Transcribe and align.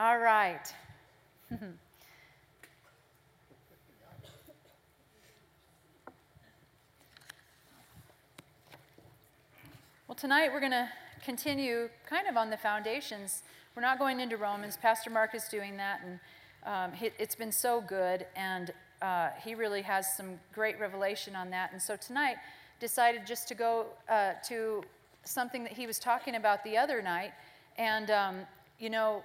All 0.00 0.18
right. 0.18 0.72
well, 10.08 10.14
tonight 10.16 10.50
we're 10.54 10.60
going 10.60 10.72
to 10.72 10.88
continue 11.22 11.90
kind 12.08 12.26
of 12.26 12.38
on 12.38 12.48
the 12.48 12.56
foundations. 12.56 13.42
We're 13.76 13.82
not 13.82 13.98
going 13.98 14.20
into 14.20 14.38
Romans. 14.38 14.78
Pastor 14.78 15.10
Mark 15.10 15.34
is 15.34 15.48
doing 15.48 15.76
that, 15.76 16.00
and 16.02 16.18
um, 16.64 16.92
it's 17.18 17.34
been 17.34 17.52
so 17.52 17.82
good, 17.82 18.24
and 18.34 18.72
uh, 19.02 19.28
he 19.44 19.54
really 19.54 19.82
has 19.82 20.16
some 20.16 20.40
great 20.54 20.80
revelation 20.80 21.36
on 21.36 21.50
that. 21.50 21.72
And 21.72 21.82
so 21.82 21.96
tonight, 21.96 22.36
decided 22.80 23.26
just 23.26 23.48
to 23.48 23.54
go 23.54 23.84
uh, 24.08 24.32
to 24.48 24.82
something 25.24 25.62
that 25.64 25.74
he 25.74 25.86
was 25.86 25.98
talking 25.98 26.36
about 26.36 26.64
the 26.64 26.78
other 26.78 27.02
night, 27.02 27.32
and 27.76 28.10
um, 28.10 28.36
you 28.78 28.88
know, 28.88 29.22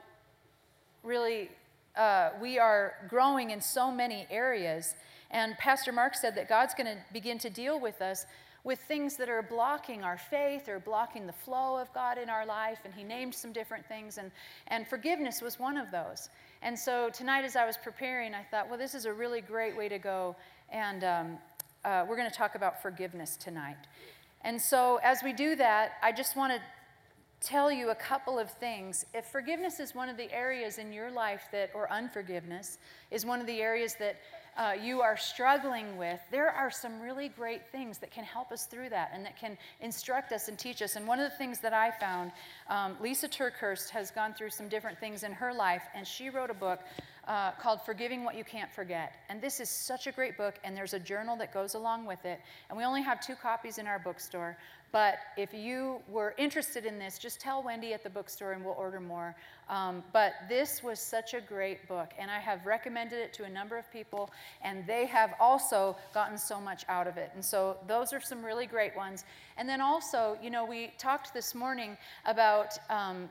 really, 1.05 1.49
uh, 1.95 2.31
we 2.41 2.59
are 2.59 2.95
growing 3.07 3.51
in 3.51 3.61
so 3.61 3.91
many 3.91 4.27
areas. 4.29 4.95
And 5.31 5.57
Pastor 5.57 5.91
Mark 5.91 6.15
said 6.15 6.35
that 6.35 6.49
God's 6.49 6.73
going 6.73 6.87
to 6.87 6.97
begin 7.13 7.37
to 7.39 7.49
deal 7.49 7.79
with 7.79 8.01
us 8.01 8.25
with 8.63 8.79
things 8.87 9.15
that 9.17 9.29
are 9.29 9.43
blocking 9.43 10.03
our 10.03 10.17
faith 10.17 10.67
or 10.67 10.79
blocking 10.79 11.27
the 11.27 11.33
flow 11.33 11.77
of 11.77 11.93
God 11.93 12.17
in 12.17 12.29
our 12.29 12.45
life. 12.45 12.79
And 12.83 12.93
he 12.93 13.03
named 13.03 13.33
some 13.33 13.53
different 13.53 13.85
things, 13.87 14.17
and, 14.17 14.31
and 14.67 14.87
forgiveness 14.87 15.41
was 15.41 15.59
one 15.59 15.77
of 15.77 15.91
those. 15.91 16.29
And 16.63 16.77
so 16.77 17.09
tonight, 17.11 17.45
as 17.45 17.55
I 17.55 17.65
was 17.65 17.77
preparing, 17.77 18.33
I 18.33 18.41
thought, 18.41 18.67
well, 18.67 18.79
this 18.79 18.95
is 18.95 19.05
a 19.05 19.13
really 19.13 19.41
great 19.41 19.77
way 19.77 19.87
to 19.87 19.99
go. 19.99 20.35
And 20.71 21.03
um, 21.03 21.37
uh, 21.85 22.05
we're 22.09 22.17
going 22.17 22.29
to 22.29 22.35
talk 22.35 22.55
about 22.55 22.81
forgiveness 22.81 23.37
tonight. 23.37 23.77
And 24.41 24.59
so, 24.59 24.99
as 25.03 25.21
we 25.23 25.31
do 25.31 25.55
that, 25.55 25.93
I 26.01 26.11
just 26.11 26.35
want 26.35 26.53
to 26.53 26.59
tell 27.45 27.71
you 27.71 27.91
a 27.91 27.95
couple 27.95 28.39
of 28.39 28.49
things. 28.49 29.05
If 29.13 29.25
forgiveness 29.27 29.79
is 29.79 29.93
one 29.93 30.09
of 30.09 30.17
the 30.17 30.31
areas 30.33 30.79
in 30.79 30.91
your 30.91 31.11
life 31.11 31.43
that, 31.51 31.69
or 31.75 31.91
unforgiveness, 31.91 32.79
is 33.11 33.23
one 33.23 33.39
of 33.39 33.45
the 33.45 33.61
areas 33.61 33.95
that 33.99 34.15
uh, 34.57 34.73
you 34.81 35.01
are 35.01 35.15
struggling 35.15 35.95
with, 35.95 36.19
there 36.31 36.49
are 36.49 36.71
some 36.71 36.99
really 37.01 37.29
great 37.29 37.61
things 37.71 37.99
that 37.99 38.09
can 38.09 38.23
help 38.23 38.51
us 38.51 38.65
through 38.65 38.89
that 38.89 39.11
and 39.13 39.23
that 39.25 39.37
can 39.37 39.57
instruct 39.81 40.31
us 40.31 40.47
and 40.47 40.57
teach 40.57 40.81
us. 40.81 40.95
And 40.95 41.07
one 41.07 41.19
of 41.19 41.29
the 41.29 41.37
things 41.37 41.59
that 41.59 41.73
I 41.73 41.91
found, 41.91 42.31
um, 42.67 42.95
Lisa 42.99 43.27
TerKeurst 43.27 43.89
has 43.89 44.09
gone 44.09 44.33
through 44.33 44.49
some 44.49 44.67
different 44.67 44.97
things 44.97 45.23
in 45.23 45.31
her 45.33 45.53
life, 45.53 45.83
and 45.93 46.07
she 46.07 46.29
wrote 46.31 46.49
a 46.49 46.55
book 46.55 46.79
uh, 47.27 47.51
called 47.51 47.81
Forgiving 47.81 48.23
What 48.23 48.35
You 48.35 48.43
Can't 48.43 48.71
Forget. 48.71 49.13
And 49.29 49.41
this 49.41 49.59
is 49.59 49.69
such 49.69 50.07
a 50.07 50.11
great 50.11 50.37
book, 50.37 50.55
and 50.63 50.75
there's 50.75 50.93
a 50.93 50.99
journal 50.99 51.35
that 51.37 51.53
goes 51.53 51.75
along 51.75 52.05
with 52.05 52.23
it. 52.25 52.39
And 52.69 52.77
we 52.77 52.83
only 52.83 53.01
have 53.01 53.19
two 53.19 53.35
copies 53.35 53.77
in 53.77 53.87
our 53.87 53.99
bookstore. 53.99 54.57
But 54.91 55.17
if 55.35 55.53
you 55.53 55.99
were 56.07 56.33
interested 56.37 56.85
in 56.85 56.97
this, 56.97 57.17
just 57.17 57.41
tell 57.41 57.61
Wendy 57.61 57.93
at 57.93 58.01
the 58.01 58.09
bookstore 58.09 58.53
and 58.53 58.63
we'll 58.63 58.75
order 58.75 59.01
more. 59.01 59.35
Um, 59.67 60.03
but 60.13 60.33
this 60.47 60.83
was 60.83 61.01
such 61.01 61.33
a 61.33 61.41
great 61.41 61.85
book, 61.89 62.13
and 62.17 62.31
I 62.31 62.39
have 62.39 62.65
recommended 62.65 63.19
it 63.19 63.33
to 63.33 63.43
a 63.43 63.49
number 63.49 63.77
of 63.77 63.91
people, 63.91 64.29
and 64.61 64.87
they 64.87 65.05
have 65.07 65.33
also 65.39 65.97
gotten 66.13 66.37
so 66.37 66.61
much 66.61 66.85
out 66.87 67.07
of 67.07 67.17
it. 67.17 67.31
And 67.33 67.43
so 67.43 67.75
those 67.87 68.13
are 68.13 68.21
some 68.21 68.41
really 68.41 68.67
great 68.67 68.95
ones. 68.95 69.25
And 69.57 69.67
then 69.67 69.81
also, 69.81 70.37
you 70.41 70.49
know, 70.49 70.63
we 70.63 70.93
talked 70.97 71.33
this 71.33 71.53
morning 71.53 71.97
about 72.25 72.77
um, 72.89 73.27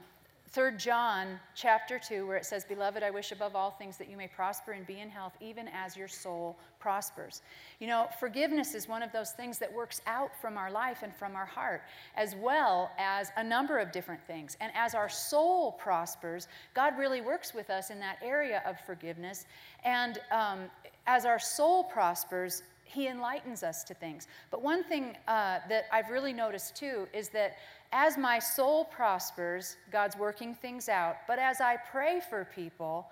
3 0.54 0.76
John 0.76 1.40
chapter 1.56 1.98
2, 1.98 2.28
where 2.28 2.36
it 2.36 2.44
says, 2.44 2.64
Beloved, 2.64 3.02
I 3.02 3.10
wish 3.10 3.32
above 3.32 3.56
all 3.56 3.72
things 3.72 3.96
that 3.96 4.08
you 4.08 4.16
may 4.16 4.28
prosper 4.28 4.70
and 4.70 4.86
be 4.86 5.00
in 5.00 5.08
health, 5.08 5.32
even 5.40 5.66
as 5.66 5.96
your 5.96 6.06
soul 6.06 6.56
prospers. 6.78 7.42
You 7.80 7.88
know, 7.88 8.06
forgiveness 8.20 8.72
is 8.76 8.88
one 8.88 9.02
of 9.02 9.10
those 9.10 9.32
things 9.32 9.58
that 9.58 9.72
works 9.72 10.00
out 10.06 10.30
from 10.40 10.56
our 10.56 10.70
life 10.70 10.98
and 11.02 11.12
from 11.12 11.34
our 11.34 11.44
heart, 11.44 11.82
as 12.16 12.36
well 12.36 12.92
as 12.98 13.32
a 13.36 13.42
number 13.42 13.78
of 13.78 13.90
different 13.90 14.24
things. 14.28 14.56
And 14.60 14.70
as 14.76 14.94
our 14.94 15.08
soul 15.08 15.72
prospers, 15.72 16.46
God 16.72 16.96
really 16.96 17.20
works 17.20 17.52
with 17.52 17.68
us 17.68 17.90
in 17.90 17.98
that 17.98 18.18
area 18.22 18.62
of 18.64 18.78
forgiveness. 18.78 19.46
And 19.84 20.20
um, 20.30 20.70
as 21.08 21.26
our 21.26 21.40
soul 21.40 21.82
prospers, 21.82 22.62
he 22.84 23.08
enlightens 23.08 23.62
us 23.62 23.82
to 23.84 23.94
things. 23.94 24.28
But 24.50 24.62
one 24.62 24.84
thing 24.84 25.16
uh, 25.26 25.58
that 25.68 25.84
I've 25.92 26.10
really 26.10 26.32
noticed 26.32 26.76
too 26.76 27.08
is 27.12 27.28
that 27.30 27.56
as 27.92 28.16
my 28.16 28.38
soul 28.38 28.84
prospers, 28.84 29.76
God's 29.90 30.16
working 30.16 30.54
things 30.54 30.88
out. 30.88 31.16
But 31.26 31.38
as 31.38 31.60
I 31.60 31.76
pray 31.90 32.20
for 32.28 32.46
people, 32.54 33.08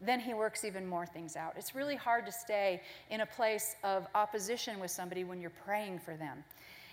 then 0.00 0.20
he 0.20 0.34
works 0.34 0.64
even 0.64 0.86
more 0.86 1.06
things 1.06 1.36
out. 1.36 1.54
It's 1.56 1.74
really 1.74 1.96
hard 1.96 2.26
to 2.26 2.32
stay 2.32 2.82
in 3.10 3.22
a 3.22 3.26
place 3.26 3.76
of 3.82 4.06
opposition 4.14 4.78
with 4.78 4.90
somebody 4.90 5.24
when 5.24 5.40
you're 5.40 5.50
praying 5.50 6.00
for 6.00 6.16
them. 6.16 6.44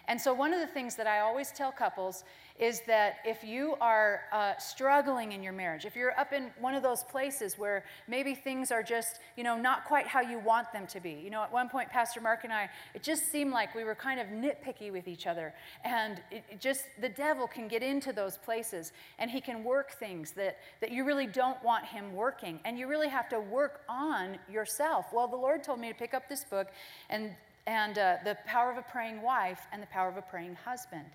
And 0.08 0.20
so, 0.20 0.34
one 0.34 0.54
of 0.54 0.60
the 0.60 0.68
things 0.68 0.96
that 0.96 1.08
I 1.08 1.20
always 1.20 1.52
tell 1.52 1.72
couples 1.72 2.26
is 2.60 2.82
that 2.82 3.16
if 3.26 3.44
you 3.44 3.76
are 3.82 4.22
uh, 4.32 4.54
struggling 4.58 5.32
in 5.32 5.42
your 5.42 5.54
marriage, 5.54 5.86
if 5.86 5.96
you're 5.96 6.18
up 6.20 6.34
in 6.34 6.52
one 6.60 6.76
of 6.76 6.84
those 6.84 7.04
places 7.04 7.58
where 7.58 7.84
maybe 8.08 8.36
things 8.36 8.72
are 8.72 8.84
just, 8.84 9.20
you 9.36 9.44
know, 9.44 9.58
not 9.58 9.86
quite 9.86 10.06
how 10.06 10.22
you 10.22 10.38
want 10.38 10.72
them 10.72 10.86
to 10.88 11.00
be. 11.00 11.20
You 11.24 11.32
know, 11.32 11.42
at 11.42 11.52
one 11.52 11.68
point, 11.68 11.90
Pastor 11.90 12.22
Mark 12.22 12.44
and 12.44 12.54
I, 12.54 12.70
it 12.94 13.02
just 13.02 13.32
seemed 13.32 13.52
like 13.52 13.74
we 13.74 13.84
were 13.84 13.96
kind 13.96 14.20
of 14.20 14.28
nitpicky 14.28 14.92
with 14.92 15.08
each 15.08 15.26
other. 15.26 15.54
And 15.84 16.22
it, 16.30 16.44
it 16.52 16.60
just, 16.60 16.86
the 17.02 17.10
devil 17.10 17.48
can 17.48 17.68
get 17.68 17.82
into 17.82 18.14
those 18.14 18.38
places 18.38 18.92
and 19.18 19.32
he 19.32 19.42
can 19.42 19.64
work 19.64 19.94
things 19.94 20.32
that, 20.32 20.58
that 20.82 20.92
you 20.92 21.06
really 21.06 21.28
don't 21.28 21.62
want 21.64 21.86
him 21.86 22.14
working. 22.14 22.60
And 22.66 22.78
you 22.78 22.88
really 22.88 23.10
have 23.10 23.30
to 23.30 23.40
work 23.40 23.82
on 23.90 24.38
yourself. 24.52 25.08
Well, 25.12 25.28
the 25.28 25.38
Lord 25.38 25.64
told 25.64 25.80
me 25.80 25.88
to 25.88 25.96
pick 25.96 26.14
up 26.14 26.30
this 26.30 26.44
book 26.44 26.68
and 27.10 27.32
and 27.68 27.98
uh, 27.98 28.18
the 28.24 28.38
power 28.46 28.72
of 28.72 28.78
a 28.78 28.82
praying 28.82 29.22
wife 29.22 29.68
and 29.72 29.82
the 29.82 29.88
power 29.88 30.10
of 30.10 30.18
a 30.18 30.22
praying 30.22 30.56
husband. 30.66 31.06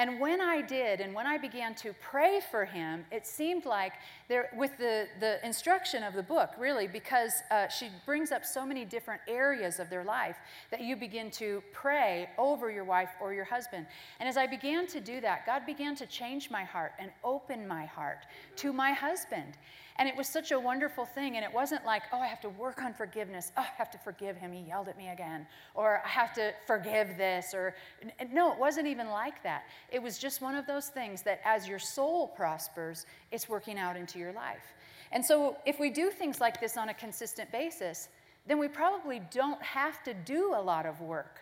And 0.00 0.18
when 0.18 0.40
I 0.40 0.62
did, 0.62 1.00
and 1.00 1.12
when 1.12 1.26
I 1.26 1.36
began 1.36 1.74
to 1.74 1.92
pray 2.00 2.40
for 2.50 2.64
him, 2.64 3.04
it 3.12 3.26
seemed 3.26 3.66
like 3.66 3.92
there, 4.28 4.48
with 4.56 4.76
the, 4.78 5.08
the 5.18 5.44
instruction 5.44 6.02
of 6.02 6.14
the 6.14 6.22
book, 6.22 6.52
really, 6.58 6.86
because 6.86 7.32
uh, 7.50 7.68
she 7.68 7.88
brings 8.06 8.32
up 8.32 8.46
so 8.46 8.64
many 8.64 8.86
different 8.86 9.20
areas 9.28 9.78
of 9.78 9.90
their 9.90 10.04
life, 10.04 10.36
that 10.70 10.80
you 10.80 10.96
begin 10.96 11.30
to 11.32 11.62
pray 11.72 12.30
over 12.38 12.70
your 12.70 12.84
wife 12.84 13.10
or 13.20 13.34
your 13.34 13.44
husband. 13.44 13.86
And 14.20 14.28
as 14.28 14.38
I 14.38 14.46
began 14.46 14.86
to 14.86 15.00
do 15.00 15.20
that, 15.20 15.44
God 15.44 15.66
began 15.66 15.94
to 15.96 16.06
change 16.06 16.50
my 16.50 16.64
heart 16.64 16.92
and 16.98 17.10
open 17.22 17.68
my 17.68 17.84
heart 17.84 18.24
to 18.56 18.72
my 18.72 18.92
husband. 18.92 19.58
And 20.00 20.08
it 20.08 20.16
was 20.16 20.26
such 20.26 20.50
a 20.50 20.58
wonderful 20.58 21.04
thing. 21.04 21.36
And 21.36 21.44
it 21.44 21.52
wasn't 21.52 21.84
like, 21.84 22.02
oh, 22.10 22.20
I 22.20 22.26
have 22.26 22.40
to 22.40 22.48
work 22.48 22.82
on 22.82 22.94
forgiveness. 22.94 23.52
Oh, 23.58 23.60
I 23.60 23.68
have 23.76 23.90
to 23.90 23.98
forgive 23.98 24.34
him. 24.34 24.50
He 24.50 24.62
yelled 24.62 24.88
at 24.88 24.96
me 24.96 25.10
again. 25.10 25.46
Or 25.74 26.00
I 26.02 26.08
have 26.08 26.32
to 26.34 26.54
forgive 26.66 27.18
this. 27.18 27.52
Or 27.52 27.74
no, 28.32 28.50
it 28.50 28.58
wasn't 28.58 28.86
even 28.86 29.10
like 29.10 29.42
that. 29.42 29.64
It 29.92 30.02
was 30.02 30.18
just 30.18 30.40
one 30.40 30.54
of 30.54 30.66
those 30.66 30.86
things 30.86 31.20
that 31.24 31.42
as 31.44 31.68
your 31.68 31.78
soul 31.78 32.28
prospers, 32.28 33.04
it's 33.30 33.46
working 33.46 33.78
out 33.78 33.94
into 33.94 34.18
your 34.18 34.32
life. 34.32 34.72
And 35.12 35.22
so 35.22 35.58
if 35.66 35.78
we 35.78 35.90
do 35.90 36.10
things 36.10 36.40
like 36.40 36.62
this 36.62 36.78
on 36.78 36.88
a 36.88 36.94
consistent 36.94 37.52
basis, 37.52 38.08
then 38.46 38.58
we 38.58 38.68
probably 38.68 39.20
don't 39.30 39.62
have 39.62 40.02
to 40.04 40.14
do 40.14 40.54
a 40.56 40.62
lot 40.62 40.86
of 40.86 41.02
work 41.02 41.40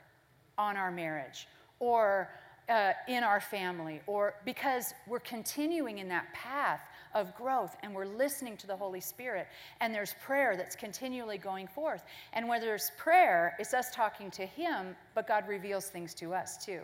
on 0.58 0.76
our 0.76 0.90
marriage 0.90 1.46
or 1.78 2.28
uh, 2.68 2.92
in 3.06 3.22
our 3.22 3.40
family, 3.40 4.00
or 4.06 4.34
because 4.44 4.92
we're 5.06 5.20
continuing 5.20 5.98
in 5.98 6.08
that 6.08 6.26
path 6.34 6.80
of 7.14 7.34
growth 7.36 7.76
and 7.82 7.94
we're 7.94 8.06
listening 8.06 8.56
to 8.58 8.66
the 8.66 8.76
Holy 8.76 9.00
Spirit. 9.00 9.46
And 9.80 9.94
there's 9.94 10.14
prayer 10.24 10.56
that's 10.56 10.76
continually 10.76 11.38
going 11.38 11.66
forth. 11.66 12.02
And 12.32 12.48
where 12.48 12.60
there's 12.60 12.92
prayer, 12.96 13.56
it's 13.58 13.74
us 13.74 13.90
talking 13.94 14.30
to 14.32 14.46
Him, 14.46 14.96
but 15.14 15.26
God 15.26 15.48
reveals 15.48 15.86
things 15.86 16.14
to 16.14 16.34
us 16.34 16.64
too. 16.64 16.80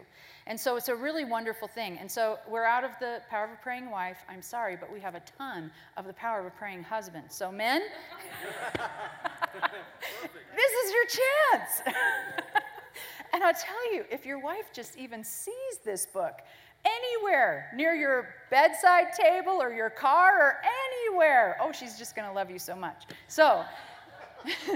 And 0.46 0.58
so 0.58 0.76
it's 0.76 0.88
a 0.88 0.94
really 0.94 1.24
wonderful 1.24 1.68
thing. 1.68 1.98
And 1.98 2.10
so 2.10 2.38
we're 2.48 2.64
out 2.64 2.84
of 2.84 2.90
the 3.00 3.22
power 3.30 3.44
of 3.44 3.50
a 3.52 3.62
praying 3.62 3.90
wife. 3.90 4.18
I'm 4.28 4.42
sorry, 4.42 4.76
but 4.76 4.92
we 4.92 5.00
have 5.00 5.14
a 5.14 5.22
ton 5.38 5.70
of 5.96 6.06
the 6.06 6.12
power 6.12 6.40
of 6.40 6.46
a 6.46 6.50
praying 6.50 6.82
husband. 6.82 7.24
So, 7.30 7.50
men, 7.50 7.80
this 10.54 10.72
is 10.84 10.92
your 10.92 11.06
chance. 11.06 11.96
and 13.32 13.42
I'll 13.42 13.54
tell 13.54 13.94
you, 13.94 14.04
if 14.10 14.26
your 14.26 14.38
wife 14.38 14.72
just 14.72 14.96
even 14.96 15.24
sees 15.24 15.78
this 15.84 16.06
book, 16.06 16.40
anywhere 16.84 17.70
near 17.74 17.94
your 17.94 18.34
bedside 18.50 19.12
table 19.18 19.60
or 19.60 19.72
your 19.72 19.90
car 19.90 20.38
or 20.38 20.56
anywhere. 21.08 21.56
Oh, 21.60 21.72
she's 21.72 21.98
just 21.98 22.14
going 22.14 22.28
to 22.28 22.34
love 22.34 22.50
you 22.50 22.58
so 22.58 22.76
much. 22.76 23.04
So, 23.28 23.64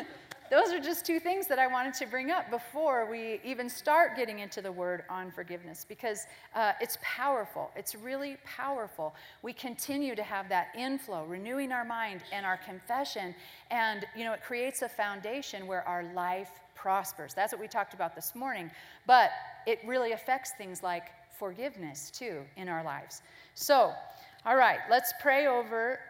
those 0.51 0.73
are 0.73 0.81
just 0.81 1.05
two 1.05 1.21
things 1.21 1.47
that 1.47 1.59
I 1.59 1.67
wanted 1.67 1.95
to 1.95 2.07
bring 2.07 2.31
up 2.31 2.51
before 2.51 3.09
we 3.11 3.41
even 3.45 3.69
start 3.69 4.17
getting 4.17 4.39
into 4.39 4.63
the 4.63 4.73
word 4.73 5.05
on 5.11 5.31
forgiveness 5.31 5.85
because 5.87 6.27
uh, 6.55 6.73
it's 6.81 6.97
powerful. 7.03 7.71
It's 7.77 7.95
really 7.95 8.39
powerful. 8.45 9.15
We 9.43 9.53
continue 9.53 10.15
to 10.15 10.23
have 10.23 10.49
that 10.49 10.69
inflow, 10.77 11.25
renewing 11.27 11.73
our 11.73 11.85
mind 11.85 12.23
and 12.33 12.47
our 12.47 12.57
confession, 12.57 13.35
and 13.71 14.07
you 14.17 14.25
know 14.25 14.33
it 14.33 14.43
creates 14.43 14.83
a 14.83 14.89
foundation 14.89 15.67
where 15.67 15.87
our 15.87 16.05
life 16.15 16.51
prospers. 16.75 17.35
That's 17.35 17.53
what 17.53 17.61
we 17.61 17.69
talked 17.69 17.93
about 17.93 18.15
this 18.15 18.35
morning, 18.35 18.71
but 19.07 19.31
it 19.67 19.81
really 19.85 20.13
affects 20.13 20.53
things 20.53 20.83
like 20.83 21.05
forgiveness 21.39 22.11
too 22.11 22.43
in 22.57 22.69
our 22.69 22.85
lives. 22.85 23.23
So, 23.55 23.93
all 24.45 24.57
right, 24.57 24.79
let's 24.91 25.13
pray 25.21 25.47
over 25.47 26.01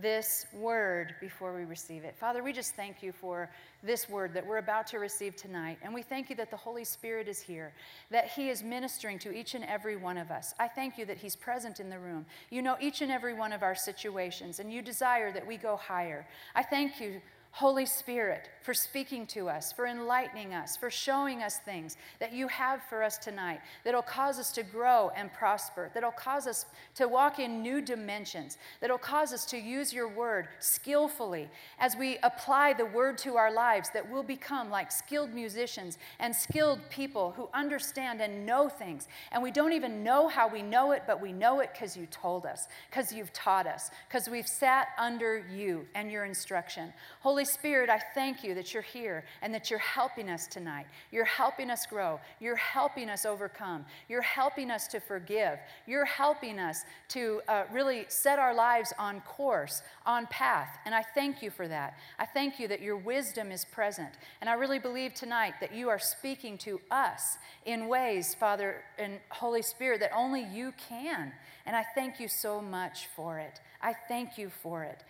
this 0.00 0.46
word 0.52 1.14
before 1.20 1.54
we 1.54 1.64
receive 1.64 2.04
it. 2.04 2.16
Father, 2.16 2.42
we 2.42 2.52
just 2.52 2.76
thank 2.76 3.02
you 3.02 3.10
for 3.10 3.50
this 3.82 4.08
word 4.08 4.32
that 4.32 4.46
we're 4.46 4.58
about 4.58 4.86
to 4.86 4.98
receive 4.98 5.34
tonight. 5.34 5.78
And 5.82 5.92
we 5.92 6.02
thank 6.02 6.30
you 6.30 6.36
that 6.36 6.50
the 6.50 6.56
Holy 6.56 6.84
Spirit 6.84 7.26
is 7.26 7.40
here, 7.40 7.72
that 8.10 8.28
He 8.28 8.48
is 8.48 8.62
ministering 8.62 9.18
to 9.20 9.34
each 9.34 9.54
and 9.54 9.64
every 9.64 9.96
one 9.96 10.16
of 10.16 10.30
us. 10.30 10.54
I 10.58 10.68
thank 10.68 10.98
you 10.98 11.04
that 11.06 11.18
He's 11.18 11.34
present 11.34 11.80
in 11.80 11.90
the 11.90 11.98
room. 11.98 12.26
You 12.50 12.62
know 12.62 12.76
each 12.80 13.02
and 13.02 13.10
every 13.10 13.34
one 13.34 13.52
of 13.52 13.62
our 13.62 13.74
situations, 13.74 14.60
and 14.60 14.72
you 14.72 14.82
desire 14.82 15.32
that 15.32 15.46
we 15.46 15.56
go 15.56 15.76
higher. 15.76 16.26
I 16.54 16.62
thank 16.62 17.00
you 17.00 17.20
Holy 17.50 17.86
Spirit, 17.86 18.50
for 18.68 18.74
speaking 18.74 19.26
to 19.26 19.48
us, 19.48 19.72
for 19.72 19.86
enlightening 19.86 20.52
us, 20.52 20.76
for 20.76 20.90
showing 20.90 21.42
us 21.42 21.56
things 21.56 21.96
that 22.20 22.34
you 22.34 22.46
have 22.48 22.82
for 22.82 23.02
us 23.02 23.16
tonight 23.16 23.60
that'll 23.82 24.02
cause 24.02 24.38
us 24.38 24.52
to 24.52 24.62
grow 24.62 25.10
and 25.16 25.32
prosper, 25.32 25.90
that'll 25.94 26.10
cause 26.10 26.46
us 26.46 26.66
to 26.94 27.08
walk 27.08 27.38
in 27.38 27.62
new 27.62 27.80
dimensions, 27.80 28.58
that'll 28.82 28.98
cause 28.98 29.32
us 29.32 29.46
to 29.46 29.56
use 29.56 29.90
your 29.90 30.06
word 30.06 30.48
skillfully 30.58 31.48
as 31.78 31.96
we 31.96 32.18
apply 32.22 32.74
the 32.74 32.84
word 32.84 33.16
to 33.16 33.38
our 33.38 33.50
lives, 33.50 33.88
that 33.94 34.12
we'll 34.12 34.22
become 34.22 34.68
like 34.68 34.92
skilled 34.92 35.32
musicians 35.32 35.96
and 36.20 36.36
skilled 36.36 36.80
people 36.90 37.32
who 37.38 37.48
understand 37.54 38.20
and 38.20 38.44
know 38.44 38.68
things. 38.68 39.08
And 39.32 39.42
we 39.42 39.50
don't 39.50 39.72
even 39.72 40.04
know 40.04 40.28
how 40.28 40.46
we 40.46 40.60
know 40.60 40.92
it, 40.92 41.04
but 41.06 41.22
we 41.22 41.32
know 41.32 41.60
it 41.60 41.70
because 41.72 41.96
you 41.96 42.04
told 42.10 42.44
us, 42.44 42.68
because 42.90 43.14
you've 43.14 43.32
taught 43.32 43.66
us, 43.66 43.90
because 44.06 44.28
we've 44.28 44.46
sat 44.46 44.88
under 44.98 45.42
you 45.50 45.86
and 45.94 46.12
your 46.12 46.26
instruction. 46.26 46.92
Holy 47.20 47.46
Spirit, 47.46 47.88
I 47.88 48.02
thank 48.12 48.44
you 48.44 48.57
that 48.58 48.74
you're 48.74 48.82
here 48.82 49.24
and 49.40 49.54
that 49.54 49.70
you're 49.70 49.78
helping 49.78 50.28
us 50.28 50.48
tonight. 50.48 50.86
You're 51.12 51.24
helping 51.24 51.70
us 51.70 51.86
grow. 51.86 52.18
You're 52.40 52.56
helping 52.56 53.08
us 53.08 53.24
overcome. 53.24 53.86
You're 54.08 54.20
helping 54.20 54.68
us 54.68 54.88
to 54.88 54.98
forgive. 54.98 55.60
You're 55.86 56.04
helping 56.04 56.58
us 56.58 56.82
to 57.10 57.40
uh, 57.46 57.64
really 57.72 58.06
set 58.08 58.40
our 58.40 58.52
lives 58.52 58.92
on 58.98 59.20
course, 59.20 59.82
on 60.04 60.26
path. 60.26 60.76
And 60.84 60.92
I 60.92 61.04
thank 61.14 61.40
you 61.40 61.50
for 61.50 61.68
that. 61.68 61.96
I 62.18 62.26
thank 62.26 62.58
you 62.58 62.66
that 62.66 62.82
your 62.82 62.96
wisdom 62.96 63.52
is 63.52 63.64
present. 63.64 64.10
And 64.40 64.50
I 64.50 64.54
really 64.54 64.80
believe 64.80 65.14
tonight 65.14 65.54
that 65.60 65.72
you 65.72 65.88
are 65.88 66.00
speaking 66.00 66.58
to 66.58 66.80
us 66.90 67.38
in 67.64 67.86
ways, 67.86 68.34
Father 68.34 68.82
and 68.98 69.20
Holy 69.30 69.62
Spirit, 69.62 70.00
that 70.00 70.10
only 70.14 70.42
you 70.42 70.74
can. 70.88 71.32
And 71.64 71.76
I 71.76 71.84
thank 71.94 72.18
you 72.18 72.26
so 72.26 72.60
much 72.60 73.06
for 73.14 73.38
it. 73.38 73.60
I 73.80 73.94
thank 74.08 74.36
you 74.36 74.50
for 74.50 74.82
it. 74.82 75.04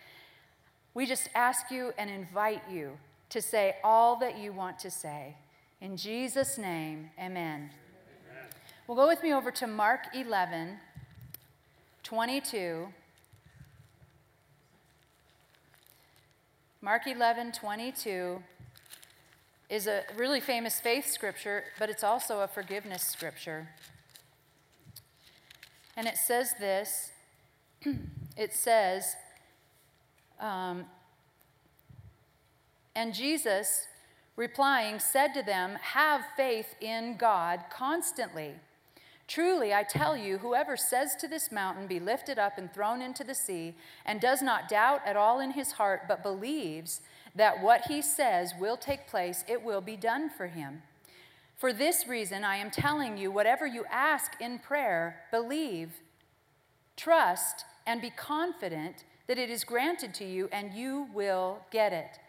We 0.93 1.07
just 1.07 1.29
ask 1.33 1.71
you 1.71 1.93
and 1.97 2.09
invite 2.11 2.61
you 2.69 2.97
to 3.29 3.41
say 3.41 3.75
all 3.83 4.15
that 4.17 4.37
you 4.37 4.51
want 4.51 4.79
to 4.79 4.91
say. 4.91 5.35
In 5.81 5.95
Jesus' 5.95 6.57
name, 6.57 7.11
amen. 7.17 7.69
amen. 7.69 7.69
Well, 8.87 8.97
go 8.97 9.07
with 9.07 9.23
me 9.23 9.33
over 9.33 9.51
to 9.51 9.67
Mark 9.67 10.07
11, 10.13 10.77
22. 12.03 12.87
Mark 16.81 17.07
11, 17.07 17.51
22 17.51 18.41
is 19.69 19.85
a 19.85 20.03
really 20.17 20.39
famous 20.39 20.79
faith 20.79 21.07
scripture, 21.07 21.65
but 21.77 21.89
it's 21.89 22.03
also 22.03 22.39
a 22.39 22.47
forgiveness 22.47 23.03
scripture. 23.03 23.69
And 25.95 26.07
it 26.07 26.17
says 26.17 26.53
this 26.59 27.11
it 28.37 28.53
says, 28.53 29.15
um, 30.39 30.85
and 32.99 33.13
Jesus, 33.13 33.87
replying, 34.35 34.99
said 34.99 35.33
to 35.33 35.41
them, 35.41 35.77
Have 35.81 36.21
faith 36.35 36.75
in 36.81 37.15
God 37.15 37.61
constantly. 37.71 38.55
Truly, 39.25 39.73
I 39.73 39.83
tell 39.83 40.17
you, 40.17 40.39
whoever 40.39 40.75
says 40.75 41.15
to 41.21 41.27
this 41.29 41.49
mountain, 41.49 41.87
Be 41.87 42.01
lifted 42.01 42.37
up 42.37 42.57
and 42.57 42.69
thrown 42.73 43.01
into 43.01 43.23
the 43.23 43.33
sea, 43.33 43.73
and 44.05 44.19
does 44.19 44.41
not 44.41 44.67
doubt 44.67 44.99
at 45.05 45.15
all 45.15 45.39
in 45.39 45.51
his 45.51 45.71
heart, 45.71 46.09
but 46.09 46.21
believes 46.21 46.99
that 47.33 47.63
what 47.63 47.85
he 47.87 48.01
says 48.01 48.51
will 48.59 48.75
take 48.75 49.07
place, 49.07 49.45
it 49.47 49.63
will 49.63 49.79
be 49.79 49.95
done 49.95 50.29
for 50.29 50.47
him. 50.47 50.81
For 51.55 51.71
this 51.71 52.05
reason, 52.05 52.43
I 52.43 52.57
am 52.57 52.69
telling 52.69 53.17
you, 53.17 53.31
whatever 53.31 53.65
you 53.65 53.85
ask 53.89 54.33
in 54.41 54.59
prayer, 54.59 55.21
believe, 55.31 56.01
trust, 56.97 57.63
and 57.87 58.01
be 58.01 58.09
confident 58.09 59.05
that 59.27 59.37
it 59.37 59.49
is 59.49 59.63
granted 59.63 60.13
to 60.15 60.25
you 60.25 60.49
and 60.51 60.73
you 60.73 61.07
will 61.13 61.59
get 61.71 61.93
it. 61.93 62.19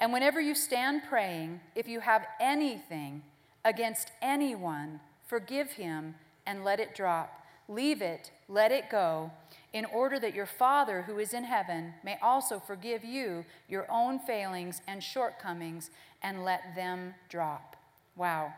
And 0.00 0.12
whenever 0.12 0.40
you 0.40 0.54
stand 0.54 1.02
praying, 1.08 1.60
if 1.76 1.86
you 1.86 2.00
have 2.00 2.26
anything 2.40 3.22
against 3.64 4.10
anyone, 4.22 5.00
forgive 5.26 5.72
him 5.72 6.14
and 6.46 6.64
let 6.64 6.80
it 6.80 6.94
drop. 6.94 7.46
Leave 7.68 8.02
it, 8.02 8.32
let 8.48 8.72
it 8.72 8.90
go, 8.90 9.30
in 9.72 9.84
order 9.84 10.18
that 10.18 10.34
your 10.34 10.46
Father 10.46 11.02
who 11.02 11.18
is 11.20 11.32
in 11.32 11.44
heaven 11.44 11.94
may 12.02 12.18
also 12.20 12.58
forgive 12.58 13.04
you 13.04 13.44
your 13.68 13.86
own 13.88 14.18
failings 14.18 14.82
and 14.88 15.00
shortcomings 15.00 15.90
and 16.22 16.44
let 16.44 16.74
them 16.74 17.14
drop. 17.28 17.76
Wow. 18.16 18.52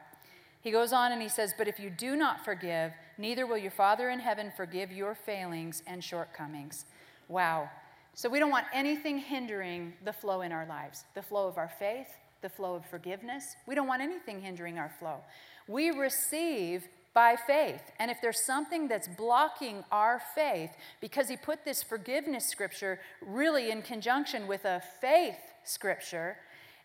He 0.63 0.71
goes 0.71 0.93
on 0.93 1.13
and 1.13 1.21
he 1.21 1.29
says, 1.29 1.53
But 1.59 1.69
if 1.69 1.79
you 1.79 1.91
do 1.91 2.17
not 2.17 2.45
forgive, 2.45 2.93
neither 3.19 3.47
will 3.47 3.59
your 3.59 3.71
Father 3.71 4.09
in 4.09 4.21
heaven 4.21 4.53
forgive 4.57 4.91
your 4.93 5.15
failings 5.15 5.83
and 5.87 6.03
shortcomings. 6.03 6.87
Wow. 7.29 7.69
So 8.15 8.29
we 8.29 8.39
don't 8.39 8.51
want 8.51 8.67
anything 8.73 9.19
hindering 9.19 9.95
the 10.05 10.13
flow 10.13 10.43
in 10.43 10.53
our 10.53 10.67
lives 10.67 11.05
the 11.15 11.23
flow 11.23 11.49
of 11.49 11.59
our 11.59 11.71
faith, 11.79 12.09
the 12.43 12.49
flow 12.49 12.75
of 12.75 12.85
forgiveness. 12.87 13.57
We 13.67 13.75
don't 13.75 13.87
want 13.87 14.03
anything 14.03 14.41
hindering 14.41 14.79
our 14.79 14.93
flow. 14.99 15.19
We 15.67 15.91
receive 15.91 16.89
by 17.15 17.37
faith. 17.47 17.83
And 17.99 18.11
if 18.11 18.19
there's 18.23 18.45
something 18.45 18.89
that's 18.89 19.09
blocking 19.09 19.85
our 19.93 20.21
faith, 20.35 20.71
because 21.01 21.29
he 21.29 21.37
put 21.37 21.65
this 21.65 21.83
forgiveness 21.83 22.47
scripture 22.47 22.99
really 23.21 23.71
in 23.71 23.83
conjunction 23.83 24.47
with 24.47 24.65
a 24.65 24.83
faith 25.01 25.37
scripture, 25.65 26.37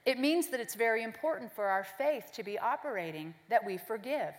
it 0.06 0.20
means 0.20 0.48
that 0.48 0.60
it's 0.60 0.76
very 0.76 1.04
important 1.04 1.54
for 1.54 1.66
our 1.66 1.86
faith 1.98 2.32
to 2.34 2.44
be 2.44 2.60
operating 2.60 3.34
that 3.50 3.66
we 3.66 3.78
forgive. 3.78 4.34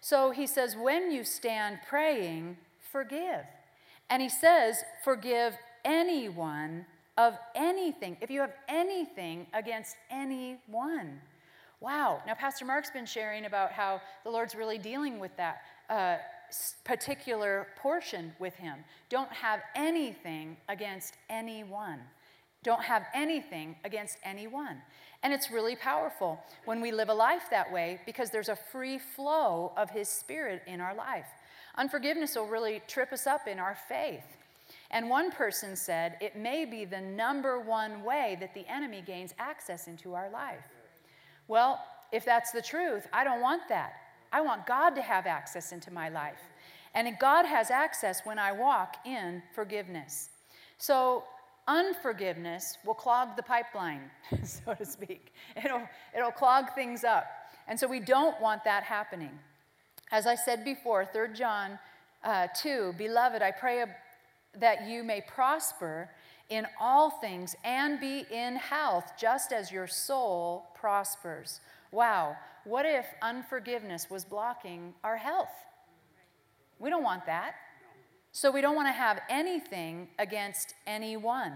So 0.00 0.30
he 0.30 0.46
says, 0.46 0.76
when 0.76 1.10
you 1.10 1.24
stand 1.24 1.78
praying, 1.88 2.56
forgive. 2.92 3.44
And 4.08 4.22
he 4.22 4.28
says, 4.28 4.76
forgive 5.02 5.54
anyone 5.86 6.84
of 7.16 7.38
anything, 7.54 8.18
if 8.20 8.30
you 8.30 8.40
have 8.40 8.52
anything 8.68 9.46
against 9.54 9.96
anyone. 10.10 11.18
Wow. 11.80 12.22
Now, 12.26 12.34
Pastor 12.34 12.66
Mark's 12.66 12.90
been 12.90 13.06
sharing 13.06 13.46
about 13.46 13.72
how 13.72 14.02
the 14.24 14.30
Lord's 14.30 14.54
really 14.54 14.76
dealing 14.76 15.18
with 15.18 15.34
that 15.36 15.62
uh, 15.88 16.16
particular 16.84 17.68
portion 17.76 18.32
with 18.38 18.54
him. 18.56 18.78
Don't 19.08 19.32
have 19.32 19.60
anything 19.74 20.56
against 20.68 21.14
anyone. 21.30 22.00
Don't 22.62 22.82
have 22.82 23.04
anything 23.14 23.76
against 23.84 24.18
anyone. 24.24 24.82
And 25.22 25.32
it's 25.32 25.50
really 25.50 25.76
powerful 25.76 26.40
when 26.64 26.80
we 26.80 26.92
live 26.92 27.08
a 27.08 27.14
life 27.14 27.44
that 27.50 27.72
way 27.72 28.00
because 28.06 28.30
there's 28.30 28.48
a 28.48 28.56
free 28.56 28.98
flow 28.98 29.72
of 29.76 29.90
His 29.90 30.08
Spirit 30.08 30.62
in 30.66 30.80
our 30.80 30.94
life. 30.94 31.26
Unforgiveness 31.76 32.34
will 32.34 32.46
really 32.46 32.82
trip 32.88 33.12
us 33.12 33.26
up 33.26 33.46
in 33.46 33.58
our 33.58 33.76
faith. 33.88 34.24
And 34.90 35.10
one 35.10 35.30
person 35.30 35.76
said, 35.76 36.16
it 36.20 36.36
may 36.36 36.64
be 36.64 36.84
the 36.84 37.00
number 37.00 37.60
one 37.60 38.04
way 38.04 38.36
that 38.40 38.54
the 38.54 38.66
enemy 38.68 39.02
gains 39.04 39.34
access 39.38 39.88
into 39.88 40.14
our 40.14 40.30
life. 40.30 40.64
Well, 41.48 41.80
if 42.12 42.24
that's 42.24 42.52
the 42.52 42.62
truth, 42.62 43.06
I 43.12 43.24
don't 43.24 43.40
want 43.40 43.62
that. 43.68 43.94
I 44.32 44.40
want 44.40 44.66
God 44.66 44.90
to 44.90 45.02
have 45.02 45.26
access 45.26 45.72
into 45.72 45.92
my 45.92 46.08
life. 46.08 46.40
And 46.94 47.16
God 47.18 47.44
has 47.44 47.70
access 47.70 48.22
when 48.24 48.38
I 48.38 48.52
walk 48.52 48.96
in 49.04 49.42
forgiveness. 49.54 50.30
So, 50.78 51.24
unforgiveness 51.68 52.78
will 52.84 52.94
clog 52.94 53.36
the 53.36 53.42
pipeline, 53.42 54.10
so 54.44 54.74
to 54.74 54.84
speak. 54.84 55.32
It'll, 55.62 55.82
it'll 56.16 56.30
clog 56.30 56.74
things 56.74 57.04
up. 57.04 57.26
And 57.68 57.78
so, 57.78 57.86
we 57.86 58.00
don't 58.00 58.40
want 58.40 58.64
that 58.64 58.82
happening. 58.82 59.38
As 60.10 60.26
I 60.26 60.36
said 60.36 60.64
before, 60.64 61.04
3 61.04 61.34
John 61.34 61.78
uh, 62.24 62.48
2, 62.56 62.94
Beloved, 62.96 63.42
I 63.42 63.50
pray 63.50 63.84
that 64.60 64.86
you 64.86 65.04
may 65.04 65.20
prosper 65.20 66.10
in 66.48 66.66
all 66.80 67.10
things 67.10 67.56
and 67.64 67.98
be 67.98 68.24
in 68.30 68.56
health, 68.56 69.12
just 69.18 69.52
as 69.52 69.72
your 69.72 69.86
soul 69.86 70.66
prospers. 70.74 71.60
Wow, 71.90 72.36
what 72.64 72.86
if 72.86 73.06
unforgiveness 73.22 74.10
was 74.10 74.24
blocking 74.24 74.94
our 75.02 75.16
health? 75.16 75.50
We 76.78 76.90
don't 76.90 77.02
want 77.02 77.26
that. 77.26 77.54
So 78.32 78.50
we 78.50 78.60
don't 78.60 78.76
want 78.76 78.88
to 78.88 78.92
have 78.92 79.20
anything 79.30 80.08
against 80.18 80.74
anyone. 80.86 81.54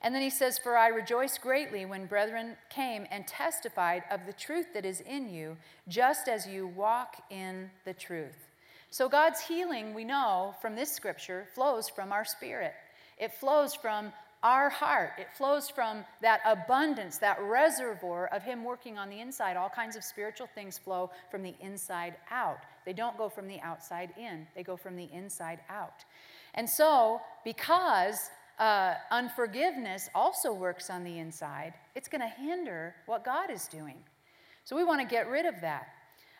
And 0.00 0.14
then 0.14 0.22
he 0.22 0.30
says, 0.30 0.58
For 0.58 0.76
I 0.76 0.88
rejoice 0.88 1.38
greatly 1.38 1.84
when 1.84 2.06
brethren 2.06 2.56
came 2.70 3.06
and 3.10 3.26
testified 3.26 4.04
of 4.10 4.26
the 4.26 4.32
truth 4.32 4.66
that 4.74 4.84
is 4.84 5.00
in 5.00 5.28
you, 5.28 5.56
just 5.88 6.28
as 6.28 6.46
you 6.46 6.66
walk 6.66 7.22
in 7.30 7.70
the 7.84 7.94
truth. 7.94 8.48
So, 8.94 9.08
God's 9.08 9.40
healing, 9.40 9.92
we 9.92 10.04
know 10.04 10.54
from 10.62 10.76
this 10.76 10.88
scripture, 10.88 11.48
flows 11.52 11.88
from 11.88 12.12
our 12.12 12.24
spirit. 12.24 12.74
It 13.18 13.32
flows 13.32 13.74
from 13.74 14.12
our 14.44 14.68
heart. 14.68 15.14
It 15.18 15.26
flows 15.36 15.68
from 15.68 16.04
that 16.22 16.42
abundance, 16.46 17.18
that 17.18 17.42
reservoir 17.42 18.28
of 18.28 18.44
Him 18.44 18.62
working 18.62 18.96
on 18.96 19.10
the 19.10 19.18
inside. 19.18 19.56
All 19.56 19.68
kinds 19.68 19.96
of 19.96 20.04
spiritual 20.04 20.46
things 20.54 20.78
flow 20.78 21.10
from 21.28 21.42
the 21.42 21.56
inside 21.58 22.14
out. 22.30 22.58
They 22.86 22.92
don't 22.92 23.18
go 23.18 23.28
from 23.28 23.48
the 23.48 23.58
outside 23.62 24.14
in, 24.16 24.46
they 24.54 24.62
go 24.62 24.76
from 24.76 24.94
the 24.94 25.08
inside 25.12 25.58
out. 25.68 26.04
And 26.54 26.70
so, 26.70 27.20
because 27.44 28.30
uh, 28.60 28.94
unforgiveness 29.10 30.08
also 30.14 30.52
works 30.52 30.88
on 30.88 31.02
the 31.02 31.18
inside, 31.18 31.74
it's 31.96 32.06
going 32.06 32.20
to 32.20 32.28
hinder 32.28 32.94
what 33.06 33.24
God 33.24 33.50
is 33.50 33.66
doing. 33.66 33.96
So 34.62 34.76
we 34.76 34.84
want 34.84 35.00
to 35.00 35.06
get 35.06 35.28
rid 35.28 35.46
of 35.46 35.60
that. 35.62 35.88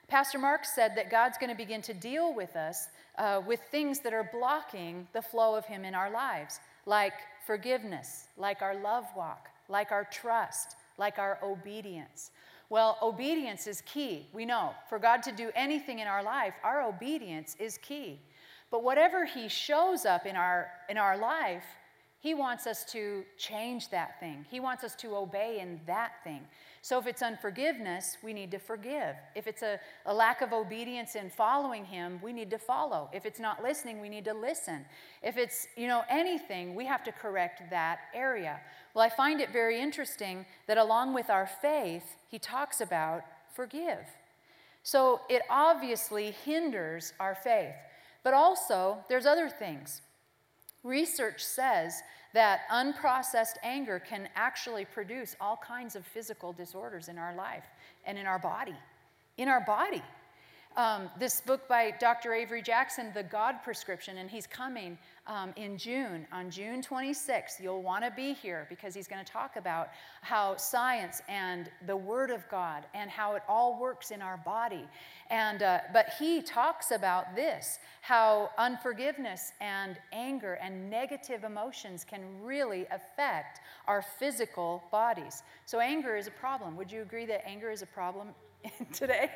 Pastor 0.08 0.38
Mark 0.38 0.64
said 0.64 0.92
that 0.96 1.10
God's 1.10 1.38
going 1.38 1.50
to 1.50 1.56
begin 1.56 1.82
to 1.82 1.94
deal 1.94 2.34
with 2.34 2.56
us 2.56 2.88
uh, 3.18 3.40
with 3.46 3.60
things 3.70 4.00
that 4.00 4.12
are 4.12 4.28
blocking 4.32 5.06
the 5.12 5.22
flow 5.22 5.54
of 5.54 5.64
Him 5.64 5.84
in 5.84 5.94
our 5.94 6.10
lives, 6.10 6.60
like 6.86 7.14
forgiveness, 7.46 8.26
like 8.36 8.60
our 8.60 8.74
love 8.80 9.06
walk, 9.16 9.48
like 9.68 9.92
our 9.92 10.04
trust, 10.04 10.76
like 10.98 11.18
our 11.18 11.38
obedience. 11.42 12.30
Well, 12.70 12.98
obedience 13.02 13.66
is 13.66 13.82
key. 13.82 14.26
We 14.32 14.44
know 14.44 14.72
for 14.88 14.98
God 14.98 15.22
to 15.24 15.32
do 15.32 15.50
anything 15.54 16.00
in 16.00 16.08
our 16.08 16.22
life, 16.22 16.54
our 16.62 16.82
obedience 16.82 17.56
is 17.58 17.78
key. 17.78 18.20
But 18.70 18.82
whatever 18.82 19.24
He 19.24 19.48
shows 19.48 20.04
up 20.04 20.26
in 20.26 20.36
our, 20.36 20.68
in 20.88 20.98
our 20.98 21.16
life, 21.16 21.64
He 22.20 22.34
wants 22.34 22.66
us 22.66 22.84
to 22.86 23.24
change 23.38 23.90
that 23.90 24.18
thing. 24.20 24.44
He 24.50 24.60
wants 24.60 24.84
us 24.84 24.94
to 24.96 25.14
obey 25.16 25.60
in 25.60 25.80
that 25.86 26.12
thing. 26.24 26.46
So 26.84 26.98
if 26.98 27.06
it's 27.06 27.22
unforgiveness, 27.22 28.18
we 28.22 28.34
need 28.34 28.50
to 28.50 28.58
forgive. 28.58 29.16
If 29.34 29.46
it's 29.46 29.62
a, 29.62 29.80
a 30.04 30.12
lack 30.12 30.42
of 30.42 30.52
obedience 30.52 31.14
in 31.14 31.30
following 31.30 31.82
Him, 31.82 32.20
we 32.22 32.30
need 32.30 32.50
to 32.50 32.58
follow. 32.58 33.08
If 33.10 33.24
it's 33.24 33.40
not 33.40 33.62
listening, 33.62 34.02
we 34.02 34.10
need 34.10 34.26
to 34.26 34.34
listen. 34.34 34.84
If 35.22 35.38
it's, 35.38 35.66
you 35.78 35.86
know, 35.86 36.02
anything, 36.10 36.74
we 36.74 36.84
have 36.84 37.02
to 37.04 37.10
correct 37.10 37.62
that 37.70 38.00
area. 38.12 38.60
Well, 38.92 39.02
I 39.02 39.08
find 39.08 39.40
it 39.40 39.50
very 39.50 39.80
interesting 39.80 40.44
that 40.66 40.76
along 40.76 41.14
with 41.14 41.30
our 41.30 41.48
faith, 41.62 42.16
He 42.30 42.38
talks 42.38 42.82
about 42.82 43.22
forgive. 43.56 44.04
So 44.82 45.22
it 45.30 45.40
obviously 45.48 46.32
hinders 46.44 47.14
our 47.18 47.34
faith. 47.34 47.76
But 48.22 48.34
also, 48.34 48.98
there's 49.08 49.24
other 49.24 49.48
things. 49.48 50.02
Research 50.82 51.42
says 51.42 52.02
that 52.34 52.62
unprocessed 52.70 53.56
anger 53.62 53.98
can 54.00 54.28
actually 54.34 54.84
produce 54.84 55.36
all 55.40 55.56
kinds 55.56 55.96
of 55.96 56.04
physical 56.04 56.52
disorders 56.52 57.08
in 57.08 57.16
our 57.16 57.34
life 57.34 57.64
and 58.04 58.18
in 58.18 58.26
our 58.26 58.40
body. 58.40 58.74
In 59.38 59.48
our 59.48 59.60
body. 59.60 60.02
Um, 60.76 61.08
this 61.18 61.40
book 61.40 61.68
by 61.68 61.92
Dr. 62.00 62.34
Avery 62.34 62.60
Jackson, 62.60 63.12
The 63.14 63.22
God 63.22 63.62
Prescription, 63.62 64.18
and 64.18 64.28
he's 64.28 64.48
coming 64.48 64.98
um, 65.26 65.52
in 65.56 65.78
June, 65.78 66.26
on 66.32 66.50
June 66.50 66.82
26th. 66.82 67.60
You'll 67.60 67.82
want 67.82 68.04
to 68.04 68.10
be 68.10 68.34
here 68.34 68.66
because 68.68 68.94
he's 68.94 69.08
going 69.08 69.24
to 69.24 69.30
talk 69.30 69.56
about 69.56 69.88
how 70.20 70.56
science 70.56 71.22
and 71.28 71.70
the 71.86 71.96
Word 71.96 72.30
of 72.30 72.48
God 72.50 72.84
and 72.94 73.10
how 73.10 73.34
it 73.34 73.42
all 73.48 73.80
works 73.80 74.10
in 74.10 74.20
our 74.20 74.36
body. 74.36 74.86
And, 75.30 75.62
uh, 75.62 75.78
but 75.92 76.10
he 76.18 76.42
talks 76.42 76.90
about 76.90 77.34
this 77.34 77.78
how 78.02 78.50
unforgiveness 78.58 79.52
and 79.62 79.96
anger 80.12 80.54
and 80.62 80.90
negative 80.90 81.42
emotions 81.42 82.04
can 82.04 82.20
really 82.42 82.86
affect 82.90 83.60
our 83.88 84.02
physical 84.02 84.84
bodies. 84.92 85.42
So, 85.64 85.80
anger 85.80 86.16
is 86.16 86.26
a 86.26 86.32
problem. 86.32 86.76
Would 86.76 86.92
you 86.92 87.00
agree 87.00 87.24
that 87.26 87.46
anger 87.48 87.70
is 87.70 87.80
a 87.80 87.86
problem 87.86 88.28
today? 88.92 89.30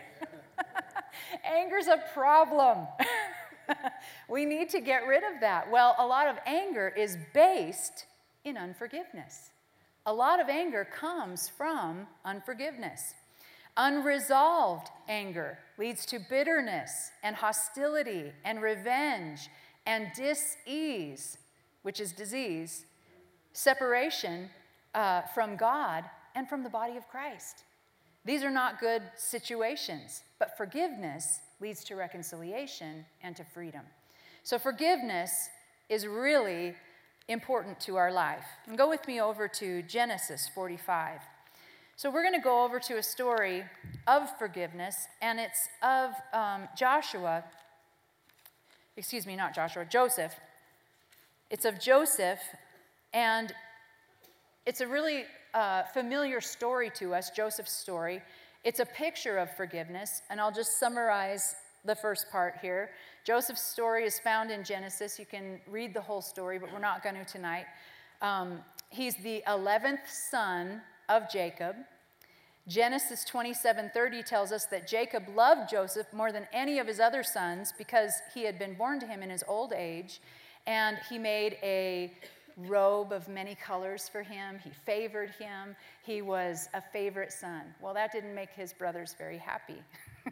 Anger's 1.44 1.86
a 1.86 2.02
problem. 2.12 2.86
we 4.28 4.44
need 4.44 4.68
to 4.70 4.80
get 4.80 5.06
rid 5.06 5.22
of 5.24 5.40
that. 5.40 5.70
Well, 5.70 5.94
a 5.98 6.06
lot 6.06 6.28
of 6.28 6.36
anger 6.46 6.92
is 6.96 7.16
based 7.34 8.06
in 8.44 8.56
unforgiveness. 8.56 9.50
A 10.06 10.12
lot 10.12 10.40
of 10.40 10.48
anger 10.48 10.84
comes 10.84 11.48
from 11.48 12.06
unforgiveness. 12.24 13.14
Unresolved 13.76 14.88
anger 15.08 15.58
leads 15.76 16.04
to 16.06 16.18
bitterness 16.18 17.10
and 17.22 17.36
hostility 17.36 18.32
and 18.44 18.60
revenge 18.60 19.48
and 19.86 20.08
dis-ease, 20.16 21.38
which 21.82 22.00
is 22.00 22.12
disease, 22.12 22.86
separation 23.52 24.50
uh, 24.94 25.22
from 25.34 25.56
God 25.56 26.04
and 26.34 26.48
from 26.48 26.62
the 26.62 26.70
body 26.70 26.96
of 26.96 27.08
Christ. 27.08 27.64
These 28.24 28.42
are 28.42 28.50
not 28.50 28.80
good 28.80 29.02
situations, 29.16 30.22
but 30.38 30.56
forgiveness 30.56 31.40
leads 31.60 31.84
to 31.84 31.96
reconciliation 31.96 33.04
and 33.22 33.36
to 33.36 33.44
freedom. 33.44 33.82
So, 34.42 34.58
forgiveness 34.58 35.48
is 35.88 36.06
really 36.06 36.74
important 37.28 37.80
to 37.80 37.96
our 37.96 38.12
life. 38.12 38.44
And 38.66 38.78
go 38.78 38.88
with 38.88 39.06
me 39.06 39.20
over 39.20 39.48
to 39.48 39.82
Genesis 39.82 40.48
45. 40.54 41.20
So, 41.96 42.10
we're 42.10 42.22
going 42.22 42.34
to 42.34 42.40
go 42.40 42.64
over 42.64 42.78
to 42.80 42.98
a 42.98 43.02
story 43.02 43.64
of 44.06 44.36
forgiveness, 44.38 45.08
and 45.20 45.40
it's 45.40 45.68
of 45.82 46.12
um, 46.32 46.68
Joshua, 46.76 47.44
excuse 48.96 49.26
me, 49.26 49.36
not 49.36 49.54
Joshua, 49.54 49.84
Joseph. 49.84 50.34
It's 51.50 51.64
of 51.64 51.80
Joseph, 51.80 52.40
and 53.12 53.52
it's 54.66 54.80
a 54.80 54.86
really 54.86 55.24
uh, 55.54 55.82
familiar 55.94 56.40
story 56.40 56.90
to 56.96 57.14
us, 57.14 57.30
Joseph's 57.30 57.72
story. 57.72 58.22
It's 58.64 58.80
a 58.80 58.86
picture 58.86 59.38
of 59.38 59.54
forgiveness, 59.56 60.22
and 60.30 60.40
I'll 60.40 60.52
just 60.52 60.78
summarize 60.78 61.54
the 61.84 61.94
first 61.94 62.30
part 62.30 62.56
here. 62.60 62.90
Joseph's 63.24 63.62
story 63.62 64.04
is 64.04 64.18
found 64.18 64.50
in 64.50 64.64
Genesis. 64.64 65.18
You 65.18 65.26
can 65.26 65.60
read 65.68 65.94
the 65.94 66.00
whole 66.00 66.20
story, 66.20 66.58
but 66.58 66.72
we're 66.72 66.80
not 66.80 67.02
going 67.02 67.14
to 67.14 67.24
tonight. 67.24 67.66
Um, 68.20 68.60
he's 68.90 69.14
the 69.16 69.42
11th 69.46 70.08
son 70.08 70.82
of 71.08 71.30
Jacob. 71.30 71.76
Genesis 72.66 73.24
27:30 73.24 74.22
tells 74.22 74.52
us 74.52 74.66
that 74.66 74.86
Jacob 74.86 75.28
loved 75.34 75.70
Joseph 75.70 76.12
more 76.12 76.32
than 76.32 76.46
any 76.52 76.78
of 76.78 76.86
his 76.86 77.00
other 77.00 77.22
sons 77.22 77.72
because 77.78 78.12
he 78.34 78.44
had 78.44 78.58
been 78.58 78.74
born 78.74 79.00
to 79.00 79.06
him 79.06 79.22
in 79.22 79.30
his 79.30 79.42
old 79.48 79.72
age, 79.72 80.20
and 80.66 80.98
he 81.08 81.18
made 81.18 81.56
a 81.62 82.12
robe 82.66 83.12
of 83.12 83.28
many 83.28 83.54
colors 83.54 84.08
for 84.08 84.22
him. 84.22 84.58
He 84.62 84.70
favored 84.70 85.30
him. 85.38 85.76
He 86.02 86.22
was 86.22 86.68
a 86.74 86.82
favorite 86.92 87.32
son. 87.32 87.62
Well, 87.80 87.94
that 87.94 88.12
didn't 88.12 88.34
make 88.34 88.50
his 88.50 88.72
brothers 88.72 89.14
very 89.16 89.38
happy. 89.38 89.82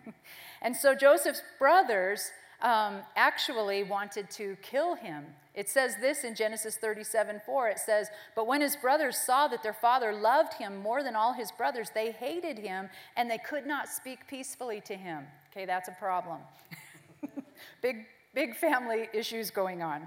and 0.62 0.74
so 0.74 0.94
Joseph's 0.94 1.42
brothers 1.58 2.30
um, 2.62 3.00
actually 3.16 3.84
wanted 3.84 4.30
to 4.30 4.56
kill 4.62 4.94
him. 4.94 5.24
It 5.54 5.68
says 5.68 5.94
this 6.00 6.24
in 6.24 6.34
Genesis 6.34 6.76
37 6.76 7.40
4. 7.44 7.68
It 7.68 7.78
says, 7.78 8.08
But 8.34 8.46
when 8.46 8.60
his 8.60 8.76
brothers 8.76 9.16
saw 9.16 9.48
that 9.48 9.62
their 9.62 9.72
father 9.72 10.12
loved 10.12 10.54
him 10.54 10.76
more 10.78 11.02
than 11.02 11.16
all 11.16 11.32
his 11.32 11.52
brothers, 11.52 11.90
they 11.94 12.12
hated 12.12 12.58
him 12.58 12.88
and 13.16 13.30
they 13.30 13.38
could 13.38 13.66
not 13.66 13.88
speak 13.88 14.26
peacefully 14.26 14.80
to 14.82 14.94
him. 14.94 15.24
Okay, 15.50 15.64
that's 15.64 15.88
a 15.88 15.96
problem. 15.98 16.38
big, 17.82 18.06
big 18.34 18.54
family 18.56 19.08
issues 19.14 19.50
going 19.50 19.82
on. 19.82 20.06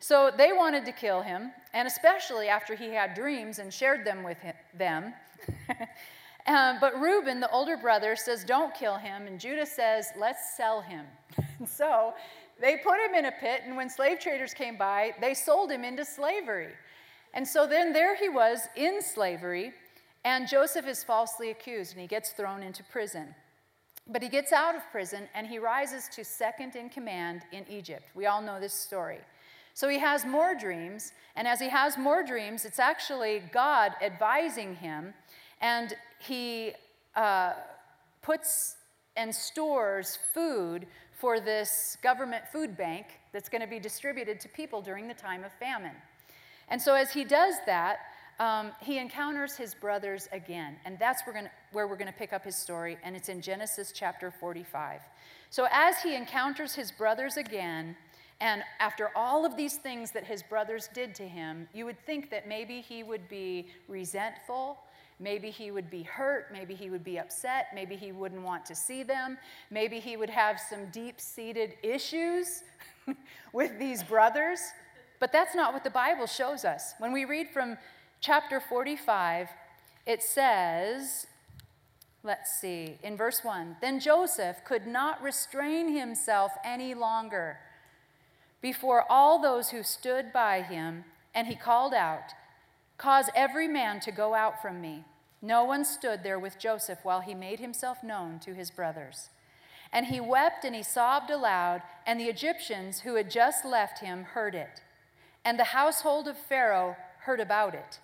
So 0.00 0.30
they 0.34 0.52
wanted 0.52 0.86
to 0.86 0.92
kill 0.92 1.20
him, 1.20 1.52
and 1.74 1.86
especially 1.86 2.48
after 2.48 2.74
he 2.74 2.86
had 2.86 3.14
dreams 3.14 3.58
and 3.58 3.72
shared 3.72 4.04
them 4.04 4.22
with 4.22 4.38
him, 4.38 4.54
them. 4.74 5.12
um, 6.46 6.78
but 6.80 6.98
Reuben, 6.98 7.38
the 7.38 7.50
older 7.50 7.76
brother, 7.76 8.16
says, 8.16 8.42
Don't 8.42 8.74
kill 8.74 8.96
him. 8.96 9.26
And 9.26 9.38
Judah 9.38 9.66
says, 9.66 10.08
Let's 10.18 10.56
sell 10.56 10.80
him. 10.80 11.04
so 11.66 12.14
they 12.60 12.78
put 12.78 12.98
him 12.98 13.14
in 13.14 13.26
a 13.26 13.32
pit, 13.32 13.60
and 13.66 13.76
when 13.76 13.90
slave 13.90 14.20
traders 14.20 14.54
came 14.54 14.78
by, 14.78 15.12
they 15.20 15.34
sold 15.34 15.70
him 15.70 15.84
into 15.84 16.06
slavery. 16.06 16.72
And 17.34 17.46
so 17.46 17.66
then 17.66 17.92
there 17.92 18.16
he 18.16 18.30
was 18.30 18.60
in 18.76 19.02
slavery, 19.02 19.72
and 20.24 20.48
Joseph 20.48 20.86
is 20.86 21.04
falsely 21.04 21.50
accused, 21.50 21.92
and 21.92 22.00
he 22.00 22.06
gets 22.06 22.30
thrown 22.30 22.62
into 22.62 22.82
prison. 22.84 23.34
But 24.08 24.22
he 24.22 24.28
gets 24.28 24.50
out 24.50 24.74
of 24.74 24.82
prison, 24.90 25.28
and 25.34 25.46
he 25.46 25.58
rises 25.58 26.08
to 26.14 26.24
second 26.24 26.74
in 26.74 26.88
command 26.88 27.42
in 27.52 27.64
Egypt. 27.68 28.04
We 28.14 28.26
all 28.26 28.42
know 28.42 28.58
this 28.58 28.74
story. 28.74 29.20
So 29.74 29.88
he 29.88 29.98
has 29.98 30.24
more 30.24 30.54
dreams, 30.54 31.12
and 31.36 31.46
as 31.46 31.60
he 31.60 31.68
has 31.68 31.96
more 31.96 32.22
dreams, 32.22 32.64
it's 32.64 32.78
actually 32.78 33.42
God 33.52 33.92
advising 34.02 34.74
him, 34.76 35.14
and 35.60 35.94
he 36.18 36.72
uh, 37.16 37.52
puts 38.22 38.76
and 39.16 39.34
stores 39.34 40.18
food 40.32 40.86
for 41.12 41.40
this 41.40 41.96
government 42.02 42.44
food 42.50 42.76
bank 42.76 43.06
that's 43.32 43.48
going 43.48 43.60
to 43.60 43.66
be 43.66 43.78
distributed 43.78 44.40
to 44.40 44.48
people 44.48 44.80
during 44.80 45.06
the 45.06 45.14
time 45.14 45.44
of 45.44 45.52
famine. 45.54 45.96
And 46.68 46.80
so 46.80 46.94
as 46.94 47.12
he 47.12 47.24
does 47.24 47.54
that, 47.66 47.98
um, 48.38 48.70
he 48.80 48.96
encounters 48.98 49.56
his 49.56 49.74
brothers 49.74 50.26
again, 50.32 50.76
and 50.86 50.98
that's 50.98 51.26
where, 51.26 51.34
gonna, 51.34 51.50
where 51.72 51.86
we're 51.86 51.96
going 51.96 52.10
to 52.10 52.18
pick 52.18 52.32
up 52.32 52.42
his 52.42 52.56
story, 52.56 52.96
and 53.04 53.14
it's 53.14 53.28
in 53.28 53.42
Genesis 53.42 53.92
chapter 53.94 54.30
45. 54.30 55.02
So 55.50 55.66
as 55.70 56.00
he 56.00 56.14
encounters 56.14 56.74
his 56.74 56.90
brothers 56.90 57.36
again, 57.36 57.96
and 58.40 58.62
after 58.78 59.10
all 59.14 59.44
of 59.44 59.56
these 59.56 59.76
things 59.76 60.10
that 60.12 60.24
his 60.24 60.42
brothers 60.42 60.88
did 60.94 61.14
to 61.16 61.28
him, 61.28 61.68
you 61.74 61.84
would 61.84 61.98
think 62.06 62.30
that 62.30 62.48
maybe 62.48 62.80
he 62.80 63.02
would 63.02 63.28
be 63.28 63.68
resentful, 63.86 64.78
maybe 65.18 65.50
he 65.50 65.70
would 65.70 65.90
be 65.90 66.02
hurt, 66.02 66.46
maybe 66.50 66.74
he 66.74 66.88
would 66.88 67.04
be 67.04 67.18
upset, 67.18 67.66
maybe 67.74 67.96
he 67.96 68.12
wouldn't 68.12 68.42
want 68.42 68.64
to 68.64 68.74
see 68.74 69.02
them, 69.02 69.36
maybe 69.70 70.00
he 70.00 70.16
would 70.16 70.30
have 70.30 70.58
some 70.58 70.86
deep 70.86 71.20
seated 71.20 71.74
issues 71.82 72.62
with 73.52 73.78
these 73.78 74.02
brothers. 74.02 74.60
But 75.18 75.32
that's 75.32 75.54
not 75.54 75.74
what 75.74 75.84
the 75.84 75.90
Bible 75.90 76.26
shows 76.26 76.64
us. 76.64 76.94
When 76.98 77.12
we 77.12 77.26
read 77.26 77.48
from 77.50 77.76
chapter 78.22 78.58
45, 78.58 79.48
it 80.06 80.22
says, 80.22 81.26
let's 82.22 82.58
see, 82.58 82.96
in 83.02 83.18
verse 83.18 83.44
1 83.44 83.76
Then 83.82 84.00
Joseph 84.00 84.64
could 84.64 84.86
not 84.86 85.22
restrain 85.22 85.94
himself 85.94 86.52
any 86.64 86.94
longer 86.94 87.58
before 88.60 89.04
all 89.10 89.40
those 89.40 89.70
who 89.70 89.82
stood 89.82 90.32
by 90.32 90.62
him, 90.62 91.04
And 91.34 91.46
he 91.46 91.54
called 91.54 91.94
out, 91.94 92.34
Cause 92.98 93.30
every 93.34 93.68
man 93.68 94.00
to 94.00 94.12
go 94.12 94.34
out 94.34 94.60
from 94.60 94.80
me. 94.80 95.04
No 95.40 95.64
one 95.64 95.84
stood 95.84 96.22
there 96.22 96.38
with 96.38 96.58
Joseph 96.58 96.98
while 97.02 97.20
he 97.20 97.34
made 97.34 97.60
himself 97.60 98.02
known 98.02 98.38
to 98.40 98.54
his 98.54 98.70
brothers. 98.70 99.30
And 99.92 100.06
he 100.06 100.20
wept 100.20 100.64
and 100.64 100.74
he 100.74 100.82
sobbed 100.82 101.30
aloud, 101.30 101.82
and 102.06 102.20
the 102.20 102.28
Egyptians 102.28 103.00
who 103.00 103.14
had 103.14 103.30
just 103.30 103.64
left 103.64 104.00
him 104.00 104.24
heard 104.24 104.54
it. 104.54 104.82
And 105.44 105.58
the 105.58 105.64
household 105.64 106.28
of 106.28 106.36
Pharaoh 106.36 106.96
heard 107.20 107.40
about 107.40 107.74
it. 107.74 107.98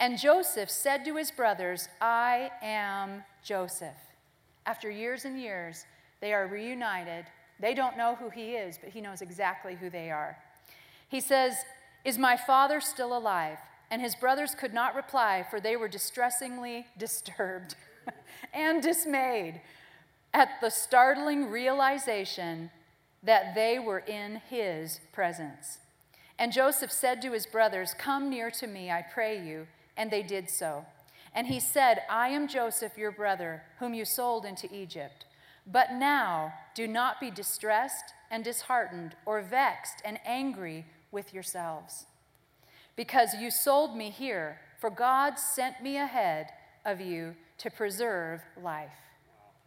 And 0.00 0.18
Joseph 0.18 0.70
said 0.70 1.04
to 1.04 1.16
his 1.16 1.30
brothers, 1.30 1.88
I 2.00 2.50
am 2.62 3.24
Joseph. 3.44 3.94
After 4.66 4.90
years 4.90 5.24
and 5.24 5.38
years, 5.38 5.84
they 6.20 6.32
are 6.32 6.46
reunited. 6.46 7.26
They 7.60 7.74
don't 7.74 7.96
know 7.96 8.16
who 8.16 8.30
he 8.30 8.52
is, 8.52 8.78
but 8.78 8.90
he 8.90 9.00
knows 9.00 9.22
exactly 9.22 9.76
who 9.76 9.90
they 9.90 10.10
are. 10.10 10.36
He 11.08 11.20
says, 11.20 11.56
Is 12.04 12.18
my 12.18 12.36
father 12.36 12.80
still 12.80 13.16
alive? 13.16 13.58
And 13.90 14.02
his 14.02 14.14
brothers 14.14 14.54
could 14.54 14.74
not 14.74 14.94
reply, 14.94 15.46
for 15.48 15.60
they 15.60 15.76
were 15.76 15.88
distressingly 15.88 16.86
disturbed 16.98 17.76
and 18.52 18.82
dismayed 18.82 19.60
at 20.32 20.60
the 20.60 20.70
startling 20.70 21.50
realization 21.50 22.70
that 23.22 23.54
they 23.54 23.78
were 23.78 24.00
in 24.00 24.42
his 24.50 25.00
presence. 25.12 25.78
And 26.38 26.52
Joseph 26.52 26.90
said 26.90 27.22
to 27.22 27.32
his 27.32 27.46
brothers, 27.46 27.94
Come 27.96 28.28
near 28.28 28.50
to 28.50 28.66
me, 28.66 28.90
I 28.90 29.02
pray 29.02 29.40
you. 29.42 29.66
And 29.96 30.10
they 30.10 30.22
did 30.22 30.50
so. 30.50 30.84
And 31.34 31.46
he 31.46 31.60
said, 31.60 32.02
I 32.10 32.28
am 32.28 32.48
Joseph, 32.48 32.98
your 32.98 33.12
brother, 33.12 33.62
whom 33.78 33.94
you 33.94 34.04
sold 34.04 34.44
into 34.44 34.72
Egypt. 34.74 35.24
But 35.66 35.92
now 35.92 36.52
do 36.74 36.86
not 36.86 37.20
be 37.20 37.30
distressed 37.30 38.12
and 38.30 38.44
disheartened 38.44 39.16
or 39.24 39.40
vexed 39.40 40.02
and 40.04 40.18
angry 40.26 40.84
with 41.10 41.32
yourselves 41.32 42.06
because 42.96 43.34
you 43.34 43.50
sold 43.50 43.96
me 43.96 44.10
here, 44.10 44.60
for 44.78 44.90
God 44.90 45.38
sent 45.38 45.82
me 45.82 45.96
ahead 45.96 46.48
of 46.84 47.00
you 47.00 47.34
to 47.58 47.70
preserve 47.70 48.40
life. 48.62 48.90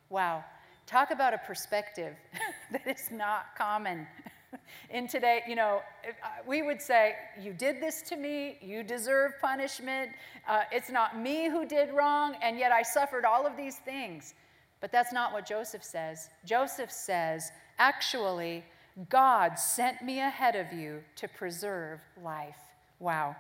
Wow. 0.10 0.44
Talk 0.86 1.12
about 1.12 1.34
a 1.34 1.38
perspective 1.40 2.16
that 2.72 2.88
is 2.88 3.10
not 3.12 3.56
common. 3.58 4.08
In 4.90 5.08
today, 5.08 5.42
you 5.48 5.56
know, 5.56 5.82
uh, 6.06 6.28
we 6.46 6.62
would 6.62 6.82
say, 6.82 7.16
You 7.40 7.52
did 7.52 7.82
this 7.82 8.02
to 8.04 8.16
me, 8.16 8.58
you 8.62 8.84
deserve 8.84 9.34
punishment, 9.42 10.12
uh, 10.48 10.62
it's 10.72 10.90
not 10.90 11.20
me 11.20 11.50
who 11.50 11.66
did 11.66 11.94
wrong, 11.94 12.36
and 12.42 12.58
yet 12.58 12.72
I 12.72 12.84
suffered 12.84 13.26
all 13.26 13.46
of 13.46 13.58
these 13.58 13.78
things. 13.78 14.34
But 14.80 14.92
that's 14.92 15.14
not 15.14 15.34
what 15.34 15.46
Joseph 15.46 15.84
says. 15.84 16.30
Joseph 16.46 16.92
says, 16.92 17.52
Actually, 17.80 18.64
God 19.10 19.60
sent 19.60 20.02
me 20.02 20.20
ahead 20.20 20.56
of 20.56 20.74
you 20.74 21.04
to 21.18 21.28
preserve 21.28 22.00
life. 22.24 22.58
Wow. 23.00 23.36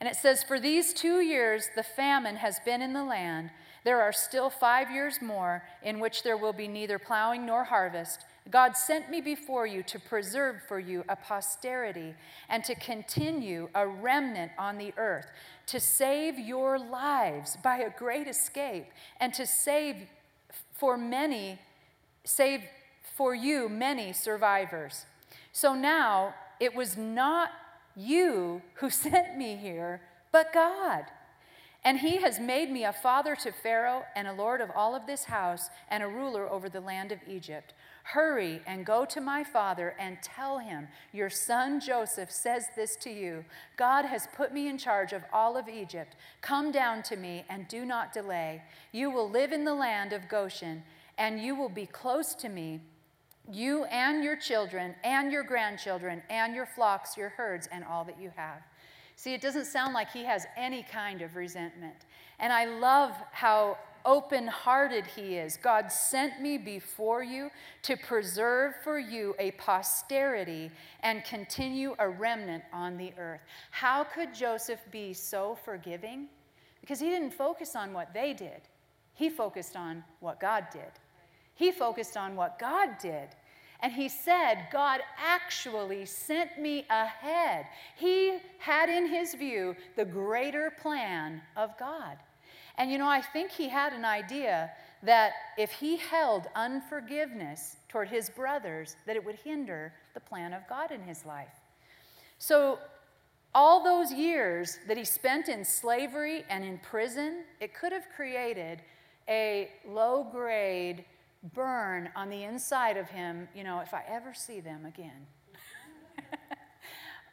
And 0.00 0.08
it 0.08 0.16
says, 0.16 0.42
For 0.42 0.60
these 0.60 0.92
two 0.92 1.20
years 1.20 1.68
the 1.74 1.82
famine 1.82 2.36
has 2.36 2.58
been 2.64 2.82
in 2.82 2.92
the 2.92 3.04
land. 3.04 3.50
There 3.84 4.00
are 4.00 4.12
still 4.12 4.50
five 4.50 4.90
years 4.90 5.20
more 5.22 5.62
in 5.82 5.98
which 5.98 6.22
there 6.22 6.36
will 6.36 6.52
be 6.52 6.68
neither 6.68 6.98
plowing 6.98 7.46
nor 7.46 7.64
harvest. 7.64 8.24
God 8.50 8.76
sent 8.76 9.10
me 9.10 9.20
before 9.20 9.66
you 9.66 9.82
to 9.84 9.98
preserve 9.98 10.62
for 10.66 10.78
you 10.80 11.04
a 11.08 11.16
posterity 11.16 12.14
and 12.48 12.64
to 12.64 12.74
continue 12.74 13.68
a 13.74 13.86
remnant 13.86 14.52
on 14.58 14.78
the 14.78 14.94
earth, 14.96 15.30
to 15.66 15.78
save 15.78 16.38
your 16.38 16.78
lives 16.78 17.58
by 17.62 17.78
a 17.78 17.90
great 17.90 18.26
escape, 18.26 18.86
and 19.20 19.34
to 19.34 19.46
save 19.46 19.96
for 20.78 20.96
many, 20.96 21.58
save 22.24 22.62
for 23.16 23.34
you 23.34 23.68
many 23.68 24.12
survivors. 24.12 25.06
So 25.52 25.74
now 25.74 26.34
it 26.60 26.74
was 26.74 26.96
not 26.96 27.50
you 27.96 28.62
who 28.74 28.90
sent 29.04 29.36
me 29.36 29.56
here, 29.56 30.00
but 30.32 30.52
God. 30.52 31.04
And 31.84 31.98
he 31.98 32.16
has 32.18 32.40
made 32.40 32.70
me 32.70 32.84
a 32.84 32.92
father 32.92 33.36
to 33.36 33.52
Pharaoh 33.52 34.04
and 34.14 34.26
a 34.28 34.32
lord 34.32 34.60
of 34.60 34.70
all 34.74 34.94
of 34.94 35.06
this 35.06 35.24
house 35.24 35.68
and 35.88 36.02
a 36.02 36.08
ruler 36.08 36.48
over 36.48 36.68
the 36.68 36.80
land 36.80 37.12
of 37.12 37.18
Egypt. 37.26 37.72
Hurry 38.12 38.62
and 38.66 38.86
go 38.86 39.04
to 39.04 39.20
my 39.20 39.44
father 39.44 39.94
and 39.98 40.16
tell 40.22 40.58
him, 40.58 40.88
Your 41.12 41.28
son 41.28 41.78
Joseph 41.78 42.30
says 42.32 42.68
this 42.74 42.96
to 42.96 43.10
you 43.10 43.44
God 43.76 44.06
has 44.06 44.28
put 44.34 44.52
me 44.52 44.66
in 44.66 44.78
charge 44.78 45.12
of 45.12 45.24
all 45.30 45.58
of 45.58 45.68
Egypt. 45.68 46.16
Come 46.40 46.72
down 46.72 47.02
to 47.02 47.16
me 47.16 47.44
and 47.50 47.68
do 47.68 47.84
not 47.84 48.14
delay. 48.14 48.62
You 48.92 49.10
will 49.10 49.28
live 49.28 49.52
in 49.52 49.64
the 49.64 49.74
land 49.74 50.14
of 50.14 50.26
Goshen, 50.26 50.84
and 51.18 51.38
you 51.38 51.54
will 51.54 51.68
be 51.68 51.84
close 51.84 52.34
to 52.36 52.48
me 52.48 52.80
you 53.50 53.84
and 53.84 54.24
your 54.24 54.36
children 54.36 54.94
and 55.04 55.30
your 55.30 55.42
grandchildren 55.42 56.22
and 56.30 56.54
your 56.54 56.66
flocks, 56.66 57.14
your 57.14 57.30
herds, 57.30 57.68
and 57.70 57.84
all 57.84 58.04
that 58.04 58.20
you 58.20 58.30
have. 58.36 58.62
See, 59.16 59.34
it 59.34 59.42
doesn't 59.42 59.64
sound 59.66 59.92
like 59.92 60.10
he 60.12 60.24
has 60.24 60.46
any 60.56 60.82
kind 60.82 61.20
of 61.22 61.36
resentment. 61.36 62.06
And 62.38 62.52
I 62.52 62.66
love 62.66 63.12
how 63.32 63.76
open 64.08 64.46
hearted 64.46 65.04
he 65.04 65.36
is. 65.36 65.58
God 65.58 65.92
sent 65.92 66.40
me 66.40 66.56
before 66.56 67.22
you 67.22 67.50
to 67.82 67.94
preserve 67.94 68.72
for 68.82 68.98
you 68.98 69.34
a 69.38 69.50
posterity 69.52 70.70
and 71.02 71.22
continue 71.24 71.94
a 71.98 72.08
remnant 72.08 72.64
on 72.72 72.96
the 72.96 73.12
earth. 73.18 73.42
How 73.70 74.02
could 74.02 74.34
Joseph 74.34 74.80
be 74.90 75.12
so 75.12 75.58
forgiving? 75.62 76.28
Because 76.80 76.98
he 76.98 77.10
didn't 77.10 77.34
focus 77.34 77.76
on 77.76 77.92
what 77.92 78.14
they 78.14 78.32
did, 78.32 78.62
he 79.14 79.28
focused 79.28 79.76
on 79.76 80.02
what 80.20 80.40
God 80.40 80.64
did. 80.72 80.92
He 81.54 81.70
focused 81.70 82.16
on 82.16 82.34
what 82.34 82.58
God 82.58 82.98
did. 83.02 83.28
And 83.80 83.92
he 83.92 84.08
said, 84.08 84.68
God 84.72 85.00
actually 85.18 86.04
sent 86.06 86.58
me 86.58 86.86
ahead. 86.88 87.66
He 87.96 88.38
had 88.58 88.88
in 88.88 89.06
his 89.06 89.34
view 89.34 89.76
the 89.96 90.04
greater 90.04 90.72
plan 90.80 91.42
of 91.56 91.76
God. 91.78 92.16
And 92.78 92.90
you 92.92 92.96
know, 92.96 93.08
I 93.08 93.20
think 93.20 93.50
he 93.50 93.68
had 93.68 93.92
an 93.92 94.04
idea 94.04 94.70
that 95.02 95.32
if 95.56 95.72
he 95.72 95.96
held 95.96 96.46
unforgiveness 96.54 97.76
toward 97.88 98.08
his 98.08 98.30
brothers, 98.30 98.96
that 99.06 99.16
it 99.16 99.24
would 99.24 99.36
hinder 99.36 99.92
the 100.14 100.20
plan 100.20 100.52
of 100.52 100.66
God 100.68 100.90
in 100.90 101.02
his 101.02 101.26
life. 101.26 101.60
So, 102.38 102.78
all 103.54 103.82
those 103.82 104.12
years 104.12 104.78
that 104.86 104.96
he 104.96 105.04
spent 105.04 105.48
in 105.48 105.64
slavery 105.64 106.44
and 106.48 106.62
in 106.62 106.78
prison, 106.78 107.44
it 107.60 107.74
could 107.74 107.92
have 107.92 108.04
created 108.14 108.82
a 109.28 109.70
low 109.88 110.26
grade 110.30 111.04
burn 111.54 112.10
on 112.14 112.28
the 112.28 112.44
inside 112.44 112.96
of 112.96 113.08
him, 113.08 113.48
you 113.54 113.64
know, 113.64 113.80
if 113.80 113.94
I 113.94 114.02
ever 114.08 114.34
see 114.34 114.60
them 114.60 114.86
again. 114.86 115.26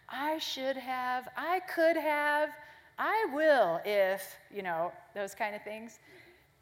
I 0.10 0.38
should 0.40 0.78
have, 0.78 1.28
I 1.36 1.60
could 1.62 1.98
have, 1.98 2.50
I 2.98 3.28
will 3.34 3.82
if, 3.86 4.36
you 4.54 4.62
know, 4.62 4.92
those 5.14 5.36
kind 5.36 5.56
of 5.56 5.64
things. 5.64 6.00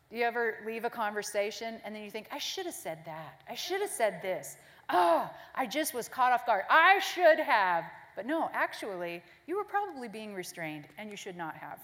Do 0.09 0.17
you 0.17 0.25
ever 0.25 0.57
leave 0.65 0.85
a 0.85 0.89
conversation 0.89 1.79
and 1.83 1.95
then 1.95 2.03
you 2.03 2.11
think, 2.11 2.27
I 2.31 2.37
should 2.37 2.65
have 2.65 2.75
said 2.75 2.99
that. 3.05 3.41
I 3.49 3.55
should 3.55 3.81
have 3.81 3.89
said 3.89 4.21
this. 4.21 4.57
Oh, 4.89 5.29
I 5.55 5.65
just 5.65 5.93
was 5.93 6.07
caught 6.07 6.31
off 6.31 6.45
guard. 6.45 6.63
I 6.69 6.99
should 6.99 7.39
have. 7.39 7.85
But 8.15 8.25
no, 8.25 8.49
actually, 8.53 9.23
you 9.47 9.57
were 9.57 9.63
probably 9.63 10.07
being 10.07 10.33
restrained 10.33 10.85
and 10.97 11.09
you 11.09 11.17
should 11.17 11.37
not 11.37 11.55
have. 11.55 11.79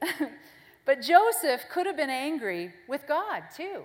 But 0.84 1.00
Joseph 1.00 1.62
could 1.70 1.86
have 1.86 1.96
been 1.96 2.10
angry 2.10 2.72
with 2.88 3.06
God 3.06 3.44
too. 3.56 3.84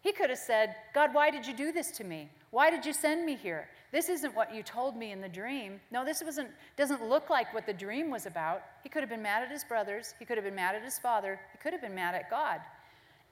He 0.00 0.12
could 0.12 0.30
have 0.30 0.38
said, 0.38 0.76
God, 0.94 1.14
why 1.14 1.30
did 1.30 1.46
you 1.46 1.54
do 1.54 1.72
this 1.72 1.90
to 1.92 2.04
me? 2.04 2.30
Why 2.50 2.70
did 2.70 2.84
you 2.86 2.92
send 2.92 3.24
me 3.24 3.36
here? 3.36 3.68
This 3.94 4.08
isn't 4.08 4.34
what 4.34 4.52
you 4.52 4.64
told 4.64 4.96
me 4.96 5.12
in 5.12 5.20
the 5.20 5.28
dream. 5.28 5.80
No, 5.92 6.04
this 6.04 6.20
wasn't, 6.20 6.50
doesn't 6.76 7.08
look 7.08 7.30
like 7.30 7.54
what 7.54 7.64
the 7.64 7.72
dream 7.72 8.10
was 8.10 8.26
about. 8.26 8.62
He 8.82 8.88
could 8.88 9.02
have 9.02 9.08
been 9.08 9.22
mad 9.22 9.44
at 9.44 9.52
his 9.52 9.62
brothers. 9.62 10.16
He 10.18 10.24
could 10.24 10.36
have 10.36 10.44
been 10.44 10.56
mad 10.56 10.74
at 10.74 10.82
his 10.82 10.98
father. 10.98 11.38
He 11.52 11.58
could 11.58 11.72
have 11.72 11.80
been 11.80 11.94
mad 11.94 12.16
at 12.16 12.28
God. 12.28 12.58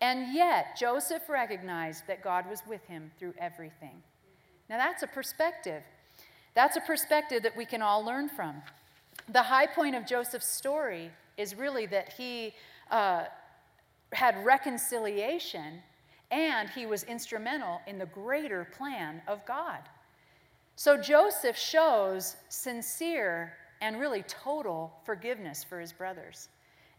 And 0.00 0.32
yet, 0.32 0.76
Joseph 0.78 1.28
recognized 1.28 2.06
that 2.06 2.22
God 2.22 2.48
was 2.48 2.62
with 2.64 2.84
him 2.84 3.10
through 3.18 3.34
everything. 3.40 4.04
Now, 4.70 4.78
that's 4.78 5.02
a 5.02 5.08
perspective. 5.08 5.82
That's 6.54 6.76
a 6.76 6.80
perspective 6.80 7.42
that 7.42 7.56
we 7.56 7.64
can 7.64 7.82
all 7.82 8.04
learn 8.04 8.28
from. 8.28 8.62
The 9.30 9.42
high 9.42 9.66
point 9.66 9.96
of 9.96 10.06
Joseph's 10.06 10.46
story 10.46 11.10
is 11.36 11.56
really 11.56 11.86
that 11.86 12.12
he 12.12 12.54
uh, 12.88 13.24
had 14.12 14.36
reconciliation 14.44 15.82
and 16.30 16.70
he 16.70 16.86
was 16.86 17.02
instrumental 17.02 17.80
in 17.88 17.98
the 17.98 18.06
greater 18.06 18.68
plan 18.76 19.22
of 19.26 19.44
God. 19.44 19.80
So 20.76 20.96
Joseph 20.96 21.56
shows 21.56 22.36
sincere 22.48 23.54
and 23.80 23.98
really 24.00 24.22
total 24.22 24.92
forgiveness 25.04 25.64
for 25.64 25.80
his 25.80 25.92
brothers. 25.92 26.48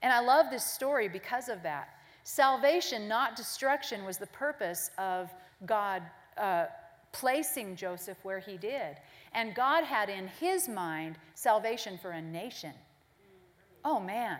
And 0.01 0.12
I 0.12 0.19
love 0.19 0.47
this 0.49 0.65
story 0.65 1.07
because 1.07 1.49
of 1.49 1.63
that. 1.63 1.89
Salvation, 2.23 3.07
not 3.07 3.36
destruction, 3.36 4.05
was 4.05 4.17
the 4.17 4.27
purpose 4.27 4.91
of 4.97 5.33
God 5.65 6.03
uh, 6.38 6.65
placing 7.12 7.75
Joseph 7.75 8.17
where 8.23 8.39
he 8.39 8.57
did. 8.57 8.97
And 9.33 9.55
God 9.55 9.83
had 9.83 10.09
in 10.09 10.27
his 10.27 10.67
mind 10.67 11.17
salvation 11.36 11.97
for 11.97 12.12
a 12.12 12.21
nation. 12.21 12.73
Oh 13.86 13.99
man, 13.99 14.39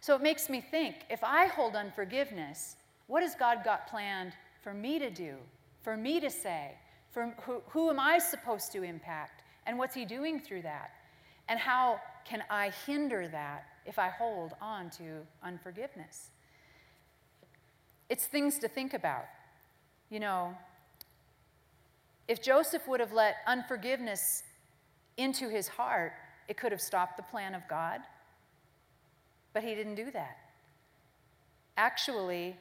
so 0.00 0.14
it 0.16 0.22
makes 0.22 0.48
me 0.48 0.60
think 0.60 0.96
if 1.10 1.22
I 1.22 1.46
hold 1.46 1.76
unforgiveness, 1.76 2.76
what 3.06 3.22
has 3.22 3.34
God 3.34 3.62
got 3.64 3.86
planned 3.88 4.32
for 4.62 4.72
me 4.72 4.98
to 4.98 5.10
do, 5.10 5.36
for 5.82 5.96
me 5.96 6.20
to 6.20 6.30
say? 6.30 6.72
For 7.10 7.34
who, 7.42 7.62
who 7.68 7.90
am 7.90 7.98
I 7.98 8.18
supposed 8.18 8.72
to 8.72 8.82
impact? 8.82 9.42
And 9.66 9.78
what's 9.78 9.94
He 9.94 10.04
doing 10.04 10.40
through 10.40 10.62
that? 10.62 10.90
And 11.48 11.58
how 11.58 12.00
can 12.24 12.44
I 12.48 12.70
hinder 12.86 13.28
that 13.28 13.66
if 13.84 13.98
I 13.98 14.08
hold 14.08 14.52
on 14.60 14.90
to 14.90 15.26
unforgiveness? 15.42 16.30
It's 18.08 18.26
things 18.26 18.58
to 18.60 18.68
think 18.68 18.94
about. 18.94 19.24
You 20.10 20.20
know, 20.20 20.56
if 22.28 22.40
Joseph 22.40 22.86
would 22.86 23.00
have 23.00 23.12
let 23.12 23.36
unforgiveness 23.46 24.44
into 25.16 25.48
his 25.48 25.66
heart, 25.68 26.12
it 26.48 26.56
could 26.56 26.72
have 26.72 26.80
stopped 26.80 27.16
the 27.16 27.22
plan 27.24 27.54
of 27.54 27.62
God. 27.68 28.00
But 29.52 29.64
he 29.64 29.74
didn't 29.74 29.96
do 29.96 30.10
that. 30.12 30.38
Actually, 31.76 32.56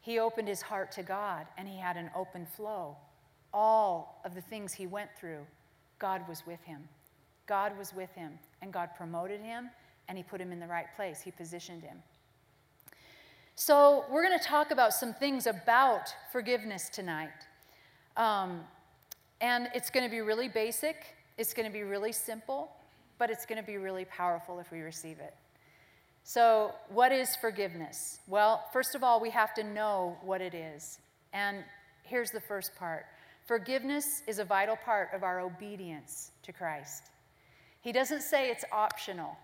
he 0.00 0.18
opened 0.18 0.48
his 0.48 0.62
heart 0.62 0.92
to 0.92 1.02
God 1.02 1.46
and 1.58 1.68
he 1.68 1.78
had 1.78 1.96
an 1.96 2.10
open 2.14 2.46
flow. 2.46 2.96
All 3.52 4.20
of 4.24 4.34
the 4.34 4.40
things 4.40 4.72
he 4.72 4.86
went 4.86 5.10
through, 5.18 5.46
God 5.98 6.26
was 6.28 6.46
with 6.46 6.62
him. 6.62 6.88
God 7.46 7.76
was 7.76 7.92
with 7.94 8.12
him, 8.14 8.38
and 8.62 8.72
God 8.72 8.90
promoted 8.96 9.40
him 9.40 9.70
and 10.10 10.18
he 10.18 10.24
put 10.24 10.40
him 10.40 10.50
in 10.50 10.58
the 10.58 10.66
right 10.66 10.86
place. 10.96 11.20
He 11.20 11.30
positioned 11.30 11.82
him. 11.82 12.02
So, 13.54 14.04
we're 14.10 14.24
going 14.26 14.36
to 14.36 14.44
talk 14.44 14.72
about 14.72 14.92
some 14.92 15.14
things 15.14 15.46
about 15.46 16.12
forgiveness 16.32 16.88
tonight. 16.88 17.28
Um, 18.16 18.62
and 19.40 19.68
it's 19.72 19.88
going 19.88 20.04
to 20.04 20.10
be 20.10 20.20
really 20.20 20.48
basic, 20.48 21.14
it's 21.38 21.54
going 21.54 21.66
to 21.66 21.72
be 21.72 21.84
really 21.84 22.10
simple, 22.10 22.72
but 23.18 23.30
it's 23.30 23.46
going 23.46 23.60
to 23.60 23.66
be 23.66 23.76
really 23.76 24.04
powerful 24.06 24.58
if 24.58 24.72
we 24.72 24.80
receive 24.80 25.20
it. 25.20 25.34
So, 26.24 26.72
what 26.88 27.12
is 27.12 27.36
forgiveness? 27.36 28.18
Well, 28.26 28.64
first 28.72 28.96
of 28.96 29.04
all, 29.04 29.20
we 29.20 29.30
have 29.30 29.54
to 29.54 29.62
know 29.62 30.16
what 30.22 30.40
it 30.40 30.54
is. 30.54 30.98
And 31.32 31.58
here's 32.02 32.32
the 32.32 32.40
first 32.40 32.74
part 32.74 33.06
forgiveness 33.50 34.22
is 34.28 34.38
a 34.38 34.44
vital 34.44 34.76
part 34.76 35.08
of 35.12 35.24
our 35.24 35.40
obedience 35.40 36.30
to 36.40 36.52
Christ. 36.52 37.10
He 37.80 37.90
doesn't 37.90 38.22
say 38.22 38.48
it's 38.48 38.64
optional, 38.70 39.36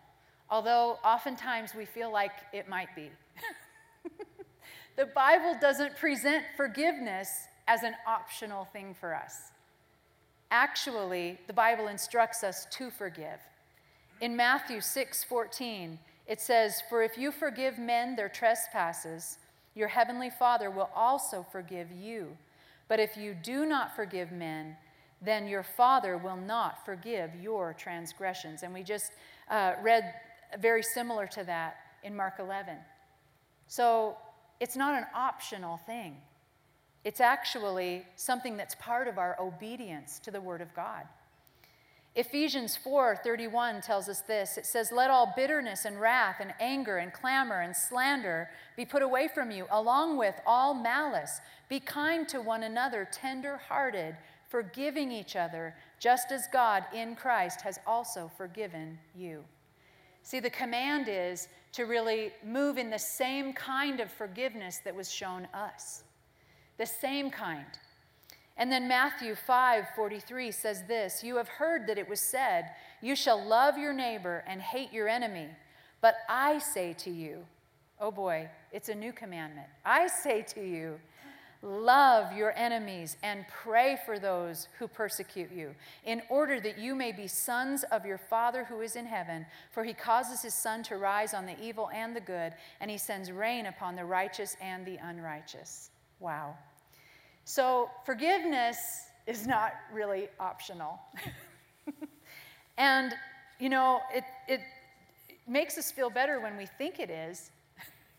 although 0.48 1.00
oftentimes 1.04 1.74
we 1.74 1.86
feel 1.86 2.12
like 2.12 2.30
it 2.52 2.68
might 2.68 2.94
be. 2.94 3.10
the 4.96 5.06
Bible 5.06 5.56
doesn't 5.60 5.96
present 5.96 6.44
forgiveness 6.56 7.48
as 7.66 7.82
an 7.82 7.94
optional 8.06 8.66
thing 8.66 8.94
for 8.94 9.12
us. 9.12 9.50
Actually, 10.52 11.40
the 11.48 11.52
Bible 11.52 11.88
instructs 11.88 12.44
us 12.44 12.68
to 12.70 12.90
forgive. 12.90 13.40
In 14.20 14.36
Matthew 14.36 14.82
6 14.82 15.24
14, 15.24 15.98
it 16.28 16.40
says, 16.40 16.80
For 16.88 17.02
if 17.02 17.18
you 17.18 17.32
forgive 17.32 17.76
men 17.76 18.14
their 18.14 18.28
trespasses, 18.28 19.38
your 19.74 19.88
heavenly 19.88 20.30
Father 20.30 20.70
will 20.70 20.90
also 20.94 21.44
forgive 21.50 21.90
you. 21.90 22.36
But 22.88 23.00
if 23.00 23.16
you 23.16 23.34
do 23.34 23.66
not 23.66 23.94
forgive 23.96 24.30
men, 24.32 24.76
then 25.22 25.48
your 25.48 25.62
Father 25.62 26.16
will 26.16 26.36
not 26.36 26.84
forgive 26.84 27.34
your 27.34 27.74
transgressions. 27.74 28.62
And 28.62 28.72
we 28.72 28.82
just 28.82 29.12
uh, 29.50 29.72
read 29.82 30.14
very 30.60 30.82
similar 30.82 31.26
to 31.28 31.44
that 31.44 31.76
in 32.02 32.14
Mark 32.14 32.34
11. 32.38 32.76
So 33.66 34.16
it's 34.60 34.76
not 34.76 34.94
an 34.94 35.06
optional 35.14 35.78
thing, 35.78 36.16
it's 37.04 37.20
actually 37.20 38.04
something 38.16 38.56
that's 38.56 38.74
part 38.76 39.08
of 39.08 39.18
our 39.18 39.36
obedience 39.40 40.18
to 40.20 40.30
the 40.30 40.40
Word 40.40 40.60
of 40.60 40.74
God. 40.74 41.04
Ephesians 42.16 42.74
4:31 42.76 43.82
tells 43.82 44.08
us 44.08 44.22
this. 44.22 44.56
It 44.56 44.64
says, 44.64 44.90
"Let 44.90 45.10
all 45.10 45.34
bitterness 45.36 45.84
and 45.84 46.00
wrath 46.00 46.40
and 46.40 46.54
anger 46.58 46.96
and 46.96 47.12
clamor 47.12 47.60
and 47.60 47.76
slander 47.76 48.50
be 48.74 48.86
put 48.86 49.02
away 49.02 49.28
from 49.28 49.50
you, 49.50 49.66
along 49.70 50.16
with 50.16 50.40
all 50.46 50.72
malice. 50.72 51.42
Be 51.68 51.78
kind 51.78 52.26
to 52.30 52.40
one 52.40 52.62
another, 52.62 53.04
tender-hearted, 53.04 54.16
forgiving 54.48 55.12
each 55.12 55.36
other, 55.36 55.76
just 55.98 56.32
as 56.32 56.48
God 56.48 56.86
in 56.90 57.16
Christ 57.16 57.60
has 57.60 57.78
also 57.86 58.28
forgiven 58.28 58.98
you." 59.14 59.46
See, 60.22 60.40
the 60.40 60.48
command 60.48 61.08
is 61.08 61.48
to 61.72 61.84
really 61.84 62.34
move 62.42 62.78
in 62.78 62.88
the 62.88 62.98
same 62.98 63.52
kind 63.52 64.00
of 64.00 64.10
forgiveness 64.10 64.78
that 64.78 64.94
was 64.94 65.12
shown 65.12 65.44
us. 65.52 66.02
The 66.78 66.86
same 66.86 67.30
kind. 67.30 67.78
And 68.56 68.72
then 68.72 68.88
Matthew 68.88 69.34
5 69.34 69.84
43 69.94 70.50
says 70.50 70.84
this 70.88 71.22
You 71.22 71.36
have 71.36 71.48
heard 71.48 71.86
that 71.86 71.98
it 71.98 72.08
was 72.08 72.20
said, 72.20 72.70
You 73.02 73.14
shall 73.14 73.42
love 73.44 73.76
your 73.76 73.92
neighbor 73.92 74.44
and 74.46 74.60
hate 74.60 74.92
your 74.92 75.08
enemy. 75.08 75.48
But 76.00 76.16
I 76.28 76.58
say 76.58 76.92
to 76.98 77.10
you, 77.10 77.44
oh 78.00 78.10
boy, 78.10 78.48
it's 78.72 78.88
a 78.88 78.94
new 78.94 79.12
commandment. 79.12 79.66
I 79.84 80.06
say 80.06 80.42
to 80.54 80.60
you, 80.60 81.00
love 81.62 82.32
your 82.32 82.52
enemies 82.56 83.16
and 83.22 83.44
pray 83.48 83.98
for 84.04 84.18
those 84.18 84.68
who 84.78 84.86
persecute 84.86 85.50
you, 85.50 85.74
in 86.04 86.22
order 86.28 86.60
that 86.60 86.78
you 86.78 86.94
may 86.94 87.12
be 87.12 87.26
sons 87.26 87.84
of 87.90 88.04
your 88.04 88.18
Father 88.18 88.64
who 88.64 88.80
is 88.82 88.94
in 88.94 89.06
heaven. 89.06 89.46
For 89.72 89.84
he 89.84 89.94
causes 89.94 90.42
his 90.42 90.54
sun 90.54 90.82
to 90.84 90.96
rise 90.96 91.34
on 91.34 91.46
the 91.46 91.60
evil 91.60 91.90
and 91.92 92.14
the 92.14 92.20
good, 92.20 92.52
and 92.80 92.90
he 92.90 92.98
sends 92.98 93.32
rain 93.32 93.66
upon 93.66 93.96
the 93.96 94.04
righteous 94.04 94.56
and 94.60 94.84
the 94.84 94.96
unrighteous. 94.96 95.90
Wow. 96.20 96.56
So, 97.48 97.88
forgiveness 98.04 98.76
is 99.28 99.46
not 99.46 99.74
really 99.92 100.28
optional. 100.40 100.98
and, 102.76 103.14
you 103.60 103.68
know, 103.68 104.00
it, 104.12 104.24
it 104.48 104.60
makes 105.46 105.78
us 105.78 105.92
feel 105.92 106.10
better 106.10 106.40
when 106.40 106.56
we 106.56 106.66
think 106.66 106.98
it 106.98 107.08
is, 107.08 107.52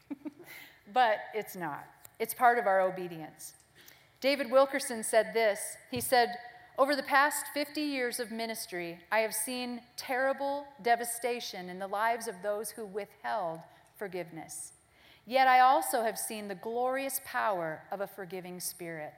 but 0.93 1.17
it's 1.33 1.57
not. 1.57 1.83
It's 2.19 2.33
part 2.33 2.57
of 2.57 2.67
our 2.67 2.79
obedience. 2.79 3.51
David 4.21 4.49
Wilkerson 4.49 5.03
said 5.03 5.33
this 5.33 5.75
He 5.91 5.99
said, 5.99 6.29
Over 6.77 6.95
the 6.95 7.03
past 7.03 7.47
50 7.53 7.81
years 7.81 8.21
of 8.21 8.31
ministry, 8.31 8.97
I 9.11 9.19
have 9.19 9.33
seen 9.33 9.81
terrible 9.97 10.65
devastation 10.81 11.69
in 11.69 11.79
the 11.79 11.87
lives 11.87 12.29
of 12.29 12.35
those 12.41 12.69
who 12.69 12.85
withheld 12.85 13.59
forgiveness. 13.97 14.71
Yet 15.27 15.47
I 15.47 15.59
also 15.59 16.03
have 16.03 16.17
seen 16.17 16.47
the 16.47 16.55
glorious 16.55 17.19
power 17.25 17.83
of 17.91 17.99
a 17.99 18.07
forgiving 18.07 18.61
spirit. 18.61 19.13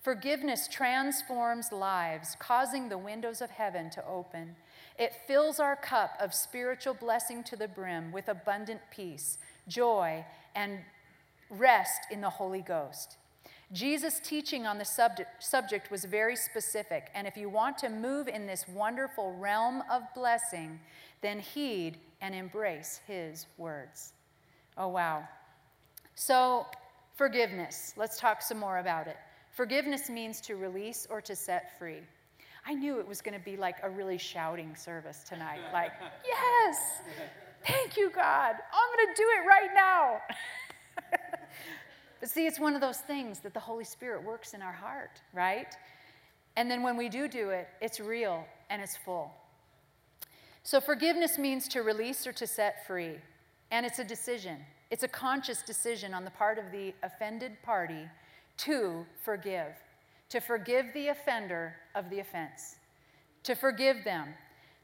Forgiveness 0.00 0.68
transforms 0.68 1.72
lives, 1.72 2.36
causing 2.38 2.88
the 2.88 2.96
windows 2.96 3.42
of 3.42 3.50
heaven 3.50 3.90
to 3.90 4.06
open. 4.06 4.54
It 4.96 5.12
fills 5.26 5.58
our 5.58 5.74
cup 5.74 6.12
of 6.20 6.32
spiritual 6.32 6.94
blessing 6.94 7.42
to 7.44 7.56
the 7.56 7.66
brim 7.66 8.12
with 8.12 8.28
abundant 8.28 8.80
peace, 8.92 9.38
joy, 9.66 10.24
and 10.54 10.78
rest 11.50 12.02
in 12.12 12.20
the 12.20 12.30
Holy 12.30 12.62
Ghost. 12.62 13.16
Jesus' 13.72 14.20
teaching 14.20 14.66
on 14.66 14.78
the 14.78 14.84
subject, 14.84 15.42
subject 15.42 15.90
was 15.90 16.04
very 16.04 16.36
specific, 16.36 17.10
and 17.14 17.26
if 17.26 17.36
you 17.36 17.48
want 17.48 17.76
to 17.78 17.88
move 17.88 18.28
in 18.28 18.46
this 18.46 18.66
wonderful 18.68 19.34
realm 19.34 19.82
of 19.90 20.02
blessing, 20.14 20.78
then 21.22 21.40
heed 21.40 21.98
and 22.20 22.34
embrace 22.34 23.00
his 23.06 23.46
words. 23.58 24.12
Oh, 24.76 24.88
wow. 24.88 25.28
So, 26.20 26.66
forgiveness. 27.14 27.94
Let's 27.96 28.20
talk 28.20 28.42
some 28.42 28.58
more 28.58 28.80
about 28.80 29.06
it. 29.06 29.16
Forgiveness 29.52 30.10
means 30.10 30.42
to 30.42 30.54
release 30.54 31.06
or 31.08 31.22
to 31.22 31.34
set 31.34 31.78
free. 31.78 32.00
I 32.66 32.74
knew 32.74 33.00
it 33.00 33.08
was 33.08 33.22
going 33.22 33.38
to 33.38 33.42
be 33.42 33.56
like 33.56 33.76
a 33.82 33.88
really 33.88 34.18
shouting 34.18 34.76
service 34.76 35.24
tonight. 35.26 35.60
Like, 35.72 35.92
yes, 36.26 36.76
thank 37.66 37.96
you, 37.96 38.10
God. 38.10 38.54
I'm 38.54 38.96
going 38.98 39.14
to 39.14 39.14
do 39.16 39.28
it 39.38 39.48
right 39.48 39.70
now. 39.74 40.18
but 42.20 42.28
see, 42.28 42.46
it's 42.46 42.60
one 42.60 42.74
of 42.74 42.82
those 42.82 42.98
things 42.98 43.38
that 43.38 43.54
the 43.54 43.60
Holy 43.60 43.84
Spirit 43.84 44.22
works 44.22 44.52
in 44.52 44.60
our 44.60 44.74
heart, 44.74 45.22
right? 45.32 45.74
And 46.56 46.70
then 46.70 46.82
when 46.82 46.98
we 46.98 47.08
do 47.08 47.28
do 47.28 47.48
it, 47.48 47.66
it's 47.80 47.98
real 47.98 48.44
and 48.68 48.82
it's 48.82 48.94
full. 48.94 49.32
So, 50.64 50.82
forgiveness 50.82 51.38
means 51.38 51.66
to 51.68 51.80
release 51.80 52.26
or 52.26 52.32
to 52.34 52.46
set 52.46 52.86
free, 52.86 53.14
and 53.70 53.86
it's 53.86 54.00
a 54.00 54.04
decision. 54.04 54.58
It's 54.90 55.04
a 55.04 55.08
conscious 55.08 55.62
decision 55.62 56.12
on 56.14 56.24
the 56.24 56.30
part 56.30 56.58
of 56.58 56.72
the 56.72 56.92
offended 57.02 57.62
party 57.62 58.08
to 58.58 59.06
forgive, 59.22 59.72
to 60.28 60.40
forgive 60.40 60.86
the 60.92 61.08
offender 61.08 61.76
of 61.94 62.10
the 62.10 62.18
offense, 62.18 62.76
to 63.44 63.54
forgive 63.54 64.04
them. 64.04 64.34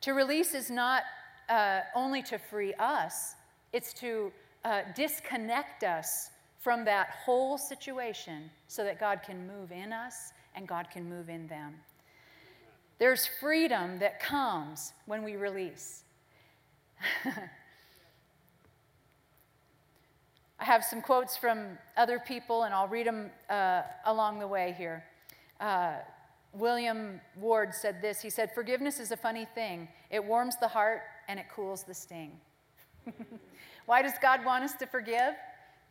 To 0.03 0.13
release 0.13 0.55
is 0.55 0.71
not 0.71 1.03
uh, 1.49 1.81
only 1.95 2.23
to 2.25 2.39
free 2.39 2.75
us, 2.75 3.35
it's 3.73 3.93
to 3.95 4.33
uh, 4.65 4.83
disconnect 4.95 5.85
us 5.85 6.31
from 6.61 6.85
that 6.85 7.11
whole 7.25 7.59
situation 7.59 8.51
so 8.69 8.85
that 8.85 8.99
God 8.99 9.21
can 9.25 9.47
move 9.47 9.71
in 9.71 9.93
us 9.93 10.33
and 10.55 10.67
God 10.67 10.89
can 10.91 11.09
move 11.09 11.29
in 11.29 11.47
them. 11.47 11.75
There's 12.99 13.27
freedom 13.41 13.99
that 13.99 14.21
comes 14.21 14.93
when 15.05 15.23
we 15.23 15.37
release. 15.37 16.05
I 20.59 20.65
have 20.65 20.85
some 20.85 21.03
quotes 21.03 21.37
from 21.37 21.79
other 21.97 22.19
people, 22.19 22.63
and 22.63 22.75
I'll 22.75 22.89
read 22.89 23.07
them 23.07 23.31
uh, 23.51 23.83
along 24.07 24.39
the 24.39 24.49
way 24.49 24.75
here. 24.77 25.05
Uh, 25.61 25.97
William 26.53 27.21
Ward 27.39 27.75
said 27.75 28.01
this 28.01 28.21
He 28.21 28.31
said, 28.31 28.55
Forgiveness 28.55 28.99
is 28.99 29.11
a 29.13 29.17
funny 29.17 29.47
thing. 29.55 29.89
It 30.11 30.25
warms 30.25 30.57
the 30.57 30.69
heart 30.69 31.03
and 31.29 31.39
it 31.39 31.47
cools 31.55 31.83
the 31.83 31.95
sting. 31.95 32.33
Why 33.87 34.03
does 34.03 34.15
God 34.21 34.45
want 34.45 34.65
us 34.65 34.73
to 34.75 34.87
forgive? 34.87 35.35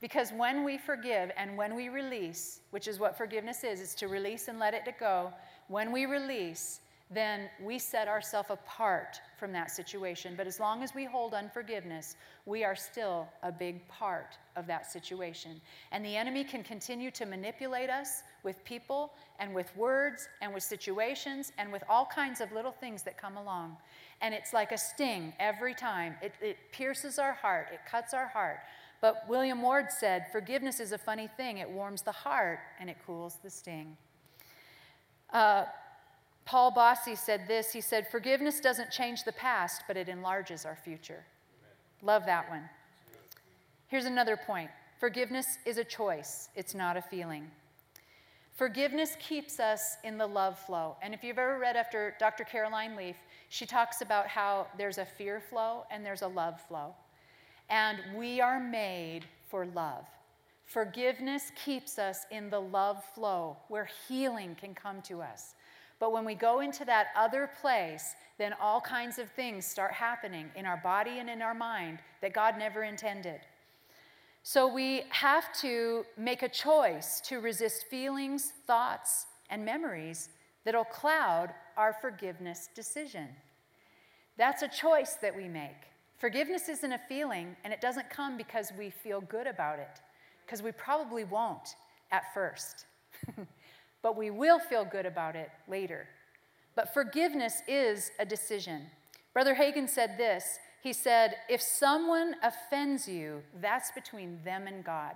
Because 0.02 0.32
when 0.32 0.64
we 0.64 0.78
forgive 0.78 1.32
and 1.38 1.58
when 1.58 1.76
we 1.76 1.90
release, 1.90 2.60
which 2.72 2.88
is 2.88 3.00
what 3.00 3.18
forgiveness 3.18 3.64
is, 3.64 3.80
is 3.80 3.96
to 3.96 4.08
release 4.08 4.48
and 4.48 4.60
let 4.60 4.74
it 4.74 4.84
go, 5.00 5.32
when 5.68 5.92
we 5.92 6.06
release, 6.06 6.82
then 7.12 7.50
we 7.62 7.78
set 7.78 8.08
ourselves 8.08 8.50
apart 8.50 9.22
from 9.38 9.52
that 9.54 9.70
situation. 9.70 10.34
But 10.36 10.48
as 10.48 10.60
long 10.60 10.82
as 10.82 10.96
we 10.96 11.06
hold 11.06 11.36
unforgiveness, 11.36 12.16
we 12.46 12.64
are 12.64 12.76
still 12.76 13.28
a 13.44 13.52
big 13.52 13.88
part 13.88 14.38
of 14.56 14.66
that 14.68 14.92
situation. 14.92 15.62
And 15.92 16.04
the 16.04 16.16
enemy 16.16 16.44
can 16.44 16.64
continue 16.64 17.12
to 17.12 17.26
manipulate 17.28 17.92
us 17.92 18.24
with 18.44 18.64
people 18.66 19.14
and 19.40 19.54
with 19.54 19.76
words 19.78 20.28
and 20.42 20.52
with 20.52 20.64
situations 20.64 21.52
and 21.60 21.72
with 21.72 21.84
all 21.88 22.08
kinds 22.08 22.42
of 22.42 22.52
little 22.52 22.72
things 22.72 23.04
that 23.04 23.20
come 23.20 23.38
along. 23.38 23.78
And 24.22 24.34
it's 24.34 24.52
like 24.52 24.72
a 24.72 24.78
sting 24.78 25.34
every 25.40 25.76
time. 25.76 26.16
It, 26.24 26.34
it 26.42 26.58
pierces 26.72 27.20
our 27.20 27.34
heart, 27.34 27.68
it 27.72 27.82
cuts 27.90 28.16
our 28.16 28.28
heart. 28.28 28.62
But 29.00 29.26
William 29.28 29.62
Ward 29.62 29.92
said, 29.92 30.26
Forgiveness 30.32 30.80
is 30.80 30.92
a 30.92 30.98
funny 30.98 31.30
thing. 31.38 31.60
It 31.60 31.70
warms 31.70 32.02
the 32.02 32.12
heart 32.12 32.60
and 32.80 32.90
it 32.90 32.98
cools 33.06 33.38
the 33.44 33.50
sting. 33.52 33.96
Uh, 35.32 35.66
Paul 36.46 36.72
Boese 36.72 37.18
said 37.18 37.48
this 37.48 37.74
He 37.74 37.82
said, 37.82 38.08
Forgiveness 38.08 38.60
doesn't 38.60 38.92
change 38.92 39.24
the 39.24 39.34
past, 39.34 39.84
but 39.88 39.98
it 39.98 40.10
enlarges 40.10 40.66
our 40.66 40.76
future. 40.76 41.26
Love 42.02 42.26
that 42.26 42.50
one. 42.50 42.70
Here's 43.88 44.06
another 44.06 44.38
point 44.38 44.70
forgiveness 45.00 45.58
is 45.66 45.78
a 45.78 45.84
choice, 45.84 46.50
it's 46.56 46.74
not 46.74 46.98
a 46.98 47.02
feeling. 47.02 47.50
Forgiveness 48.56 49.18
keeps 49.20 49.60
us 49.60 49.98
in 50.06 50.18
the 50.18 50.26
love 50.26 50.58
flow. 50.58 50.96
And 51.02 51.14
if 51.14 51.24
you've 51.26 51.38
ever 51.38 51.60
read 51.60 51.76
after 51.76 52.16
Dr. 52.20 52.46
Caroline 52.46 52.96
Leaf, 52.96 53.18
she 53.50 53.66
talks 53.66 54.00
about 54.00 54.28
how 54.28 54.68
there's 54.78 54.98
a 54.98 55.06
fear 55.06 55.42
flow 55.42 55.84
and 55.92 56.06
there's 56.06 56.22
a 56.22 56.28
love 56.28 56.62
flow. 56.62 56.96
And 57.70 58.00
we 58.16 58.40
are 58.40 58.62
made 58.62 59.26
for 59.50 59.66
love. 59.66 60.06
Forgiveness 60.64 61.52
keeps 61.66 62.00
us 62.00 62.26
in 62.32 62.50
the 62.50 62.62
love 62.62 63.04
flow 63.14 63.58
where 63.68 63.90
healing 64.08 64.56
can 64.60 64.74
come 64.74 65.02
to 65.04 65.22
us. 65.22 65.56
But 66.00 66.12
when 66.12 66.26
we 66.26 66.36
go 66.36 66.60
into 66.60 66.86
that 66.86 67.08
other 67.16 67.50
place, 67.62 68.16
then 68.38 68.54
all 68.62 68.82
kinds 68.82 69.18
of 69.18 69.30
things 69.32 69.66
start 69.66 69.92
happening 69.94 70.50
in 70.56 70.66
our 70.66 70.78
body 70.78 71.20
and 71.20 71.30
in 71.30 71.42
our 71.42 71.54
mind 71.54 72.00
that 72.22 72.34
God 72.34 72.58
never 72.58 72.84
intended. 72.84 73.40
So 74.44 74.72
we 74.72 75.04
have 75.10 75.52
to 75.62 76.06
make 76.18 76.44
a 76.44 76.50
choice 76.50 77.22
to 77.22 77.40
resist 77.40 77.86
feelings, 77.90 78.54
thoughts, 78.68 79.26
and 79.50 79.66
memories 79.66 80.30
that'll 80.66 80.84
cloud 80.84 81.54
our 81.78 81.94
forgiveness 82.00 82.70
decision. 82.76 83.28
That's 84.38 84.62
a 84.62 84.68
choice 84.68 85.14
that 85.22 85.36
we 85.36 85.48
make. 85.48 85.88
Forgiveness 86.18 86.70
isn't 86.70 86.92
a 86.92 87.00
feeling, 87.10 87.56
and 87.64 87.74
it 87.74 87.82
doesn't 87.82 88.10
come 88.10 88.38
because 88.38 88.72
we 88.78 88.90
feel 88.90 89.22
good 89.22 89.48
about 89.48 89.80
it, 89.80 90.02
because 90.46 90.62
we 90.62 90.72
probably 90.72 91.24
won't 91.24 91.76
at 92.12 92.34
first. 92.34 92.86
but 94.06 94.16
we 94.16 94.30
will 94.30 94.60
feel 94.60 94.86
good 94.86 95.08
about 95.08 95.36
it 95.36 95.50
later. 95.68 96.08
But 96.76 96.94
forgiveness 96.94 97.64
is 97.68 98.12
a 98.20 98.26
decision. 98.26 98.84
Brother 99.34 99.56
Hagin 99.56 99.90
said 99.90 100.16
this 100.16 100.60
He 100.84 100.94
said, 100.94 101.38
If 101.50 101.60
someone 101.60 102.36
offends 102.44 103.08
you, 103.08 103.42
that's 103.60 103.92
between 103.94 104.44
them 104.44 104.68
and 104.68 104.86
God. 104.86 105.16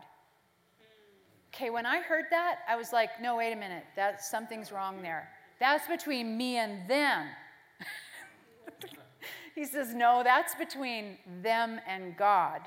Okay, 1.54 1.70
when 1.70 1.86
I 1.86 2.02
heard 2.02 2.26
that, 2.32 2.62
I 2.68 2.78
was 2.78 2.92
like, 2.92 3.22
no, 3.22 3.38
wait 3.38 3.54
a 3.54 3.56
minute, 3.56 3.84
that 3.96 4.24
something's 4.24 4.72
wrong 4.72 5.04
there. 5.04 5.30
That's 5.60 5.88
between 5.88 6.36
me 6.36 6.58
and 6.58 6.90
them. 6.90 7.28
he 9.56 9.66
says, 9.66 9.94
no, 9.94 10.22
that's 10.24 10.56
between 10.56 11.18
them 11.44 11.80
and 11.88 12.18
God. 12.18 12.62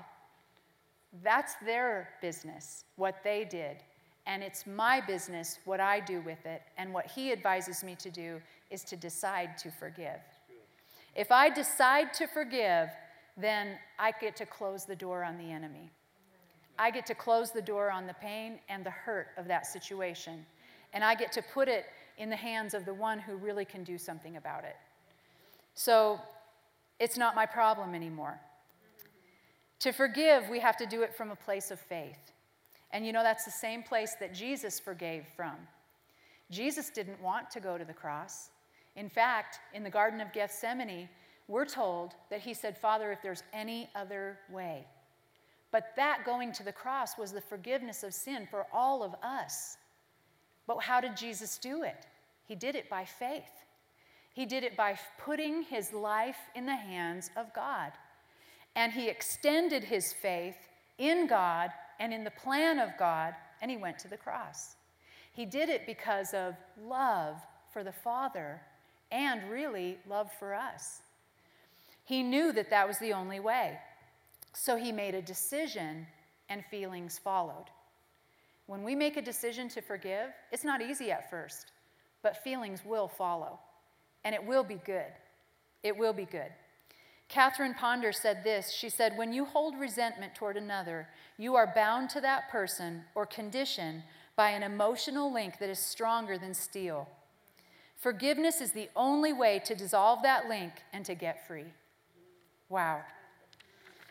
That's 1.24 1.54
their 1.64 2.10
business, 2.20 2.84
what 2.94 3.24
they 3.24 3.44
did 3.44 3.78
and 4.26 4.42
it's 4.42 4.66
my 4.66 5.00
business 5.00 5.58
what 5.64 5.80
I 5.80 6.00
do 6.00 6.20
with 6.20 6.44
it. 6.46 6.62
And 6.78 6.92
what 6.92 7.06
he 7.06 7.32
advises 7.32 7.82
me 7.82 7.96
to 7.96 8.10
do 8.10 8.40
is 8.70 8.84
to 8.84 8.96
decide 8.96 9.58
to 9.58 9.70
forgive. 9.70 10.20
If 11.14 11.30
I 11.30 11.50
decide 11.50 12.14
to 12.14 12.26
forgive, 12.26 12.88
then 13.36 13.78
I 13.98 14.12
get 14.20 14.36
to 14.36 14.46
close 14.46 14.84
the 14.84 14.96
door 14.96 15.24
on 15.24 15.38
the 15.38 15.50
enemy. 15.50 15.90
I 16.78 16.90
get 16.90 17.04
to 17.06 17.14
close 17.14 17.50
the 17.50 17.62
door 17.62 17.90
on 17.90 18.06
the 18.06 18.14
pain 18.14 18.58
and 18.68 18.84
the 18.84 18.90
hurt 18.90 19.28
of 19.36 19.46
that 19.48 19.66
situation. 19.66 20.46
And 20.92 21.04
I 21.04 21.14
get 21.14 21.32
to 21.32 21.42
put 21.42 21.68
it 21.68 21.86
in 22.18 22.30
the 22.30 22.36
hands 22.36 22.74
of 22.74 22.84
the 22.84 22.94
one 22.94 23.18
who 23.18 23.36
really 23.36 23.64
can 23.64 23.84
do 23.84 23.98
something 23.98 24.36
about 24.36 24.64
it. 24.64 24.76
So 25.74 26.20
it's 26.98 27.16
not 27.16 27.34
my 27.34 27.46
problem 27.46 27.94
anymore. 27.94 28.38
To 29.80 29.92
forgive, 29.92 30.48
we 30.48 30.60
have 30.60 30.76
to 30.76 30.86
do 30.86 31.02
it 31.02 31.14
from 31.14 31.30
a 31.30 31.36
place 31.36 31.70
of 31.70 31.80
faith. 31.80 32.32
And 32.92 33.06
you 33.06 33.12
know, 33.12 33.22
that's 33.22 33.44
the 33.44 33.50
same 33.50 33.82
place 33.82 34.14
that 34.20 34.34
Jesus 34.34 34.78
forgave 34.78 35.24
from. 35.36 35.56
Jesus 36.50 36.90
didn't 36.90 37.20
want 37.22 37.50
to 37.50 37.60
go 37.60 37.78
to 37.78 37.84
the 37.84 37.94
cross. 37.94 38.50
In 38.96 39.08
fact, 39.08 39.58
in 39.72 39.82
the 39.82 39.90
Garden 39.90 40.20
of 40.20 40.32
Gethsemane, 40.32 41.08
we're 41.48 41.64
told 41.64 42.12
that 42.30 42.40
he 42.40 42.54
said, 42.54 42.76
Father, 42.76 43.10
if 43.10 43.22
there's 43.22 43.42
any 43.52 43.88
other 43.94 44.38
way. 44.50 44.86
But 45.70 45.92
that 45.96 46.24
going 46.26 46.52
to 46.52 46.62
the 46.62 46.72
cross 46.72 47.16
was 47.16 47.32
the 47.32 47.40
forgiveness 47.40 48.02
of 48.02 48.12
sin 48.12 48.46
for 48.50 48.66
all 48.72 49.02
of 49.02 49.14
us. 49.22 49.78
But 50.66 50.82
how 50.82 51.00
did 51.00 51.16
Jesus 51.16 51.56
do 51.58 51.82
it? 51.82 52.06
He 52.46 52.54
did 52.54 52.76
it 52.76 52.90
by 52.90 53.06
faith. 53.06 53.64
He 54.34 54.46
did 54.46 54.64
it 54.64 54.76
by 54.76 54.98
putting 55.18 55.62
his 55.62 55.92
life 55.92 56.36
in 56.54 56.66
the 56.66 56.76
hands 56.76 57.30
of 57.36 57.52
God. 57.54 57.92
And 58.76 58.92
he 58.92 59.08
extended 59.08 59.84
his 59.84 60.12
faith 60.12 60.56
in 60.98 61.26
God 61.26 61.70
and 62.02 62.12
in 62.12 62.24
the 62.24 62.32
plan 62.32 62.80
of 62.80 62.90
God, 62.98 63.32
and 63.60 63.70
he 63.70 63.76
went 63.76 63.96
to 64.00 64.08
the 64.08 64.16
cross. 64.16 64.74
He 65.32 65.46
did 65.46 65.68
it 65.68 65.86
because 65.86 66.34
of 66.34 66.56
love 66.84 67.36
for 67.72 67.84
the 67.84 67.92
Father 67.92 68.60
and 69.12 69.48
really 69.48 69.98
love 70.08 70.28
for 70.36 70.52
us. 70.52 71.02
He 72.04 72.24
knew 72.24 72.50
that 72.54 72.70
that 72.70 72.88
was 72.88 72.98
the 72.98 73.12
only 73.12 73.38
way. 73.38 73.78
So 74.52 74.74
he 74.74 74.90
made 74.90 75.14
a 75.14 75.22
decision, 75.22 76.08
and 76.48 76.64
feelings 76.72 77.20
followed. 77.20 77.66
When 78.66 78.82
we 78.82 78.96
make 78.96 79.16
a 79.16 79.22
decision 79.22 79.68
to 79.68 79.80
forgive, 79.80 80.30
it's 80.50 80.64
not 80.64 80.82
easy 80.82 81.12
at 81.12 81.30
first, 81.30 81.70
but 82.20 82.42
feelings 82.42 82.84
will 82.84 83.06
follow, 83.06 83.60
and 84.24 84.34
it 84.34 84.44
will 84.44 84.64
be 84.64 84.80
good. 84.84 85.12
It 85.84 85.96
will 85.96 86.12
be 86.12 86.24
good. 86.24 86.50
Catherine 87.32 87.72
Ponder 87.72 88.12
said 88.12 88.44
this 88.44 88.70
She 88.70 88.90
said, 88.90 89.16
When 89.16 89.32
you 89.32 89.46
hold 89.46 89.78
resentment 89.78 90.34
toward 90.34 90.58
another, 90.58 91.08
you 91.38 91.54
are 91.54 91.72
bound 91.74 92.10
to 92.10 92.20
that 92.20 92.50
person 92.50 93.04
or 93.14 93.24
condition 93.24 94.02
by 94.36 94.50
an 94.50 94.62
emotional 94.62 95.32
link 95.32 95.58
that 95.58 95.70
is 95.70 95.78
stronger 95.78 96.36
than 96.36 96.52
steel. 96.52 97.08
Forgiveness 97.96 98.60
is 98.60 98.72
the 98.72 98.90
only 98.94 99.32
way 99.32 99.62
to 99.64 99.74
dissolve 99.74 100.22
that 100.22 100.46
link 100.46 100.72
and 100.92 101.06
to 101.06 101.14
get 101.14 101.46
free. 101.46 101.64
Wow. 102.68 103.00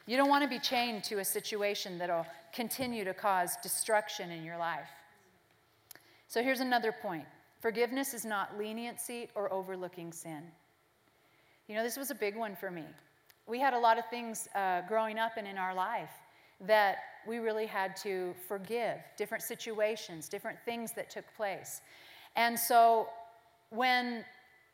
You 0.07 0.17
don't 0.17 0.29
want 0.29 0.43
to 0.43 0.49
be 0.49 0.57
chained 0.57 1.03
to 1.03 1.19
a 1.19 1.25
situation 1.25 1.99
that'll 1.99 2.25
continue 2.51 3.03
to 3.03 3.13
cause 3.13 3.55
destruction 3.61 4.31
in 4.31 4.43
your 4.43 4.57
life. 4.57 4.89
So 6.27 6.41
here's 6.41 6.59
another 6.59 6.91
point 6.91 7.25
forgiveness 7.59 8.15
is 8.15 8.25
not 8.25 8.57
leniency 8.57 9.29
or 9.35 9.53
overlooking 9.53 10.11
sin. 10.11 10.41
You 11.67 11.75
know, 11.75 11.83
this 11.83 11.97
was 11.97 12.09
a 12.09 12.15
big 12.15 12.35
one 12.35 12.55
for 12.55 12.71
me 12.71 12.85
we 13.51 13.59
had 13.59 13.73
a 13.73 13.77
lot 13.77 13.99
of 13.99 14.05
things 14.09 14.47
uh, 14.55 14.79
growing 14.87 15.19
up 15.19 15.33
and 15.35 15.45
in 15.45 15.57
our 15.57 15.75
life 15.75 16.13
that 16.61 16.99
we 17.27 17.39
really 17.39 17.65
had 17.65 17.97
to 17.97 18.33
forgive, 18.47 18.97
different 19.17 19.43
situations, 19.43 20.29
different 20.29 20.57
things 20.63 20.93
that 20.93 21.09
took 21.09 21.25
place. 21.35 21.81
And 22.37 22.57
so 22.57 23.09
when 23.69 24.23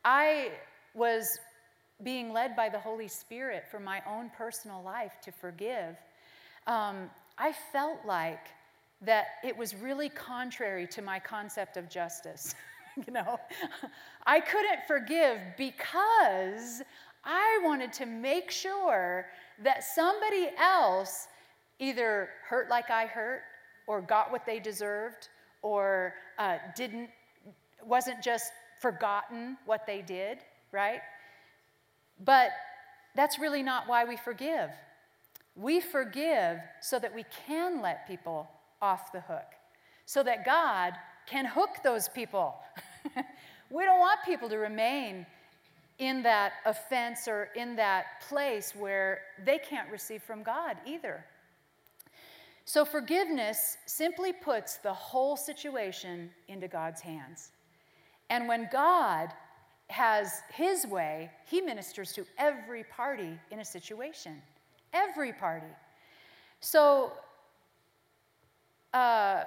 I 0.05 0.51
was 0.93 1.39
being 2.03 2.31
led 2.31 2.55
by 2.55 2.69
the 2.69 2.77
Holy 2.77 3.07
Spirit 3.07 3.63
for 3.71 3.79
my 3.79 3.99
own 4.07 4.29
personal 4.37 4.83
life 4.83 5.13
to 5.23 5.31
forgive, 5.31 5.95
um, 6.67 7.09
I 7.39 7.53
felt 7.71 7.97
like 8.05 8.45
that 9.01 9.25
it 9.43 9.57
was 9.57 9.73
really 9.75 10.09
contrary 10.09 10.85
to 10.89 11.01
my 11.01 11.17
concept 11.17 11.77
of 11.77 11.89
justice. 11.89 12.53
you 13.07 13.11
know, 13.11 13.39
I 14.27 14.39
couldn't 14.39 14.81
forgive 14.87 15.39
because 15.57 16.83
I 17.27 17.59
wanted 17.61 17.91
to 17.93 18.05
make 18.05 18.49
sure 18.49 19.25
that 19.61 19.83
somebody 19.83 20.49
else 20.57 21.27
either 21.77 22.29
hurt 22.47 22.69
like 22.69 22.89
I 22.89 23.05
hurt, 23.05 23.41
or 23.85 24.01
got 24.01 24.31
what 24.31 24.45
they 24.45 24.59
deserved, 24.59 25.27
or 25.61 26.13
uh, 26.39 26.57
didn't, 26.75 27.09
wasn't 27.83 28.23
just 28.23 28.51
forgotten 28.81 29.57
what 29.65 29.85
they 29.85 30.01
did, 30.01 30.39
right? 30.71 31.01
But 32.23 32.51
that's 33.15 33.37
really 33.39 33.61
not 33.61 33.87
why 33.87 34.05
we 34.05 34.15
forgive. 34.15 34.69
We 35.55 35.81
forgive 35.81 36.59
so 36.81 36.97
that 36.97 37.13
we 37.13 37.25
can 37.45 37.81
let 37.81 38.07
people 38.07 38.49
off 38.81 39.11
the 39.11 39.21
hook, 39.21 39.53
so 40.05 40.23
that 40.23 40.45
God 40.45 40.93
can 41.25 41.45
hook 41.45 41.77
those 41.83 42.07
people. 42.07 42.55
we 43.69 43.83
don't 43.83 43.99
want 43.99 44.19
people 44.25 44.47
to 44.49 44.57
remain 44.57 45.25
in 45.99 46.21
that 46.23 46.53
offense 46.65 47.27
or 47.27 47.49
in 47.55 47.75
that 47.75 48.21
place 48.27 48.73
where 48.75 49.21
they 49.43 49.57
can't 49.57 49.89
receive 49.91 50.21
from 50.21 50.43
God 50.43 50.77
either. 50.85 51.25
So, 52.65 52.83
forgiveness 52.83 53.77
simply 53.85 54.33
puts 54.33 54.75
the 54.77 54.93
whole 54.93 55.37
situation 55.37 56.29
into 56.49 56.67
God's 56.67 57.01
hands. 57.01 57.51
And 58.29 58.47
when 58.47 58.67
God 58.71 59.29
has 59.89 60.41
his 60.53 60.85
way, 60.85 61.31
he 61.45 61.61
ministers 61.61 62.11
to 62.13 62.25
every 62.37 62.83
party 62.83 63.39
in 63.51 63.59
a 63.59 63.65
situation. 63.65 64.41
Every 64.93 65.31
party. 65.31 65.73
So, 66.59 67.13
uh, 68.93 69.45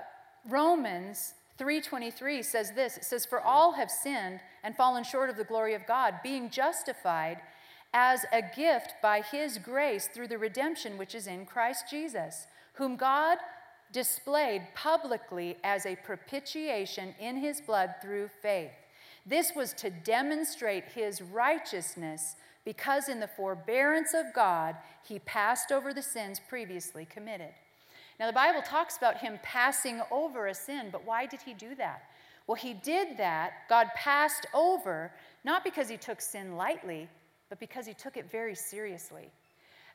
Romans 0.49 1.35
3:23 1.61 2.43
says 2.43 2.73
this. 2.73 2.97
It 2.97 3.05
says, 3.05 3.27
"For 3.27 3.41
all 3.41 3.73
have 3.73 3.91
sinned 3.91 4.41
and 4.63 4.75
fallen 4.75 5.05
short 5.05 5.29
of 5.29 5.37
the 5.37 5.45
glory 5.45 5.75
of 5.75 5.87
God, 5.87 6.23
being 6.23 6.49
justified 6.49 7.43
as 7.93 8.25
a 8.33 8.41
gift 8.41 8.95
by 9.03 9.21
his 9.21 9.59
grace 9.59 10.07
through 10.07 10.29
the 10.29 10.39
redemption 10.39 10.97
which 10.97 11.15
is 11.15 11.27
in 11.27 11.45
Christ 11.45 11.85
Jesus, 11.91 12.47
whom 12.75 12.97
God 12.97 13.39
displayed 13.93 14.69
publicly 14.75 15.59
as 15.63 15.85
a 15.85 15.97
propitiation 15.97 17.15
in 17.19 17.37
his 17.37 17.61
blood 17.61 17.97
through 18.01 18.29
faith. 18.29 18.73
This 19.27 19.53
was 19.55 19.75
to 19.75 19.91
demonstrate 19.91 20.85
his 20.87 21.21
righteousness 21.21 22.37
because 22.65 23.09
in 23.09 23.21
the 23.21 23.29
forbearance 23.29 24.15
of 24.15 24.33
God 24.33 24.77
he 25.03 25.19
passed 25.19 25.73
over 25.73 25.93
the 25.93 26.03
sins 26.03 26.41
previously 26.41 27.05
committed. 27.05 27.53
Now, 28.21 28.27
the 28.27 28.35
Bible 28.35 28.61
talks 28.61 28.99
about 28.99 29.17
him 29.17 29.39
passing 29.43 30.03
over 30.11 30.49
a 30.49 30.55
sin, 30.55 30.91
but 30.93 31.07
why 31.07 31.25
did 31.25 31.41
he 31.41 31.55
do 31.55 31.75
that? 31.77 32.03
Well, 32.47 32.55
he 32.55 32.75
did 32.75 33.17
that. 33.17 33.53
God 33.71 33.87
passed 33.97 34.47
over, 34.53 35.11
not 35.43 35.65
because 35.65 35.89
he 35.89 35.97
took 35.97 36.21
sin 36.21 36.55
lightly, 36.55 37.09
but 37.49 37.59
because 37.59 37.87
he 37.87 37.95
took 37.95 38.19
it 38.19 38.31
very 38.31 38.55
seriously. 38.55 39.31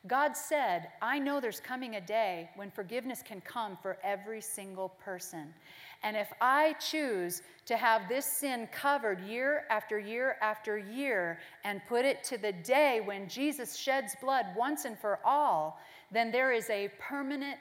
God 0.08 0.36
said, 0.36 0.88
I 1.00 1.20
know 1.20 1.40
there's 1.40 1.60
coming 1.60 1.94
a 1.96 2.00
day 2.00 2.50
when 2.56 2.68
forgiveness 2.68 3.22
can 3.24 3.40
come 3.42 3.78
for 3.80 3.96
every 4.02 4.40
single 4.40 4.88
person. 4.88 5.54
And 6.02 6.16
if 6.16 6.32
I 6.40 6.74
choose 6.74 7.42
to 7.66 7.76
have 7.76 8.08
this 8.08 8.26
sin 8.26 8.68
covered 8.72 9.20
year 9.20 9.64
after 9.70 10.00
year 10.00 10.36
after 10.42 10.78
year 10.78 11.38
and 11.64 11.80
put 11.88 12.04
it 12.04 12.24
to 12.24 12.38
the 12.38 12.52
day 12.52 13.00
when 13.04 13.28
Jesus 13.28 13.76
sheds 13.76 14.16
blood 14.20 14.46
once 14.56 14.84
and 14.84 14.98
for 14.98 15.20
all, 15.24 15.80
then 16.10 16.32
there 16.32 16.52
is 16.52 16.68
a 16.70 16.90
permanent 16.98 17.58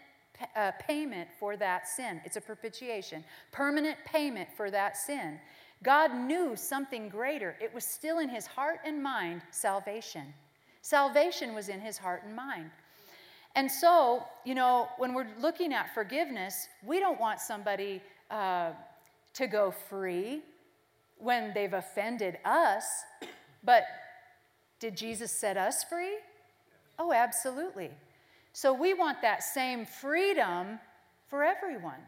uh, 0.55 0.71
payment 0.79 1.29
for 1.39 1.57
that 1.57 1.87
sin. 1.87 2.21
It's 2.25 2.37
a 2.37 2.41
propitiation, 2.41 3.23
permanent 3.51 3.97
payment 4.05 4.49
for 4.55 4.69
that 4.71 4.97
sin. 4.97 5.39
God 5.83 6.13
knew 6.15 6.55
something 6.55 7.09
greater. 7.09 7.55
It 7.61 7.73
was 7.73 7.85
still 7.85 8.19
in 8.19 8.29
his 8.29 8.45
heart 8.45 8.79
and 8.85 9.01
mind 9.01 9.41
salvation. 9.51 10.33
Salvation 10.81 11.53
was 11.53 11.69
in 11.69 11.79
his 11.79 11.97
heart 11.97 12.23
and 12.25 12.35
mind. 12.35 12.71
And 13.55 13.71
so, 13.71 14.23
you 14.43 14.53
know, 14.53 14.89
when 14.97 15.13
we're 15.13 15.27
looking 15.39 15.73
at 15.73 15.93
forgiveness, 15.93 16.67
we 16.85 16.99
don't 16.99 17.19
want 17.19 17.39
somebody 17.39 18.01
uh, 18.29 18.71
to 19.33 19.47
go 19.47 19.71
free 19.71 20.41
when 21.17 21.53
they've 21.53 21.73
offended 21.73 22.37
us. 22.43 22.85
But 23.63 23.83
did 24.79 24.97
Jesus 24.97 25.31
set 25.31 25.57
us 25.57 25.83
free? 25.83 26.17
Oh, 26.99 27.13
absolutely. 27.13 27.91
So 28.55 28.71
we 28.71 28.93
want 28.93 29.21
that 29.21 29.43
same 29.43 29.85
freedom 29.85 30.79
for 31.27 31.43
everyone. 31.43 31.99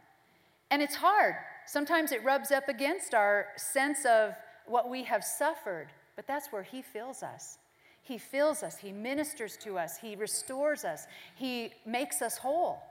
And 0.72 0.82
it's 0.82 0.96
hard. 0.96 1.36
Sometimes 1.66 2.14
it 2.14 2.24
rubs 2.24 2.52
up 2.52 2.70
against 2.70 3.14
our 3.14 3.48
sense 3.58 4.06
of 4.06 4.34
what 4.66 4.90
we 4.90 5.04
have 5.04 5.26
suffered, 5.26 5.90
but 6.16 6.26
that's 6.26 6.48
where 6.48 6.64
He 6.64 6.82
fills 6.82 7.22
us. 7.22 7.58
He 8.02 8.18
fills 8.18 8.64
us, 8.64 8.78
He 8.78 8.94
ministers 8.94 9.58
to 9.58 9.78
us, 9.78 9.98
He 9.98 10.16
restores 10.16 10.86
us, 10.86 11.06
He 11.36 11.74
makes 11.86 12.22
us 12.22 12.38
whole. 12.38 12.82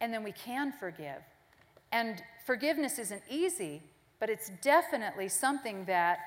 And 0.00 0.12
then 0.12 0.24
we 0.24 0.32
can 0.32 0.72
forgive. 0.72 1.22
And 1.92 2.20
forgiveness 2.44 2.98
isn't 2.98 3.22
easy, 3.30 3.80
but 4.18 4.28
it's 4.28 4.50
definitely 4.60 5.28
something 5.28 5.84
that 5.84 6.18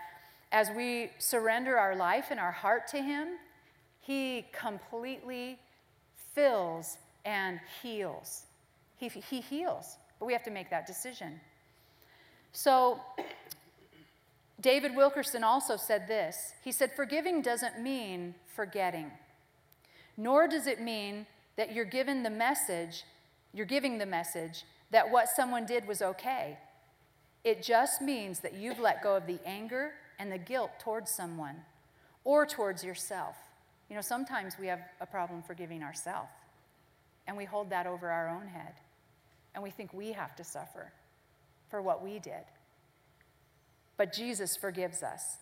as 0.53 0.71
we 0.73 1.11
surrender 1.17 1.77
our 1.77 1.97
life 1.97 2.27
and 2.31 2.39
our 2.39 2.53
heart 2.53 2.87
to 2.91 3.01
Him, 3.01 3.27
He 3.99 4.45
completely 4.53 5.59
fills 6.33 6.97
and 7.25 7.59
heals. 7.81 8.43
He, 8.97 9.07
he 9.07 9.41
heals, 9.41 9.97
but 10.19 10.25
we 10.25 10.33
have 10.33 10.43
to 10.43 10.51
make 10.51 10.69
that 10.69 10.85
decision. 10.85 11.39
So, 12.53 12.99
David 14.59 14.95
Wilkerson 14.95 15.43
also 15.43 15.75
said 15.75 16.07
this. 16.07 16.53
He 16.63 16.71
said, 16.71 16.91
Forgiving 16.95 17.41
doesn't 17.41 17.79
mean 17.81 18.35
forgetting, 18.55 19.11
nor 20.17 20.47
does 20.47 20.67
it 20.67 20.81
mean 20.81 21.25
that 21.55 21.73
you're 21.73 21.85
given 21.85 22.23
the 22.23 22.29
message, 22.29 23.03
you're 23.53 23.65
giving 23.65 23.97
the 23.97 24.05
message 24.05 24.65
that 24.91 25.09
what 25.09 25.29
someone 25.29 25.65
did 25.65 25.87
was 25.87 26.01
okay. 26.01 26.57
It 27.43 27.63
just 27.63 28.01
means 28.01 28.41
that 28.41 28.53
you've 28.53 28.79
let 28.79 29.01
go 29.01 29.15
of 29.15 29.25
the 29.25 29.39
anger 29.45 29.93
and 30.19 30.31
the 30.31 30.37
guilt 30.37 30.71
towards 30.79 31.09
someone 31.09 31.55
or 32.23 32.45
towards 32.45 32.83
yourself. 32.83 33.35
You 33.91 33.95
know, 33.95 34.01
sometimes 34.01 34.55
we 34.59 34.65
have 34.65 34.79
a 34.99 35.05
problem 35.05 35.43
forgiving 35.43 35.83
ourselves, 35.83 36.31
and 37.27 37.37
we 37.37 37.45
hold 37.45 37.69
that 37.69 37.85
over 37.85 38.09
our 38.09 38.27
own 38.27 38.47
head, 38.47 38.73
and 39.53 39.61
we 39.61 39.69
think 39.69 39.93
we 39.93 40.13
have 40.13 40.35
to 40.37 40.43
suffer 40.43 40.91
for 41.69 41.83
what 41.83 42.03
we 42.03 42.17
did 42.17 42.43
but 44.01 44.11
Jesus 44.11 44.57
forgives 44.57 45.03
us. 45.03 45.37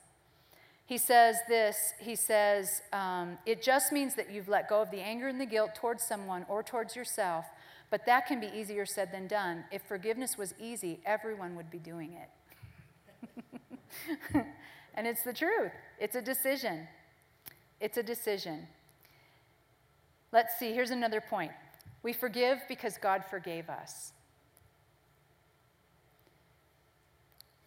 He 0.86 0.98
says 0.98 1.38
this 1.48 1.94
He 1.98 2.18
says, 2.18 2.82
um, 2.92 3.38
it 3.46 3.64
just 3.64 3.94
means 3.94 4.16
that 4.16 4.30
you've 4.30 4.50
let 4.50 4.68
go 4.68 4.82
of 4.82 4.92
the 4.92 5.00
anger 5.00 5.30
and 5.30 5.40
the 5.40 5.46
guilt 5.46 5.76
towards 5.76 6.04
someone 6.04 6.46
or 6.50 6.62
towards 6.62 6.94
yourself, 6.94 7.46
but 7.90 8.06
that 8.06 8.28
can 8.28 8.42
be 8.42 8.48
easier 8.48 8.86
said 8.86 9.14
than 9.14 9.28
done. 9.28 9.64
If 9.72 9.84
forgiveness 9.84 10.38
was 10.38 10.54
easy, 10.60 11.00
everyone 11.06 11.56
would 11.56 11.72
be 11.72 11.78
doing 11.78 12.18
it. 13.32 13.46
and 14.94 15.08
it's 15.08 15.24
the 15.24 15.32
truth, 15.32 15.72
it's 15.98 16.18
a 16.18 16.22
decision. 16.22 16.86
It's 17.80 17.98
a 17.98 18.04
decision. 18.04 18.68
Let's 20.32 20.58
see, 20.60 20.74
here's 20.74 20.92
another 20.92 21.22
point. 21.22 21.52
We 22.04 22.14
forgive 22.14 22.60
because 22.68 22.98
God 22.98 23.24
forgave 23.30 23.70
us. 23.70 24.14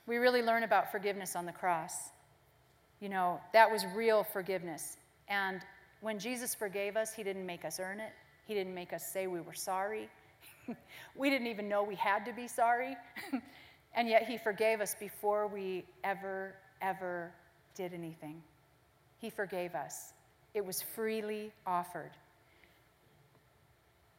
We 0.07 0.17
really 0.17 0.43
learn 0.43 0.63
about 0.63 0.91
forgiveness 0.91 1.37
on 1.37 1.47
the 1.47 1.53
cross. 1.53 2.11
You 3.01 3.09
know, 3.09 3.41
that 3.53 3.71
was 3.71 3.85
real 3.95 4.23
forgiveness. 4.23 4.97
And 5.29 5.61
when 6.01 6.19
Jesus 6.19 6.55
forgave 6.55 6.97
us, 6.97 7.15
He 7.15 7.23
didn't 7.23 7.47
make 7.47 7.65
us 7.65 7.81
earn 7.81 8.01
it, 8.01 8.13
He 8.47 8.55
didn't 8.55 8.75
make 8.75 8.93
us 8.93 9.13
say 9.13 9.27
we 9.27 9.41
were 9.41 9.55
sorry. 9.55 10.09
we 11.17 11.31
didn't 11.31 11.47
even 11.47 11.69
know 11.69 11.83
we 11.83 11.95
had 11.95 12.25
to 12.27 12.33
be 12.33 12.47
sorry. 12.47 12.97
and 13.95 14.09
yet 14.09 14.25
He 14.25 14.39
forgave 14.39 14.81
us 14.81 14.95
before 14.99 15.47
we 15.47 15.85
ever, 16.05 16.55
ever 16.81 17.33
did 17.75 17.93
anything. 17.95 18.43
He 19.23 19.31
forgave 19.31 19.75
us, 19.75 20.13
it 20.53 20.65
was 20.65 20.83
freely 20.83 21.51
offered. 21.67 22.11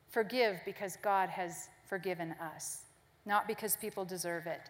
Forgive 0.10 0.60
because 0.66 0.98
God 1.04 1.30
has 1.30 1.70
forgiven 1.88 2.34
us, 2.42 2.86
not 3.26 3.48
because 3.48 3.76
people 3.76 4.06
deserve 4.06 4.48
it 4.48 4.62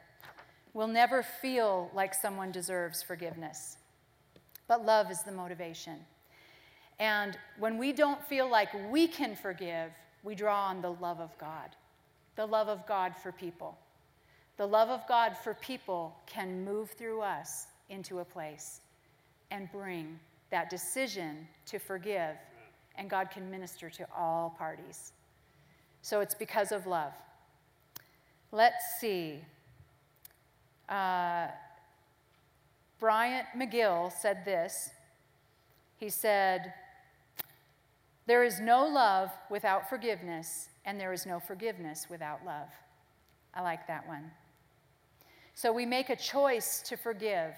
We'll 0.73 0.87
never 0.87 1.21
feel 1.21 1.91
like 1.93 2.15
someone 2.15 2.51
deserves 2.51 3.03
forgiveness. 3.03 3.77
But 4.67 4.85
love 4.85 5.11
is 5.11 5.21
the 5.21 5.31
motivation. 5.31 5.97
And 6.99 7.37
when 7.59 7.77
we 7.77 7.93
don't 7.93 8.23
feel 8.25 8.49
like 8.49 8.69
we 8.91 9.07
can 9.07 9.35
forgive, 9.35 9.91
we 10.23 10.33
draw 10.33 10.65
on 10.65 10.81
the 10.81 10.93
love 10.93 11.19
of 11.19 11.37
God, 11.37 11.75
the 12.35 12.45
love 12.45 12.69
of 12.69 12.87
God 12.87 13.13
for 13.15 13.31
people. 13.31 13.77
The 14.57 14.65
love 14.65 14.89
of 14.89 15.07
God 15.07 15.35
for 15.37 15.53
people 15.55 16.15
can 16.25 16.65
move 16.65 16.91
through 16.91 17.21
us 17.21 17.67
into 17.89 18.19
a 18.19 18.25
place 18.25 18.81
and 19.53 19.71
bring 19.71 20.19
that 20.49 20.69
decision 20.69 21.47
to 21.67 21.77
forgive, 21.77 22.35
and 22.97 23.09
God 23.09 23.29
can 23.29 23.49
minister 23.49 23.89
to 23.91 24.07
all 24.17 24.55
parties. 24.57 25.13
So 26.01 26.19
it's 26.19 26.33
because 26.33 26.71
of 26.71 26.87
love. 26.87 27.13
Let's 28.51 28.83
see. 28.99 29.39
Uh, 30.89 31.47
Bryant 32.99 33.47
McGill 33.55 34.11
said 34.11 34.43
this. 34.43 34.89
He 35.97 36.09
said, 36.09 36.73
There 38.25 38.43
is 38.43 38.59
no 38.59 38.87
love 38.87 39.29
without 39.51 39.87
forgiveness, 39.87 40.69
and 40.83 40.99
there 40.99 41.13
is 41.13 41.25
no 41.25 41.39
forgiveness 41.39 42.07
without 42.09 42.43
love. 42.43 42.69
I 43.53 43.61
like 43.61 43.87
that 43.87 44.07
one. 44.07 44.31
So 45.53 45.71
we 45.71 45.85
make 45.85 46.09
a 46.09 46.15
choice 46.15 46.81
to 46.87 46.97
forgive. 46.97 47.53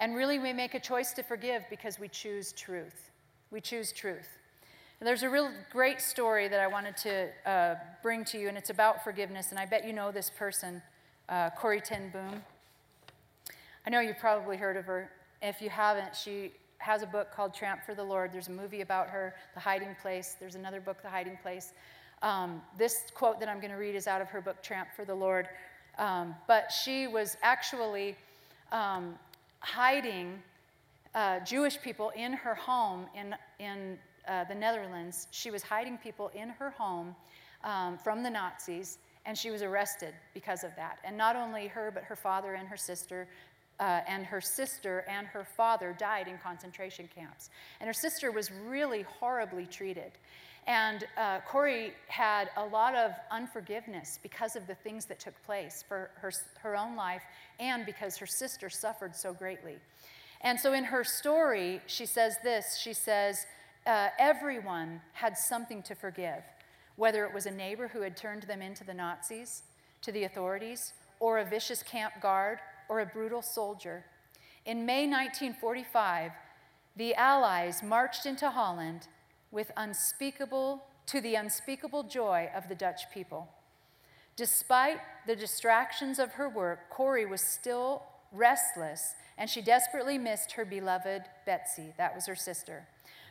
And 0.00 0.14
really, 0.14 0.38
we 0.38 0.52
make 0.52 0.74
a 0.74 0.80
choice 0.80 1.12
to 1.14 1.22
forgive 1.22 1.64
because 1.70 1.98
we 1.98 2.08
choose 2.08 2.52
truth. 2.52 3.10
We 3.50 3.60
choose 3.60 3.92
truth. 3.92 4.28
And 5.00 5.06
there's 5.06 5.22
a 5.22 5.30
real 5.30 5.50
great 5.70 6.00
story 6.00 6.48
that 6.48 6.60
I 6.60 6.66
wanted 6.66 6.96
to 6.98 7.28
uh, 7.46 7.74
bring 8.02 8.24
to 8.26 8.38
you, 8.38 8.48
and 8.48 8.58
it's 8.58 8.70
about 8.70 9.04
forgiveness. 9.04 9.50
And 9.50 9.58
I 9.58 9.66
bet 9.66 9.86
you 9.86 9.92
know 9.92 10.10
this 10.10 10.30
person 10.30 10.82
uh, 11.28 11.50
Corrie 11.50 11.80
ten 11.80 12.10
Boom. 12.10 12.42
I 13.86 13.90
know 13.90 14.00
you've 14.00 14.18
probably 14.18 14.56
heard 14.56 14.76
of 14.76 14.84
her. 14.86 15.10
If 15.40 15.62
you 15.62 15.70
haven't, 15.70 16.14
she 16.14 16.52
has 16.78 17.02
a 17.02 17.06
book 17.06 17.32
called 17.32 17.54
Tramp 17.54 17.80
for 17.84 17.94
the 17.94 18.04
Lord. 18.04 18.32
There's 18.32 18.48
a 18.48 18.52
movie 18.52 18.82
about 18.82 19.08
her, 19.08 19.34
The 19.54 19.60
Hiding 19.60 19.96
Place. 20.00 20.36
There's 20.38 20.54
another 20.54 20.80
book, 20.80 21.02
The 21.02 21.08
Hiding 21.08 21.38
Place. 21.42 21.72
Um, 22.22 22.62
this 22.76 23.04
quote 23.14 23.40
that 23.40 23.48
I'm 23.48 23.58
going 23.58 23.70
to 23.70 23.76
read 23.76 23.94
is 23.94 24.06
out 24.06 24.20
of 24.20 24.28
her 24.28 24.40
book, 24.40 24.62
Tramp 24.62 24.88
for 24.94 25.04
the 25.04 25.14
Lord. 25.14 25.48
Um, 25.98 26.34
but 26.46 26.70
she 26.70 27.06
was 27.06 27.36
actually 27.42 28.16
um, 28.72 29.18
hiding 29.60 30.42
uh, 31.14 31.40
Jewish 31.40 31.80
people 31.80 32.10
in 32.10 32.32
her 32.32 32.54
home 32.54 33.06
in, 33.14 33.34
in 33.58 33.98
uh, 34.26 34.44
the 34.44 34.54
Netherlands. 34.54 35.26
She 35.30 35.50
was 35.50 35.62
hiding 35.62 35.98
people 35.98 36.30
in 36.34 36.50
her 36.50 36.70
home 36.70 37.16
um, 37.64 37.98
from 37.98 38.22
the 38.22 38.30
Nazis, 38.30 38.98
and 39.26 39.36
she 39.36 39.50
was 39.50 39.62
arrested 39.62 40.14
because 40.34 40.64
of 40.64 40.70
that. 40.76 40.98
And 41.04 41.16
not 41.16 41.36
only 41.36 41.66
her, 41.68 41.90
but 41.92 42.04
her 42.04 42.16
father 42.16 42.54
and 42.54 42.68
her 42.68 42.76
sister. 42.76 43.28
Uh, 43.80 44.00
and 44.08 44.26
her 44.26 44.40
sister 44.40 45.04
and 45.08 45.24
her 45.28 45.44
father 45.44 45.94
died 45.96 46.26
in 46.26 46.36
concentration 46.38 47.08
camps. 47.14 47.48
And 47.78 47.86
her 47.86 47.92
sister 47.92 48.32
was 48.32 48.50
really 48.50 49.02
horribly 49.02 49.66
treated. 49.66 50.10
And 50.68 51.04
uh, 51.16 51.40
Corrie 51.48 51.94
had 52.08 52.50
a 52.58 52.64
lot 52.64 52.94
of 52.94 53.12
unforgiveness 53.30 54.18
because 54.22 54.54
of 54.54 54.66
the 54.66 54.74
things 54.74 55.06
that 55.06 55.18
took 55.18 55.42
place 55.44 55.82
for 55.88 56.10
her, 56.16 56.30
her 56.60 56.76
own 56.76 56.94
life 56.94 57.22
and 57.58 57.86
because 57.86 58.18
her 58.18 58.26
sister 58.26 58.68
suffered 58.68 59.16
so 59.16 59.32
greatly. 59.32 59.76
And 60.42 60.60
so 60.60 60.74
in 60.74 60.84
her 60.84 61.04
story, 61.04 61.80
she 61.86 62.04
says 62.04 62.36
this 62.44 62.76
she 62.76 62.92
says, 62.92 63.46
uh, 63.86 64.08
Everyone 64.18 65.00
had 65.14 65.38
something 65.38 65.82
to 65.84 65.94
forgive, 65.94 66.42
whether 66.96 67.24
it 67.24 67.32
was 67.32 67.46
a 67.46 67.50
neighbor 67.50 67.88
who 67.88 68.02
had 68.02 68.14
turned 68.14 68.42
them 68.42 68.60
into 68.60 68.84
the 68.84 68.94
Nazis, 68.94 69.62
to 70.02 70.12
the 70.12 70.24
authorities, 70.24 70.92
or 71.18 71.38
a 71.38 71.46
vicious 71.46 71.82
camp 71.82 72.12
guard, 72.20 72.58
or 72.90 73.00
a 73.00 73.06
brutal 73.06 73.40
soldier. 73.40 74.04
In 74.66 74.84
May 74.84 75.08
1945, 75.08 76.30
the 76.94 77.14
Allies 77.14 77.82
marched 77.82 78.26
into 78.26 78.50
Holland 78.50 79.08
with 79.50 79.70
unspeakable, 79.76 80.84
to 81.06 81.20
the 81.20 81.34
unspeakable 81.34 82.02
joy 82.02 82.50
of 82.54 82.68
the 82.68 82.74
Dutch 82.74 83.10
people. 83.12 83.48
Despite 84.36 84.98
the 85.26 85.34
distractions 85.34 86.18
of 86.18 86.32
her 86.32 86.48
work, 86.48 86.90
Corrie 86.90 87.26
was 87.26 87.40
still 87.40 88.02
restless 88.32 89.14
and 89.38 89.48
she 89.48 89.62
desperately 89.62 90.18
missed 90.18 90.52
her 90.52 90.64
beloved 90.64 91.22
Betsy. 91.46 91.94
That 91.96 92.14
was 92.14 92.26
her 92.26 92.36
sister. 92.36 92.86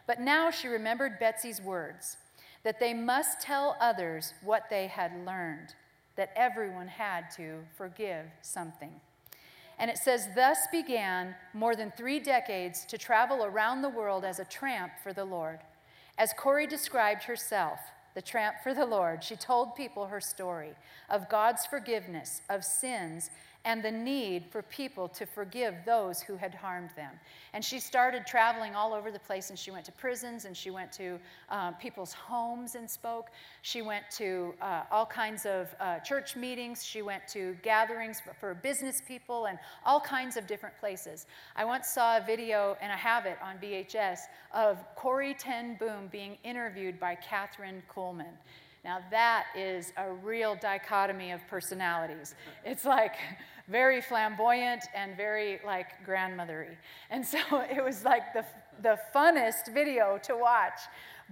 But 0.07 0.19
now 0.19 0.49
she 0.49 0.67
remembered 0.67 1.19
Betsy's 1.19 1.61
words 1.61 2.17
that 2.63 2.79
they 2.79 2.93
must 2.93 3.39
tell 3.39 3.77
others 3.79 4.33
what 4.41 4.69
they 4.69 4.87
had 4.87 5.25
learned, 5.25 5.75
that 6.15 6.31
everyone 6.35 6.87
had 6.87 7.29
to 7.35 7.59
forgive 7.75 8.25
something. 8.41 8.91
And 9.79 9.91
it 9.91 9.97
says, 9.97 10.27
thus 10.35 10.57
began 10.71 11.35
more 11.53 11.75
than 11.75 11.91
three 11.91 12.19
decades 12.19 12.83
to 12.85 12.97
travel 12.97 13.45
around 13.45 13.81
the 13.81 13.89
world 13.89 14.25
as 14.25 14.39
a 14.39 14.45
tramp 14.45 14.93
for 15.03 15.13
the 15.13 15.25
Lord. 15.25 15.59
As 16.17 16.33
Corrie 16.33 16.67
described 16.67 17.23
herself, 17.23 17.79
the 18.15 18.21
tramp 18.21 18.55
for 18.63 18.73
the 18.73 18.85
Lord, 18.85 19.23
she 19.23 19.35
told 19.35 19.75
people 19.75 20.07
her 20.07 20.19
story 20.19 20.73
of 21.09 21.29
God's 21.29 21.65
forgiveness 21.67 22.41
of 22.49 22.65
sins 22.65 23.29
and 23.67 23.83
the 23.83 23.91
need 23.91 24.45
for 24.49 24.61
people 24.61 25.09
to 25.09 25.25
forgive 25.25 25.75
those 25.85 26.21
who 26.21 26.37
had 26.37 26.55
harmed 26.55 26.89
them. 26.95 27.11
And 27.51 27.63
she 27.63 27.81
started 27.81 28.25
traveling 28.25 28.75
all 28.75 28.93
over 28.93 29.11
the 29.11 29.19
place, 29.19 29.49
and 29.49 29.59
she 29.59 29.71
went 29.71 29.83
to 29.85 29.91
prisons, 29.91 30.45
and 30.45 30.55
she 30.55 30.71
went 30.71 30.89
to 30.93 31.19
uh, 31.49 31.71
people's 31.71 32.13
homes 32.13 32.75
and 32.75 32.89
spoke. 32.89 33.27
She 33.63 33.81
went 33.81 34.05
to 34.11 34.53
uh, 34.61 34.83
all 34.89 35.05
kinds 35.05 35.45
of 35.45 35.67
uh, 35.81 35.99
church 35.99 36.37
meetings. 36.37 36.85
She 36.85 37.01
went 37.01 37.27
to 37.33 37.57
gatherings 37.61 38.21
for, 38.39 38.53
business 38.53 39.01
people 39.05 39.47
and 39.47 39.59
all 39.85 39.99
kinds 39.99 40.37
of 40.37 40.47
different 40.47 40.77
places. 40.79 41.25
I 41.57 41.65
once 41.65 41.89
saw 41.89 42.17
a 42.17 42.23
video, 42.25 42.77
and 42.81 42.89
I 42.89 42.95
have 42.95 43.25
it 43.25 43.37
on 43.43 43.57
VHS, 43.57 44.19
of 44.53 44.77
Corrie 44.95 45.33
Ten 45.33 45.75
Boom 45.75 46.07
being 46.09 46.37
interviewed 46.45 47.01
by 47.01 47.17
Kathryn 47.17 47.81
Kuhlman. 47.93 48.37
Now, 48.87 48.99
that 49.11 49.47
is 49.53 49.91
a 49.97 50.13
real 50.13 50.55
dichotomy 50.55 51.31
of 51.31 51.45
personalities. 51.49 52.35
It's 52.63 52.85
like, 52.85 53.15
very 53.67 54.01
flamboyant 54.01 54.85
and 54.95 55.15
very 55.17 55.59
like 55.65 56.05
grandmothery. 56.05 56.75
And 57.09 57.25
so 57.25 57.39
it 57.69 57.83
was 57.83 58.03
like 58.03 58.33
the, 58.33 58.45
the 58.81 58.97
funnest 59.13 59.73
video 59.73 60.19
to 60.23 60.35
watch. 60.35 60.79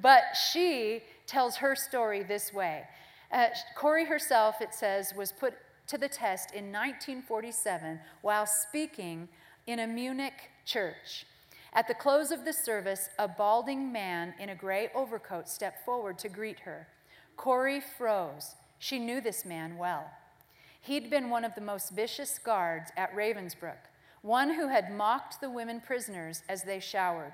But 0.02 0.24
she 0.52 1.04
tells 1.26 1.56
her 1.58 1.76
story 1.76 2.24
this 2.24 2.54
way. 2.54 2.84
Uh, 3.32 3.48
Corrie 3.76 4.06
herself, 4.06 4.62
it 4.62 4.74
says, 4.74 5.14
was 5.16 5.32
put 5.32 5.54
to 5.88 5.98
the 5.98 6.10
test 6.10 6.52
in 6.52 6.66
1947 6.66 8.00
while 8.22 8.46
speaking 8.46 9.28
in 9.68 9.80
a 9.80 9.88
Munich 9.88 10.52
church. 10.66 11.26
At 11.74 11.88
the 11.88 11.94
close 11.94 12.32
of 12.32 12.46
the 12.46 12.54
service, 12.54 13.10
a 13.20 13.28
balding 13.28 13.92
man 13.92 14.34
in 14.40 14.50
a 14.50 14.56
gray 14.56 14.90
overcoat 14.96 15.50
stepped 15.50 15.84
forward 15.86 16.18
to 16.20 16.30
greet 16.30 16.60
her. 16.62 16.88
Corrie 17.36 17.82
froze. 17.98 18.56
She 18.80 19.00
knew 19.00 19.20
this 19.22 19.46
man 19.46 19.78
well. 19.78 20.10
He'd 20.86 21.10
been 21.10 21.32
one 21.32 21.44
of 21.44 21.56
the 21.56 21.62
most 21.62 21.94
vicious 21.94 22.38
guards 22.38 22.92
at 22.96 23.12
Ravensbrück, 23.16 23.90
one 24.22 24.54
who 24.54 24.68
had 24.68 24.94
mocked 24.94 25.42
the 25.42 25.50
women 25.50 25.82
prisoners 25.82 26.44
as 26.48 26.62
they 26.62 26.80
showered. 26.80 27.34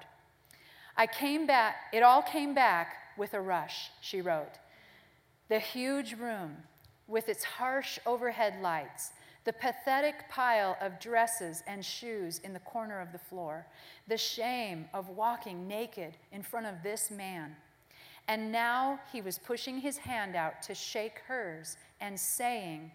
I 0.95 1.05
came 1.05 1.45
back, 1.45 1.75
it 1.91 2.01
all 2.01 2.21
came 2.21 2.53
back 2.53 2.95
with 3.17 3.33
a 3.33 3.41
rush, 3.41 3.89
she 3.99 4.21
wrote. 4.21 4.53
The 5.49 5.59
huge 5.59 6.13
room 6.13 6.59
with 7.09 7.27
its 7.27 7.43
harsh 7.43 7.99
overhead 8.05 8.61
lights, 8.61 9.11
the 9.43 9.51
pathetic 9.51 10.29
pile 10.29 10.77
of 10.79 11.01
dresses 11.01 11.61
and 11.67 11.83
shoes 11.83 12.39
in 12.45 12.53
the 12.53 12.59
corner 12.59 13.01
of 13.01 13.11
the 13.11 13.19
floor, 13.19 13.67
the 14.07 14.17
shame 14.17 14.85
of 14.93 15.09
walking 15.09 15.67
naked 15.67 16.15
in 16.31 16.41
front 16.41 16.67
of 16.67 16.83
this 16.83 17.11
man. 17.11 17.57
And 18.29 18.49
now 18.49 19.01
he 19.11 19.21
was 19.21 19.37
pushing 19.37 19.79
his 19.79 19.97
hand 19.97 20.37
out 20.37 20.61
to 20.63 20.73
shake 20.73 21.19
hers 21.27 21.75
and 21.99 22.17
saying, 22.17 22.91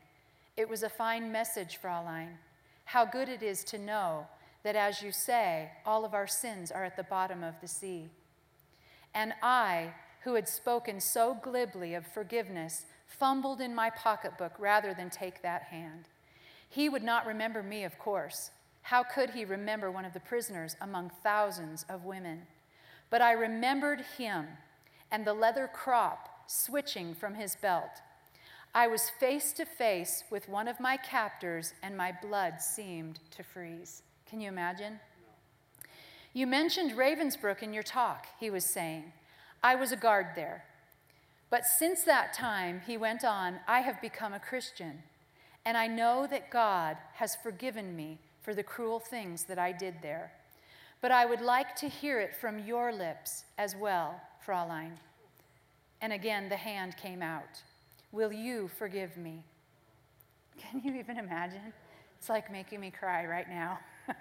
it 0.56 0.68
was 0.68 0.82
a 0.82 0.88
fine 0.88 1.30
message, 1.30 1.78
Fraulein. 1.80 2.38
How 2.84 3.04
good 3.04 3.28
it 3.28 3.42
is 3.42 3.64
to 3.64 3.78
know 3.78 4.26
that, 4.62 4.76
as 4.76 5.02
you 5.02 5.12
say, 5.12 5.70
all 5.84 6.04
of 6.04 6.14
our 6.14 6.26
sins 6.26 6.70
are 6.70 6.84
at 6.84 6.96
the 6.96 7.02
bottom 7.02 7.42
of 7.42 7.60
the 7.60 7.68
sea. 7.68 8.08
And 9.14 9.32
I, 9.42 9.92
who 10.22 10.34
had 10.34 10.48
spoken 10.48 11.00
so 11.00 11.36
glibly 11.40 11.94
of 11.94 12.06
forgiveness, 12.06 12.86
fumbled 13.06 13.60
in 13.60 13.74
my 13.74 13.90
pocketbook 13.90 14.52
rather 14.58 14.92
than 14.94 15.10
take 15.10 15.42
that 15.42 15.62
hand. 15.62 16.04
He 16.68 16.88
would 16.88 17.04
not 17.04 17.26
remember 17.26 17.62
me, 17.62 17.84
of 17.84 17.98
course. 17.98 18.50
How 18.82 19.02
could 19.02 19.30
he 19.30 19.44
remember 19.44 19.90
one 19.90 20.04
of 20.04 20.12
the 20.12 20.20
prisoners 20.20 20.76
among 20.80 21.10
thousands 21.22 21.84
of 21.88 22.04
women? 22.04 22.42
But 23.10 23.22
I 23.22 23.32
remembered 23.32 24.04
him 24.18 24.46
and 25.10 25.24
the 25.24 25.34
leather 25.34 25.68
crop 25.72 26.28
switching 26.46 27.14
from 27.14 27.34
his 27.34 27.56
belt 27.56 28.00
I 28.76 28.88
was 28.88 29.08
face 29.08 29.54
to 29.54 29.64
face 29.64 30.22
with 30.30 30.50
one 30.50 30.68
of 30.68 30.80
my 30.80 30.98
captors, 30.98 31.72
and 31.82 31.96
my 31.96 32.12
blood 32.20 32.60
seemed 32.60 33.20
to 33.30 33.42
freeze. 33.42 34.02
Can 34.28 34.38
you 34.38 34.48
imagine? 34.50 35.00
You 36.34 36.46
mentioned 36.46 36.92
Ravensbrück 36.92 37.62
in 37.62 37.72
your 37.72 37.82
talk, 37.82 38.26
he 38.38 38.50
was 38.50 38.66
saying. 38.66 39.14
I 39.62 39.76
was 39.76 39.92
a 39.92 39.96
guard 39.96 40.26
there. 40.36 40.66
But 41.48 41.64
since 41.64 42.02
that 42.02 42.34
time, 42.34 42.82
he 42.86 42.98
went 42.98 43.24
on, 43.24 43.60
I 43.66 43.80
have 43.80 43.98
become 44.02 44.34
a 44.34 44.38
Christian, 44.38 45.02
and 45.64 45.78
I 45.78 45.86
know 45.86 46.26
that 46.26 46.50
God 46.50 46.98
has 47.14 47.34
forgiven 47.34 47.96
me 47.96 48.18
for 48.42 48.52
the 48.52 48.62
cruel 48.62 49.00
things 49.00 49.44
that 49.44 49.58
I 49.58 49.72
did 49.72 49.94
there. 50.02 50.32
But 51.00 51.12
I 51.12 51.24
would 51.24 51.40
like 51.40 51.76
to 51.76 51.88
hear 51.88 52.20
it 52.20 52.36
from 52.36 52.58
your 52.58 52.92
lips 52.92 53.44
as 53.56 53.74
well, 53.74 54.20
Fraulein. 54.46 54.98
And 56.02 56.12
again, 56.12 56.50
the 56.50 56.56
hand 56.56 56.98
came 56.98 57.22
out. 57.22 57.62
Will 58.12 58.32
you 58.32 58.68
forgive 58.68 59.16
me? 59.16 59.44
Can 60.58 60.80
you 60.82 60.98
even 60.98 61.18
imagine? 61.18 61.72
It's 62.18 62.28
like 62.28 62.50
making 62.50 62.80
me 62.80 62.90
cry 62.90 63.26
right 63.26 63.48
now. 63.48 63.78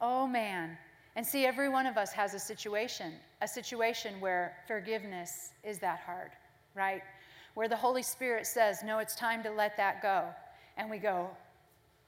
oh 0.00 0.26
man. 0.26 0.76
And 1.16 1.26
see, 1.26 1.44
every 1.44 1.68
one 1.68 1.86
of 1.86 1.96
us 1.96 2.12
has 2.12 2.34
a 2.34 2.38
situation, 2.38 3.14
a 3.42 3.48
situation 3.48 4.20
where 4.20 4.56
forgiveness 4.66 5.52
is 5.64 5.78
that 5.80 6.00
hard, 6.00 6.30
right? 6.74 7.02
Where 7.54 7.68
the 7.68 7.76
Holy 7.76 8.02
Spirit 8.02 8.46
says, 8.46 8.82
No, 8.84 8.98
it's 8.98 9.14
time 9.14 9.42
to 9.42 9.50
let 9.50 9.76
that 9.76 10.02
go. 10.02 10.26
And 10.76 10.88
we 10.88 10.98
go, 10.98 11.30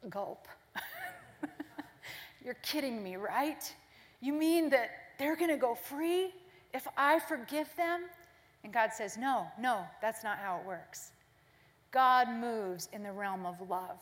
Gulp. 0.08 0.46
You're 2.44 2.54
kidding 2.62 3.02
me, 3.02 3.16
right? 3.16 3.74
You 4.20 4.32
mean 4.32 4.70
that 4.70 4.90
they're 5.18 5.36
going 5.36 5.50
to 5.50 5.56
go 5.56 5.74
free 5.74 6.32
if 6.72 6.86
I 6.96 7.18
forgive 7.18 7.68
them? 7.76 8.02
And 8.64 8.72
God 8.72 8.90
says, 8.92 9.16
No, 9.16 9.46
no, 9.58 9.84
that's 10.00 10.22
not 10.22 10.38
how 10.38 10.58
it 10.58 10.66
works. 10.66 11.12
God 11.90 12.28
moves 12.28 12.88
in 12.92 13.02
the 13.02 13.12
realm 13.12 13.44
of 13.44 13.68
love, 13.68 14.00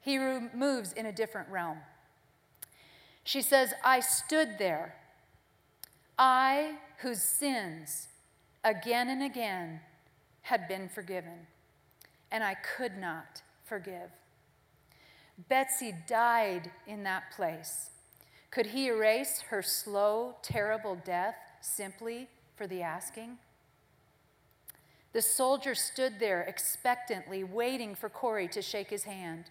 He 0.00 0.18
moves 0.18 0.92
in 0.92 1.06
a 1.06 1.12
different 1.12 1.48
realm. 1.48 1.78
She 3.24 3.42
says, 3.42 3.72
I 3.84 4.00
stood 4.00 4.58
there, 4.58 4.96
I 6.18 6.76
whose 6.98 7.22
sins 7.22 8.08
again 8.64 9.08
and 9.08 9.22
again 9.22 9.80
had 10.42 10.66
been 10.66 10.88
forgiven, 10.88 11.46
and 12.30 12.42
I 12.42 12.54
could 12.54 12.98
not 12.98 13.42
forgive. 13.64 14.10
Betsy 15.48 15.94
died 16.06 16.70
in 16.86 17.04
that 17.04 17.30
place. 17.34 17.90
Could 18.50 18.66
he 18.66 18.88
erase 18.88 19.40
her 19.48 19.62
slow, 19.62 20.36
terrible 20.42 20.96
death 20.96 21.36
simply 21.60 22.28
for 22.54 22.66
the 22.66 22.82
asking? 22.82 23.38
The 25.12 25.22
soldier 25.22 25.74
stood 25.74 26.18
there 26.18 26.42
expectantly, 26.42 27.44
waiting 27.44 27.94
for 27.94 28.08
Corrie 28.08 28.48
to 28.48 28.62
shake 28.62 28.88
his 28.88 29.04
hand. 29.04 29.46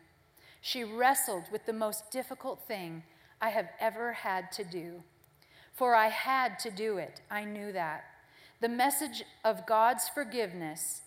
She 0.59 0.84
wrestled 0.84 1.45
with 1.51 1.66
the 1.66 1.74
most 1.74 2.09
difficult 2.12 2.68
thing 2.68 3.03
I 3.39 3.49
have 3.49 3.70
ever 3.80 4.14
had 4.14 4.51
to 4.53 4.64
do. 4.64 5.03
For 5.74 5.95
I 5.95 6.09
had 6.09 6.59
to 6.59 6.72
do 6.72 6.97
it. 6.97 7.22
I 7.30 7.43
knew 7.43 7.72
that. 7.72 8.05
The 8.59 8.70
message 8.70 9.24
of 9.43 9.66
God's 9.66 10.09
forgiveness 10.09 11.01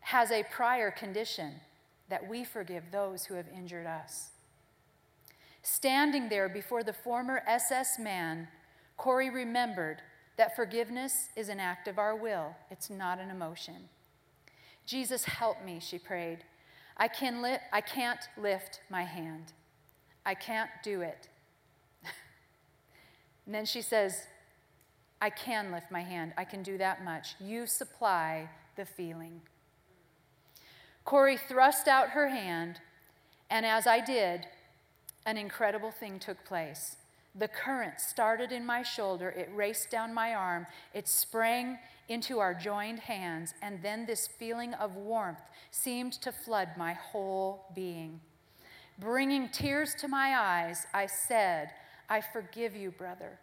has 0.00 0.30
a 0.30 0.44
prior 0.50 0.90
condition 0.90 1.60
that 2.08 2.28
we 2.28 2.44
forgive 2.44 2.84
those 2.90 3.24
who 3.24 3.34
have 3.34 3.48
injured 3.48 3.86
us. 3.86 4.30
Standing 5.62 6.28
there 6.28 6.48
before 6.48 6.82
the 6.82 6.92
former 6.92 7.42
SS 7.46 7.98
man, 7.98 8.48
Corrie 8.98 9.30
remembered 9.30 10.02
that 10.36 10.56
forgiveness 10.56 11.28
is 11.36 11.48
an 11.48 11.60
act 11.60 11.88
of 11.88 11.98
our 11.98 12.16
will, 12.16 12.54
it's 12.70 12.90
not 12.90 13.18
an 13.18 13.30
emotion. 13.30 13.88
Jesus, 14.86 15.24
help 15.24 15.64
me, 15.64 15.78
she 15.80 15.98
prayed. 15.98 16.38
I, 16.96 17.08
can 17.08 17.42
li- 17.42 17.58
I 17.72 17.80
can't 17.80 18.20
lift 18.36 18.80
my 18.90 19.02
hand. 19.02 19.52
I 20.26 20.34
can't 20.34 20.70
do 20.82 21.00
it. 21.00 21.28
and 23.46 23.54
then 23.54 23.64
she 23.64 23.82
says, 23.82 24.26
I 25.20 25.30
can 25.30 25.72
lift 25.72 25.90
my 25.90 26.02
hand. 26.02 26.34
I 26.36 26.44
can 26.44 26.62
do 26.62 26.76
that 26.78 27.04
much. 27.04 27.34
You 27.40 27.66
supply 27.66 28.50
the 28.76 28.84
feeling. 28.84 29.40
Corrie 31.04 31.36
thrust 31.36 31.86
out 31.86 32.10
her 32.10 32.28
hand, 32.28 32.80
and 33.50 33.66
as 33.66 33.86
I 33.86 34.00
did, 34.00 34.46
an 35.26 35.36
incredible 35.36 35.90
thing 35.90 36.18
took 36.18 36.44
place. 36.44 36.96
The 37.36 37.48
current 37.48 38.00
started 38.00 38.52
in 38.52 38.64
my 38.64 38.82
shoulder, 38.82 39.30
it 39.30 39.50
raced 39.52 39.90
down 39.90 40.14
my 40.14 40.34
arm, 40.34 40.66
it 40.92 41.08
sprang 41.08 41.78
into 42.08 42.38
our 42.38 42.54
joined 42.54 43.00
hands, 43.00 43.54
and 43.60 43.82
then 43.82 44.06
this 44.06 44.28
feeling 44.28 44.72
of 44.74 44.94
warmth 44.94 45.42
seemed 45.72 46.12
to 46.12 46.30
flood 46.30 46.68
my 46.76 46.92
whole 46.92 47.66
being. 47.74 48.20
Bringing 48.98 49.48
tears 49.48 49.96
to 49.96 50.06
my 50.06 50.36
eyes, 50.38 50.86
I 50.94 51.06
said, 51.06 51.70
I 52.08 52.20
forgive 52.20 52.76
you, 52.76 52.92
brother. 52.92 53.40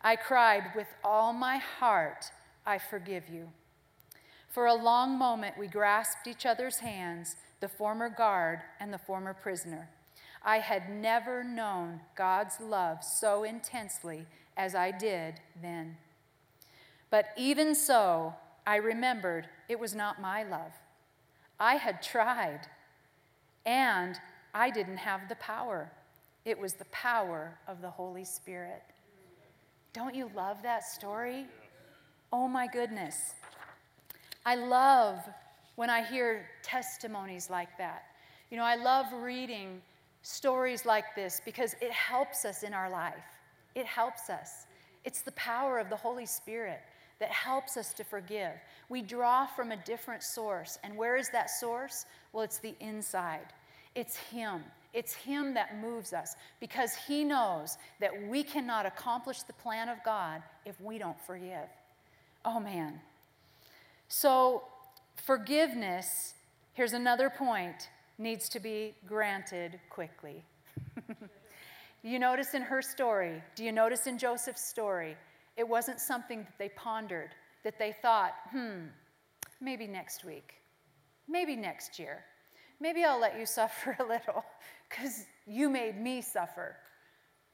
I 0.00 0.16
cried 0.16 0.72
with 0.74 0.88
all 1.04 1.34
my 1.34 1.58
heart, 1.58 2.30
I 2.64 2.78
forgive 2.78 3.28
you. 3.28 3.50
For 4.48 4.66
a 4.66 4.74
long 4.74 5.18
moment, 5.18 5.58
we 5.58 5.66
grasped 5.66 6.26
each 6.26 6.46
other's 6.46 6.78
hands, 6.78 7.36
the 7.60 7.68
former 7.68 8.08
guard 8.08 8.60
and 8.80 8.92
the 8.92 8.98
former 8.98 9.34
prisoner. 9.34 9.88
I 10.44 10.58
had 10.58 10.90
never 10.90 11.44
known 11.44 12.00
God's 12.16 12.60
love 12.60 13.04
so 13.04 13.44
intensely 13.44 14.26
as 14.56 14.74
I 14.74 14.90
did 14.90 15.40
then. 15.60 15.96
But 17.10 17.26
even 17.36 17.74
so, 17.74 18.34
I 18.66 18.76
remembered 18.76 19.48
it 19.68 19.78
was 19.78 19.94
not 19.94 20.20
my 20.20 20.42
love. 20.42 20.72
I 21.60 21.76
had 21.76 22.02
tried, 22.02 22.60
and 23.64 24.18
I 24.54 24.70
didn't 24.70 24.96
have 24.96 25.28
the 25.28 25.36
power. 25.36 25.92
It 26.44 26.58
was 26.58 26.74
the 26.74 26.86
power 26.86 27.58
of 27.68 27.80
the 27.80 27.90
Holy 27.90 28.24
Spirit. 28.24 28.82
Don't 29.92 30.14
you 30.14 30.30
love 30.34 30.62
that 30.62 30.84
story? 30.84 31.46
Oh 32.32 32.48
my 32.48 32.66
goodness. 32.66 33.34
I 34.44 34.56
love 34.56 35.18
when 35.76 35.90
I 35.90 36.02
hear 36.02 36.46
testimonies 36.62 37.48
like 37.50 37.76
that. 37.78 38.04
You 38.50 38.56
know, 38.56 38.64
I 38.64 38.74
love 38.74 39.06
reading 39.12 39.80
stories 40.22 40.86
like 40.86 41.14
this 41.14 41.40
because 41.44 41.74
it 41.80 41.90
helps 41.90 42.44
us 42.44 42.62
in 42.62 42.72
our 42.72 42.88
life. 42.88 43.24
It 43.74 43.86
helps 43.86 44.30
us. 44.30 44.66
It's 45.04 45.22
the 45.22 45.32
power 45.32 45.78
of 45.78 45.90
the 45.90 45.96
Holy 45.96 46.26
Spirit 46.26 46.80
that 47.18 47.30
helps 47.30 47.76
us 47.76 47.92
to 47.94 48.04
forgive. 48.04 48.52
We 48.88 49.02
draw 49.02 49.46
from 49.46 49.72
a 49.72 49.76
different 49.76 50.22
source. 50.22 50.78
And 50.82 50.96
where 50.96 51.16
is 51.16 51.28
that 51.30 51.50
source? 51.50 52.06
Well, 52.32 52.42
it's 52.42 52.58
the 52.58 52.74
inside. 52.80 53.52
It's 53.94 54.16
Him. 54.16 54.62
It's 54.92 55.14
Him 55.14 55.54
that 55.54 55.80
moves 55.80 56.12
us 56.12 56.36
because 56.60 56.94
He 56.94 57.24
knows 57.24 57.78
that 58.00 58.10
we 58.28 58.42
cannot 58.42 58.86
accomplish 58.86 59.42
the 59.42 59.52
plan 59.54 59.88
of 59.88 59.98
God 60.04 60.42
if 60.66 60.80
we 60.80 60.98
don't 60.98 61.20
forgive. 61.20 61.68
Oh, 62.44 62.60
man. 62.60 63.00
So, 64.08 64.64
forgiveness, 65.16 66.34
here's 66.74 66.92
another 66.92 67.30
point, 67.30 67.88
needs 68.18 68.48
to 68.50 68.60
be 68.60 68.94
granted 69.06 69.80
quickly. 69.90 70.44
you 72.02 72.18
notice 72.18 72.54
in 72.54 72.62
her 72.62 72.82
story, 72.82 73.42
do 73.54 73.64
you 73.64 73.72
notice 73.72 74.06
in 74.06 74.18
Joseph's 74.18 74.64
story, 74.64 75.16
it 75.56 75.68
wasn't 75.68 76.00
something 76.00 76.40
that 76.40 76.58
they 76.58 76.70
pondered, 76.70 77.30
that 77.64 77.78
they 77.78 77.92
thought, 77.92 78.32
hmm, 78.50 78.86
maybe 79.60 79.86
next 79.86 80.24
week, 80.24 80.54
maybe 81.28 81.56
next 81.56 81.98
year, 81.98 82.24
maybe 82.80 83.04
I'll 83.04 83.20
let 83.20 83.38
you 83.38 83.46
suffer 83.60 83.96
a 84.00 84.04
little 84.04 84.44
because 84.88 85.26
you 85.46 85.68
made 85.68 86.00
me 86.00 86.20
suffer. 86.22 86.76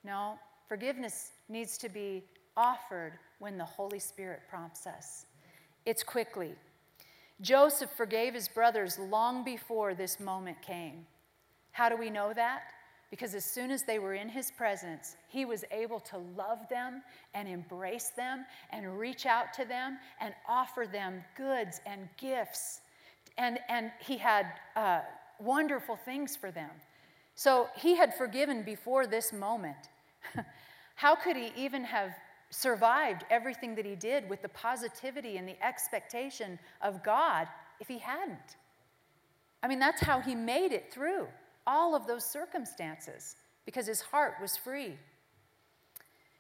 No, 0.05 0.39
forgiveness 0.69 1.33
needs 1.49 1.79
to 1.79 1.89
be 1.89 2.25
offered 2.57 3.13
when 3.39 3.57
the 3.57 3.65
Holy 3.65 3.99
Spirit 3.99 4.41
prompts 4.49 4.87
us. 4.87 5.27
It's 5.87 6.03
quickly. 6.03 6.55
Joseph 7.41 7.91
forgave 7.97 8.35
his 8.35 8.49
brothers 8.49 8.99
long 8.99 9.45
before 9.45 9.95
this 9.95 10.19
moment 10.19 10.61
came. 10.61 11.07
How 11.73 11.89
do 11.89 11.97
we 11.97 12.11
know 12.11 12.33
that? 12.35 12.73
Because 13.11 13.35
as 13.35 13.45
soon 13.45 13.71
as 13.71 13.85
they 13.85 13.99
were 13.99 14.15
in 14.15 14.29
his 14.29 14.51
presence, 14.51 15.17
he 15.29 15.45
was 15.45 15.65
able 15.71 16.01
to 16.01 16.19
love 16.37 16.69
them 16.69 17.03
and 17.35 17.49
embrace 17.49 18.11
them 18.11 18.45
and 18.71 18.99
reach 18.99 19.25
out 19.25 19.53
to 19.55 19.65
them 19.65 19.99
and 20.21 20.35
offer 20.47 20.87
them 20.87 21.25
goods 21.37 21.81
and 21.87 22.09
gifts. 22.19 22.81
And, 23.39 23.59
and 23.69 23.93
he 24.01 24.19
had 24.19 24.47
uh, 24.77 25.01
wonderful 25.39 25.97
things 25.97 26.37
for 26.37 26.51
them. 26.51 26.71
So 27.35 27.69
he 27.77 27.97
had 27.97 28.15
forgiven 28.15 28.63
before 28.63 29.07
this 29.07 29.33
moment. 29.33 29.89
How 30.97 31.15
could 31.15 31.37
he 31.37 31.53
even 31.57 31.85
have 31.85 32.11
survived 32.51 33.25
everything 33.31 33.75
that 33.75 33.85
he 33.85 33.95
did 33.95 34.29
with 34.29 34.43
the 34.43 34.49
positivity 34.49 35.37
and 35.37 35.49
the 35.49 35.63
expectation 35.65 36.59
of 36.81 37.03
God 37.03 37.49
if 37.81 37.89
he 37.89 37.99
hadn't. 37.99 38.57
I 39.63 39.69
mean, 39.69 39.79
that's 39.79 40.01
how 40.01 40.21
he 40.21 40.35
made 40.35 40.73
it 40.73 40.93
through 40.93 41.27
all 41.67 41.95
of 41.95 42.07
those 42.07 42.25
circumstances 42.25 43.37
because 43.67 43.87
his 43.87 44.01
heart 44.01 44.35
was 44.41 44.57
free. 44.57 44.99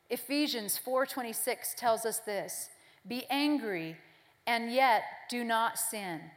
Ephesians 0.09 0.79
4:26 0.79 1.75
tells 1.75 2.07
us 2.07 2.21
this, 2.21 2.71
"Be 3.07 3.27
angry 3.29 4.01
and 4.47 4.73
yet 4.73 5.05
do 5.29 5.45
not 5.45 5.79
sin. 5.79 6.31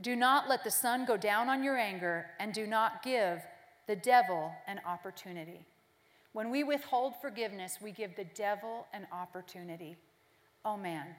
Do 0.00 0.14
not 0.14 0.48
let 0.48 0.64
the 0.64 0.70
sun 0.70 1.06
go 1.06 1.16
down 1.16 1.48
on 1.48 1.62
your 1.62 1.78
anger 1.78 2.34
and 2.38 2.52
do 2.52 2.66
not 2.66 3.02
give 3.02 3.42
the 3.86 3.96
devil 3.96 4.54
an 4.66 4.80
opportunity." 4.84 5.64
When 6.34 6.50
we 6.50 6.64
withhold 6.64 7.14
forgiveness, 7.20 7.78
we 7.80 7.92
give 7.92 8.16
the 8.16 8.24
devil 8.24 8.88
an 8.92 9.06
opportunity. 9.12 9.96
Oh 10.64 10.76
man, 10.76 11.14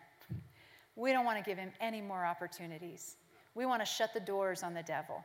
we 0.97 1.13
don't 1.13 1.23
want 1.23 1.37
to 1.37 1.43
give 1.43 1.57
him 1.57 1.71
any 1.79 2.01
more 2.01 2.25
opportunities. 2.25 3.15
We 3.55 3.65
want 3.65 3.81
to 3.81 3.85
shut 3.85 4.13
the 4.13 4.19
doors 4.19 4.61
on 4.61 4.73
the 4.73 4.83
devil. 4.83 5.23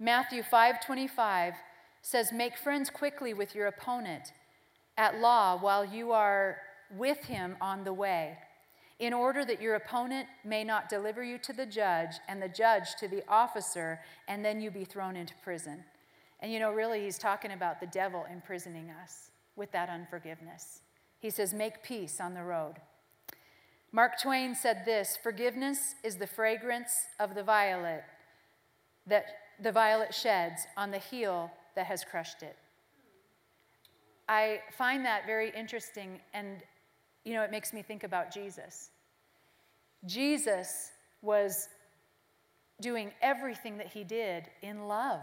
Matthew 0.00 0.42
5:25 0.42 1.54
says, 2.02 2.32
"Make 2.32 2.56
friends 2.56 2.90
quickly 2.90 3.32
with 3.32 3.54
your 3.54 3.68
opponent 3.68 4.32
at 4.96 5.18
law 5.18 5.56
while 5.56 5.84
you 5.84 6.10
are 6.10 6.60
with 6.90 7.26
him 7.26 7.56
on 7.60 7.84
the 7.84 7.92
way, 7.92 8.42
in 8.98 9.12
order 9.12 9.44
that 9.44 9.60
your 9.60 9.76
opponent 9.76 10.28
may 10.42 10.64
not 10.64 10.88
deliver 10.88 11.22
you 11.22 11.38
to 11.38 11.52
the 11.52 11.66
judge 11.66 12.18
and 12.26 12.42
the 12.42 12.48
judge 12.48 12.96
to 12.96 13.06
the 13.06 13.22
officer, 13.28 14.02
and 14.26 14.44
then 14.44 14.60
you 14.60 14.72
be 14.72 14.84
thrown 14.84 15.14
into 15.14 15.36
prison." 15.36 15.84
And 16.40 16.52
you 16.52 16.60
know, 16.60 16.70
really, 16.70 17.02
he's 17.02 17.18
talking 17.18 17.52
about 17.52 17.80
the 17.80 17.86
devil 17.86 18.24
imprisoning 18.30 18.90
us 18.90 19.30
with 19.56 19.72
that 19.72 19.88
unforgiveness. 19.88 20.82
He 21.18 21.30
says, 21.30 21.52
Make 21.52 21.82
peace 21.82 22.20
on 22.20 22.34
the 22.34 22.44
road. 22.44 22.74
Mark 23.90 24.20
Twain 24.20 24.54
said 24.54 24.82
this 24.84 25.18
Forgiveness 25.22 25.94
is 26.04 26.16
the 26.16 26.26
fragrance 26.26 26.92
of 27.18 27.34
the 27.34 27.42
violet 27.42 28.04
that 29.06 29.24
the 29.60 29.72
violet 29.72 30.14
sheds 30.14 30.66
on 30.76 30.90
the 30.90 30.98
heel 30.98 31.50
that 31.74 31.86
has 31.86 32.04
crushed 32.04 32.42
it. 32.42 32.56
I 34.28 34.60
find 34.76 35.04
that 35.06 35.26
very 35.26 35.50
interesting, 35.56 36.20
and 36.34 36.62
you 37.24 37.32
know, 37.32 37.42
it 37.42 37.50
makes 37.50 37.72
me 37.72 37.82
think 37.82 38.04
about 38.04 38.32
Jesus. 38.32 38.90
Jesus 40.06 40.92
was 41.22 41.68
doing 42.80 43.10
everything 43.22 43.78
that 43.78 43.88
he 43.88 44.04
did 44.04 44.44
in 44.62 44.86
love 44.86 45.22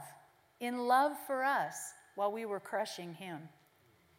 in 0.59 0.87
love 0.87 1.13
for 1.27 1.43
us 1.43 1.75
while 2.15 2.31
we 2.31 2.45
were 2.45 2.59
crushing 2.59 3.13
him. 3.13 3.39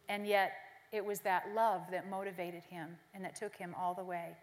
And 0.09 0.25
yet, 0.25 0.51
it 0.91 1.03
was 1.03 1.19
that 1.21 1.49
love 1.53 1.81
that 1.91 2.09
motivated 2.09 2.63
him 2.63 2.97
and 3.13 3.23
that 3.25 3.35
took 3.35 3.55
him 3.55 3.75
all 3.77 3.93
the 3.93 4.03
way. 4.03 4.35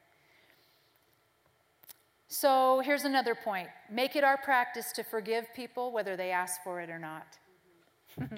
So, 2.29 2.81
here's 2.85 3.05
another 3.05 3.35
point 3.35 3.69
make 3.91 4.17
it 4.17 4.25
our 4.25 4.37
practice 4.37 4.93
to 4.93 5.05
forgive 5.05 5.47
people 5.55 5.93
whether 5.93 6.17
they 6.17 6.31
ask 6.31 6.63
for 6.63 6.81
it 6.81 6.91
or 6.91 6.99
not. 6.99 7.39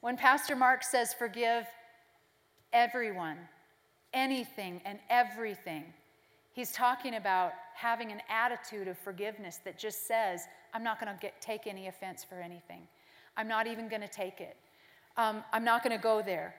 when 0.00 0.16
Pastor 0.16 0.54
Mark 0.54 0.82
says 0.82 1.12
forgive 1.12 1.66
everyone, 2.72 3.36
anything, 4.12 4.80
and 4.84 4.98
everything, 5.10 5.84
he's 6.52 6.72
talking 6.72 7.16
about 7.16 7.52
having 7.76 8.10
an 8.10 8.22
attitude 8.30 8.88
of 8.88 8.98
forgiveness 8.98 9.60
that 9.64 9.78
just 9.78 10.06
says, 10.08 10.40
I'm 10.72 10.82
not 10.82 10.98
going 10.98 11.14
to 11.16 11.30
take 11.40 11.66
any 11.66 11.88
offense 11.88 12.24
for 12.24 12.40
anything. 12.40 12.88
I'm 13.36 13.48
not 13.48 13.66
even 13.66 13.88
going 13.88 14.00
to 14.00 14.08
take 14.08 14.40
it. 14.40 14.56
um, 15.18 15.44
I'm 15.52 15.64
not 15.64 15.84
going 15.84 15.96
to 15.96 16.02
go 16.02 16.22
there. 16.22 16.54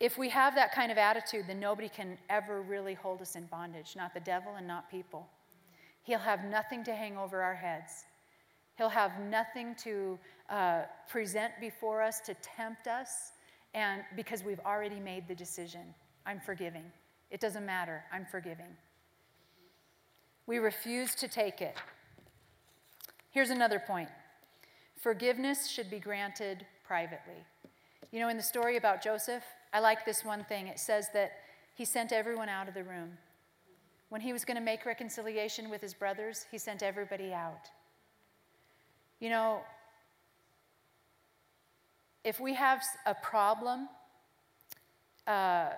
If 0.00 0.18
we 0.18 0.28
have 0.30 0.54
that 0.54 0.72
kind 0.72 0.90
of 0.90 0.98
attitude, 0.98 1.44
then 1.46 1.60
nobody 1.60 1.88
can 1.88 2.18
ever 2.28 2.62
really 2.62 2.94
hold 2.94 3.22
us 3.22 3.36
in 3.36 3.44
bondage, 3.46 3.94
not 3.96 4.12
the 4.12 4.20
devil 4.20 4.54
and 4.56 4.66
not 4.66 4.90
people. 4.90 5.28
He'll 6.02 6.18
have 6.18 6.44
nothing 6.44 6.84
to 6.84 6.94
hang 6.94 7.16
over 7.16 7.42
our 7.42 7.54
heads. 7.54 8.04
He'll 8.76 8.88
have 8.88 9.12
nothing 9.30 9.74
to 9.84 10.18
uh, 10.50 10.82
present 11.08 11.52
before 11.60 12.02
us 12.02 12.20
to 12.20 12.34
tempt 12.42 12.86
us, 12.86 13.32
and 13.72 14.02
because 14.16 14.42
we've 14.42 14.60
already 14.66 15.00
made 15.00 15.28
the 15.28 15.34
decision, 15.34 15.94
I'm 16.26 16.40
forgiving. 16.40 16.84
It 17.30 17.40
doesn't 17.40 17.66
matter, 17.66 18.04
I'm 18.12 18.26
forgiving. 18.26 18.76
We 20.46 20.58
refuse 20.58 21.14
to 21.16 21.28
take 21.28 21.60
it. 21.60 21.76
Here's 23.30 23.50
another 23.50 23.78
point 23.78 24.08
forgiveness 24.96 25.66
should 25.66 25.90
be 25.90 25.98
granted 25.98 26.64
privately. 26.86 27.44
You 28.10 28.20
know, 28.20 28.28
in 28.28 28.36
the 28.36 28.42
story 28.42 28.76
about 28.76 29.02
Joseph, 29.02 29.42
I 29.72 29.80
like 29.80 30.04
this 30.04 30.24
one 30.24 30.44
thing. 30.44 30.68
It 30.68 30.78
says 30.78 31.08
that 31.14 31.32
he 31.74 31.84
sent 31.84 32.12
everyone 32.12 32.48
out 32.48 32.68
of 32.68 32.74
the 32.74 32.84
room. 32.84 33.18
When 34.08 34.20
he 34.20 34.32
was 34.32 34.44
going 34.44 34.56
to 34.56 34.62
make 34.62 34.86
reconciliation 34.86 35.68
with 35.68 35.82
his 35.82 35.92
brothers, 35.92 36.46
he 36.50 36.58
sent 36.58 36.82
everybody 36.82 37.32
out. 37.32 37.68
You 39.18 39.30
know, 39.30 39.62
if 42.22 42.38
we 42.38 42.54
have 42.54 42.82
a 43.06 43.14
problem, 43.14 43.88
uh, 45.26 45.70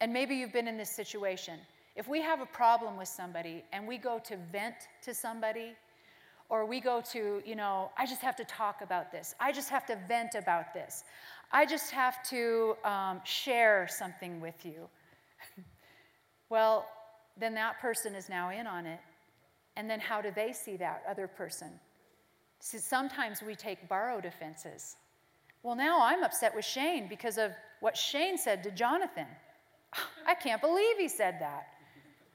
and 0.00 0.12
maybe 0.12 0.34
you've 0.34 0.52
been 0.52 0.68
in 0.68 0.76
this 0.76 0.90
situation, 0.90 1.58
if 1.96 2.08
we 2.08 2.22
have 2.22 2.40
a 2.40 2.46
problem 2.46 2.96
with 2.96 3.08
somebody 3.08 3.64
and 3.72 3.86
we 3.86 3.98
go 3.98 4.18
to 4.24 4.36
vent 4.50 4.74
to 5.02 5.12
somebody, 5.14 5.74
or 6.48 6.64
we 6.64 6.80
go 6.80 7.00
to, 7.12 7.42
you 7.44 7.54
know, 7.54 7.90
I 7.96 8.06
just 8.06 8.20
have 8.22 8.36
to 8.36 8.44
talk 8.44 8.82
about 8.82 9.12
this, 9.12 9.34
I 9.38 9.52
just 9.52 9.68
have 9.70 9.86
to 9.86 9.98
vent 10.08 10.34
about 10.34 10.74
this, 10.74 11.04
I 11.52 11.66
just 11.66 11.90
have 11.90 12.22
to 12.30 12.76
um, 12.84 13.20
share 13.24 13.88
something 13.90 14.40
with 14.40 14.64
you. 14.64 14.88
well, 16.48 16.86
then 17.36 17.54
that 17.54 17.80
person 17.80 18.14
is 18.14 18.28
now 18.28 18.50
in 18.50 18.66
on 18.66 18.86
it. 18.86 19.00
And 19.76 19.88
then 19.88 20.00
how 20.00 20.20
do 20.20 20.30
they 20.34 20.52
see 20.52 20.76
that 20.76 21.02
other 21.08 21.26
person? 21.26 21.70
See, 22.60 22.78
sometimes 22.78 23.42
we 23.42 23.54
take 23.54 23.88
borrowed 23.88 24.26
offenses. 24.26 24.96
Well, 25.62 25.74
now 25.74 26.02
I'm 26.02 26.22
upset 26.22 26.54
with 26.54 26.64
Shane 26.64 27.08
because 27.08 27.38
of 27.38 27.52
what 27.80 27.96
Shane 27.96 28.36
said 28.36 28.62
to 28.64 28.70
Jonathan. 28.70 29.26
I 30.26 30.34
can't 30.34 30.60
believe 30.60 30.96
he 30.98 31.08
said 31.08 31.36
that. 31.40 31.66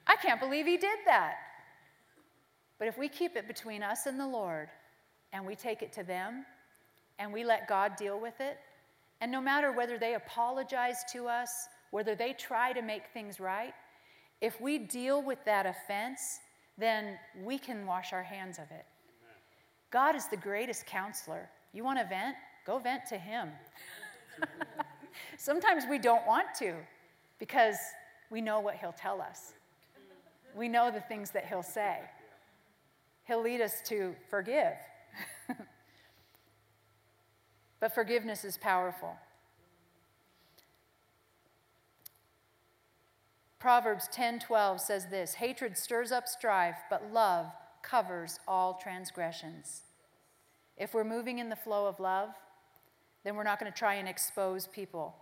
I 0.08 0.16
can't 0.16 0.40
believe 0.40 0.66
he 0.66 0.78
did 0.78 1.00
that. 1.06 1.36
But 2.78 2.88
if 2.88 2.98
we 2.98 3.08
keep 3.08 3.36
it 3.36 3.48
between 3.48 3.82
us 3.82 4.06
and 4.06 4.20
the 4.20 4.28
Lord 4.28 4.70
and 5.34 5.46
we 5.46 5.56
take 5.56 5.82
it 5.82 5.94
to 5.94 6.04
them 6.04 6.46
and 7.20 7.32
we 7.32 7.44
let 7.44 7.68
God 7.68 7.96
deal 7.96 8.20
with 8.20 8.40
it, 8.40 8.58
and 9.22 9.32
no 9.32 9.42
matter 9.42 9.72
whether 9.72 9.98
they 9.98 10.16
apologize 10.16 10.98
to 11.14 11.28
us, 11.28 11.50
whether 11.92 12.16
they 12.16 12.34
try 12.34 12.74
to 12.74 12.82
make 12.82 13.04
things 13.14 13.40
right, 13.40 13.74
if 14.42 14.60
we 14.60 14.78
deal 14.78 15.24
with 15.24 15.40
that 15.46 15.66
offense, 15.66 16.40
then 16.78 17.18
we 17.42 17.58
can 17.58 17.86
wash 17.86 18.12
our 18.12 18.24
hands 18.24 18.60
of 18.60 18.66
it. 18.72 18.86
God 19.92 20.16
is 20.16 20.28
the 20.28 20.38
greatest 20.38 20.86
counselor. 20.86 21.50
You 21.72 21.84
want 21.84 22.00
to 22.00 22.06
vent? 22.06 22.36
Go 22.66 22.80
vent 22.80 23.06
to 23.08 23.18
Him. 23.18 23.50
Sometimes 25.38 25.86
we 25.90 25.98
don't 25.98 26.28
want 26.28 26.48
to 26.60 26.76
because 27.40 27.78
we 28.30 28.42
know 28.42 28.60
what 28.60 28.76
He'll 28.76 28.94
tell 28.94 29.22
us, 29.22 29.54
we 30.56 30.68
know 30.68 30.92
the 30.92 31.02
things 31.02 31.32
that 31.32 31.46
He'll 31.46 31.64
say. 31.64 32.00
He'll 33.26 33.42
lead 33.42 33.62
us 33.62 33.82
to 33.86 34.16
forgive. 34.30 34.74
but 37.80 37.94
forgiveness 37.94 38.46
is 38.46 38.58
powerful. 38.58 39.16
Proverbs 43.60 44.08
10:12 44.14 44.80
says 44.80 45.08
this, 45.08 45.34
hatred 45.34 45.76
stirs 45.76 46.12
up 46.12 46.28
strife, 46.28 46.78
but 46.88 47.12
love 47.12 47.48
covers 47.82 48.40
all 48.48 48.76
transgressions. 48.76 49.82
If 50.78 50.94
we're 50.94 51.04
moving 51.04 51.40
in 51.40 51.50
the 51.50 51.56
flow 51.56 51.88
of 51.88 52.00
love, 52.00 52.30
then 53.24 53.36
we're 53.36 53.44
not 53.44 53.60
going 53.60 53.72
to 53.72 53.78
try 53.78 53.96
and 53.96 54.08
expose 54.08 54.68
people. 54.68 55.16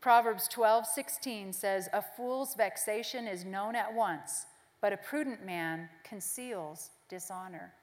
Proverbs 0.00 0.48
12:16 0.48 1.52
says, 1.52 1.88
"A 1.92 2.02
fool's 2.02 2.54
vexation 2.54 3.26
is 3.26 3.44
known 3.44 3.76
at 3.76 3.92
once, 3.92 4.46
but 4.80 4.92
a 4.92 4.96
prudent 4.96 5.44
man 5.44 5.90
conceals 6.04 6.90
dishonor." 7.08 7.74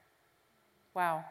Wow. 0.93 1.26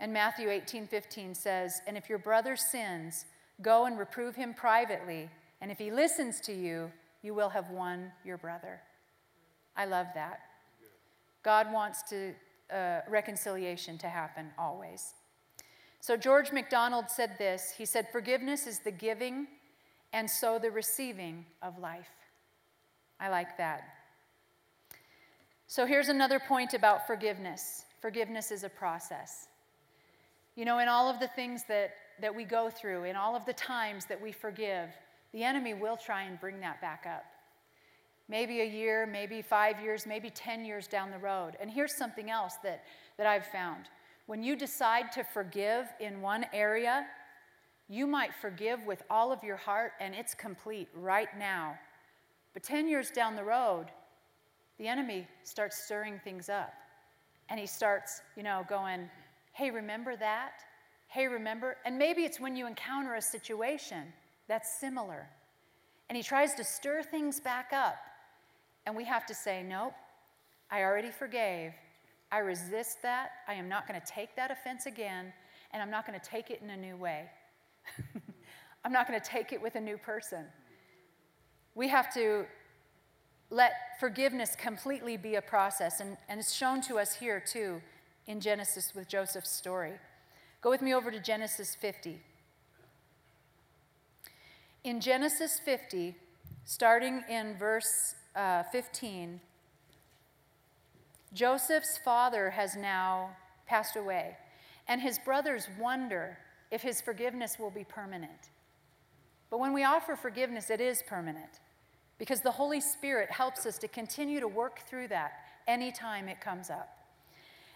And 0.00 0.12
Matthew 0.12 0.50
18:15 0.50 1.34
says, 1.34 1.80
"And 1.86 1.96
if 1.96 2.08
your 2.08 2.18
brother 2.18 2.56
sins, 2.56 3.26
Go 3.62 3.84
and 3.84 3.98
reprove 3.98 4.34
him 4.34 4.52
privately, 4.52 5.30
and 5.60 5.70
if 5.70 5.78
he 5.78 5.90
listens 5.90 6.40
to 6.42 6.52
you, 6.52 6.90
you 7.22 7.34
will 7.34 7.50
have 7.50 7.70
won 7.70 8.12
your 8.24 8.36
brother. 8.36 8.80
I 9.76 9.84
love 9.84 10.08
that. 10.14 10.40
God 11.42 11.72
wants 11.72 12.02
to, 12.10 12.34
uh, 12.70 13.00
reconciliation 13.08 13.96
to 13.98 14.08
happen 14.08 14.52
always. 14.58 15.14
So 16.04 16.18
George 16.18 16.52
MacDonald 16.52 17.08
said 17.08 17.38
this 17.38 17.72
He 17.78 17.86
said, 17.86 18.08
Forgiveness 18.12 18.66
is 18.66 18.80
the 18.80 18.90
giving 18.90 19.46
and 20.12 20.28
so 20.28 20.58
the 20.58 20.70
receiving 20.70 21.46
of 21.62 21.78
life. 21.78 22.10
I 23.18 23.30
like 23.30 23.56
that. 23.56 23.84
So 25.66 25.86
here's 25.86 26.10
another 26.10 26.38
point 26.38 26.74
about 26.74 27.06
forgiveness 27.06 27.86
forgiveness 28.02 28.50
is 28.50 28.64
a 28.64 28.68
process. 28.68 29.48
You 30.56 30.66
know, 30.66 30.78
in 30.78 30.88
all 30.88 31.08
of 31.08 31.20
the 31.20 31.28
things 31.28 31.62
that 31.68 31.94
that 32.20 32.34
we 32.34 32.44
go 32.44 32.68
through, 32.68 33.04
in 33.04 33.16
all 33.16 33.34
of 33.34 33.46
the 33.46 33.54
times 33.54 34.04
that 34.04 34.20
we 34.20 34.30
forgive, 34.30 34.90
the 35.32 35.42
enemy 35.42 35.72
will 35.72 35.96
try 35.96 36.24
and 36.24 36.38
bring 36.38 36.60
that 36.60 36.82
back 36.82 37.06
up. 37.08 37.24
Maybe 38.28 38.60
a 38.60 38.66
year, 38.66 39.06
maybe 39.06 39.40
five 39.40 39.80
years, 39.80 40.06
maybe 40.06 40.28
10 40.28 40.66
years 40.66 40.86
down 40.86 41.10
the 41.10 41.18
road. 41.18 41.56
And 41.58 41.70
here's 41.70 41.96
something 41.96 42.28
else 42.30 42.56
that, 42.62 42.84
that 43.16 43.26
I've 43.26 43.46
found. 43.46 43.86
When 44.26 44.42
you 44.42 44.56
decide 44.56 45.12
to 45.12 45.24
forgive 45.24 45.86
in 46.00 46.20
one 46.20 46.46
area, 46.52 47.06
you 47.88 48.06
might 48.06 48.34
forgive 48.34 48.84
with 48.86 49.02
all 49.10 49.32
of 49.32 49.42
your 49.44 49.56
heart 49.56 49.92
and 50.00 50.14
it's 50.14 50.34
complete 50.34 50.88
right 50.94 51.28
now. 51.38 51.78
But 52.54 52.62
10 52.62 52.88
years 52.88 53.10
down 53.10 53.36
the 53.36 53.44
road, 53.44 53.86
the 54.78 54.88
enemy 54.88 55.26
starts 55.42 55.84
stirring 55.84 56.20
things 56.24 56.48
up. 56.48 56.72
And 57.48 57.60
he 57.60 57.66
starts, 57.66 58.22
you 58.36 58.42
know, 58.42 58.64
going, 58.68 59.10
hey, 59.52 59.70
remember 59.70 60.16
that? 60.16 60.62
hey, 61.14 61.28
remember? 61.28 61.76
And 61.84 61.96
maybe 61.96 62.24
it's 62.24 62.40
when 62.40 62.56
you 62.56 62.66
encounter 62.66 63.14
a 63.14 63.22
situation 63.22 64.12
that's 64.48 64.80
similar. 64.80 65.28
And 66.08 66.16
he 66.16 66.24
tries 66.24 66.54
to 66.54 66.64
stir 66.64 67.04
things 67.04 67.38
back 67.38 67.70
up. 67.72 67.98
And 68.84 68.96
we 68.96 69.04
have 69.04 69.24
to 69.26 69.34
say, 69.34 69.62
nope, 69.62 69.94
I 70.72 70.82
already 70.82 71.12
forgave. 71.12 71.72
I 72.30 72.38
resist 72.38 73.02
that. 73.02 73.30
I 73.46 73.54
am 73.54 73.68
not 73.68 73.86
going 73.86 74.00
to 74.00 74.06
take 74.06 74.34
that 74.36 74.50
offense 74.50 74.86
again, 74.86 75.32
and 75.72 75.82
I'm 75.82 75.90
not 75.90 76.06
going 76.06 76.18
to 76.18 76.24
take 76.24 76.50
it 76.50 76.60
in 76.62 76.70
a 76.70 76.76
new 76.76 76.96
way. 76.96 77.26
I'm 78.84 78.92
not 78.92 79.06
going 79.06 79.20
to 79.20 79.26
take 79.26 79.52
it 79.52 79.62
with 79.62 79.76
a 79.76 79.80
new 79.80 79.96
person. 79.96 80.44
We 81.74 81.88
have 81.88 82.12
to 82.14 82.44
let 83.50 83.72
forgiveness 84.00 84.56
completely 84.56 85.16
be 85.16 85.36
a 85.36 85.42
process, 85.42 86.00
and, 86.00 86.16
and 86.28 86.40
it's 86.40 86.52
shown 86.52 86.80
to 86.82 86.98
us 86.98 87.14
here 87.14 87.40
too 87.40 87.80
in 88.26 88.40
Genesis 88.40 88.94
with 88.94 89.08
Joseph's 89.08 89.50
story. 89.50 89.92
Go 90.60 90.70
with 90.70 90.82
me 90.82 90.94
over 90.94 91.10
to 91.10 91.20
Genesis 91.20 91.74
50. 91.74 92.20
In 94.82 95.00
Genesis 95.00 95.60
50, 95.64 96.14
starting 96.64 97.22
in 97.28 97.56
verse 97.56 98.14
uh, 98.34 98.62
15, 98.64 99.40
Joseph's 101.34 101.98
father 101.98 102.50
has 102.50 102.76
now 102.76 103.36
passed 103.66 103.96
away, 103.96 104.36
and 104.86 105.00
his 105.00 105.18
brothers 105.18 105.68
wonder 105.78 106.38
if 106.70 106.82
his 106.82 107.00
forgiveness 107.00 107.58
will 107.58 107.70
be 107.70 107.82
permanent. 107.82 108.50
But 109.50 109.58
when 109.58 109.72
we 109.72 109.84
offer 109.84 110.14
forgiveness, 110.14 110.70
it 110.70 110.80
is 110.80 111.02
permanent 111.02 111.60
because 112.18 112.40
the 112.40 112.52
Holy 112.52 112.80
Spirit 112.80 113.30
helps 113.30 113.66
us 113.66 113.78
to 113.78 113.88
continue 113.88 114.38
to 114.38 114.48
work 114.48 114.80
through 114.88 115.08
that 115.08 115.32
anytime 115.66 116.28
it 116.28 116.40
comes 116.40 116.70
up. 116.70 116.98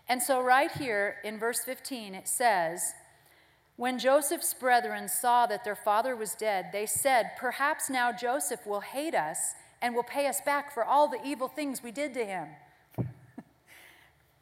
And 0.08 0.22
so, 0.22 0.40
right 0.40 0.70
here 0.70 1.16
in 1.24 1.38
verse 1.38 1.60
15, 1.64 2.14
it 2.14 2.28
says, 2.28 2.94
When 3.76 3.98
Joseph's 3.98 4.54
brethren 4.54 5.08
saw 5.08 5.46
that 5.46 5.64
their 5.64 5.76
father 5.76 6.14
was 6.14 6.34
dead, 6.34 6.66
they 6.72 6.86
said, 6.86 7.32
Perhaps 7.36 7.90
now 7.90 8.12
Joseph 8.12 8.66
will 8.66 8.80
hate 8.80 9.14
us 9.14 9.54
and 9.82 9.94
will 9.94 10.04
pay 10.04 10.26
us 10.26 10.40
back 10.40 10.72
for 10.72 10.84
all 10.84 11.08
the 11.08 11.22
evil 11.24 11.48
things 11.48 11.82
we 11.82 11.90
did 11.90 12.14
to 12.14 12.24
him. 12.24 12.48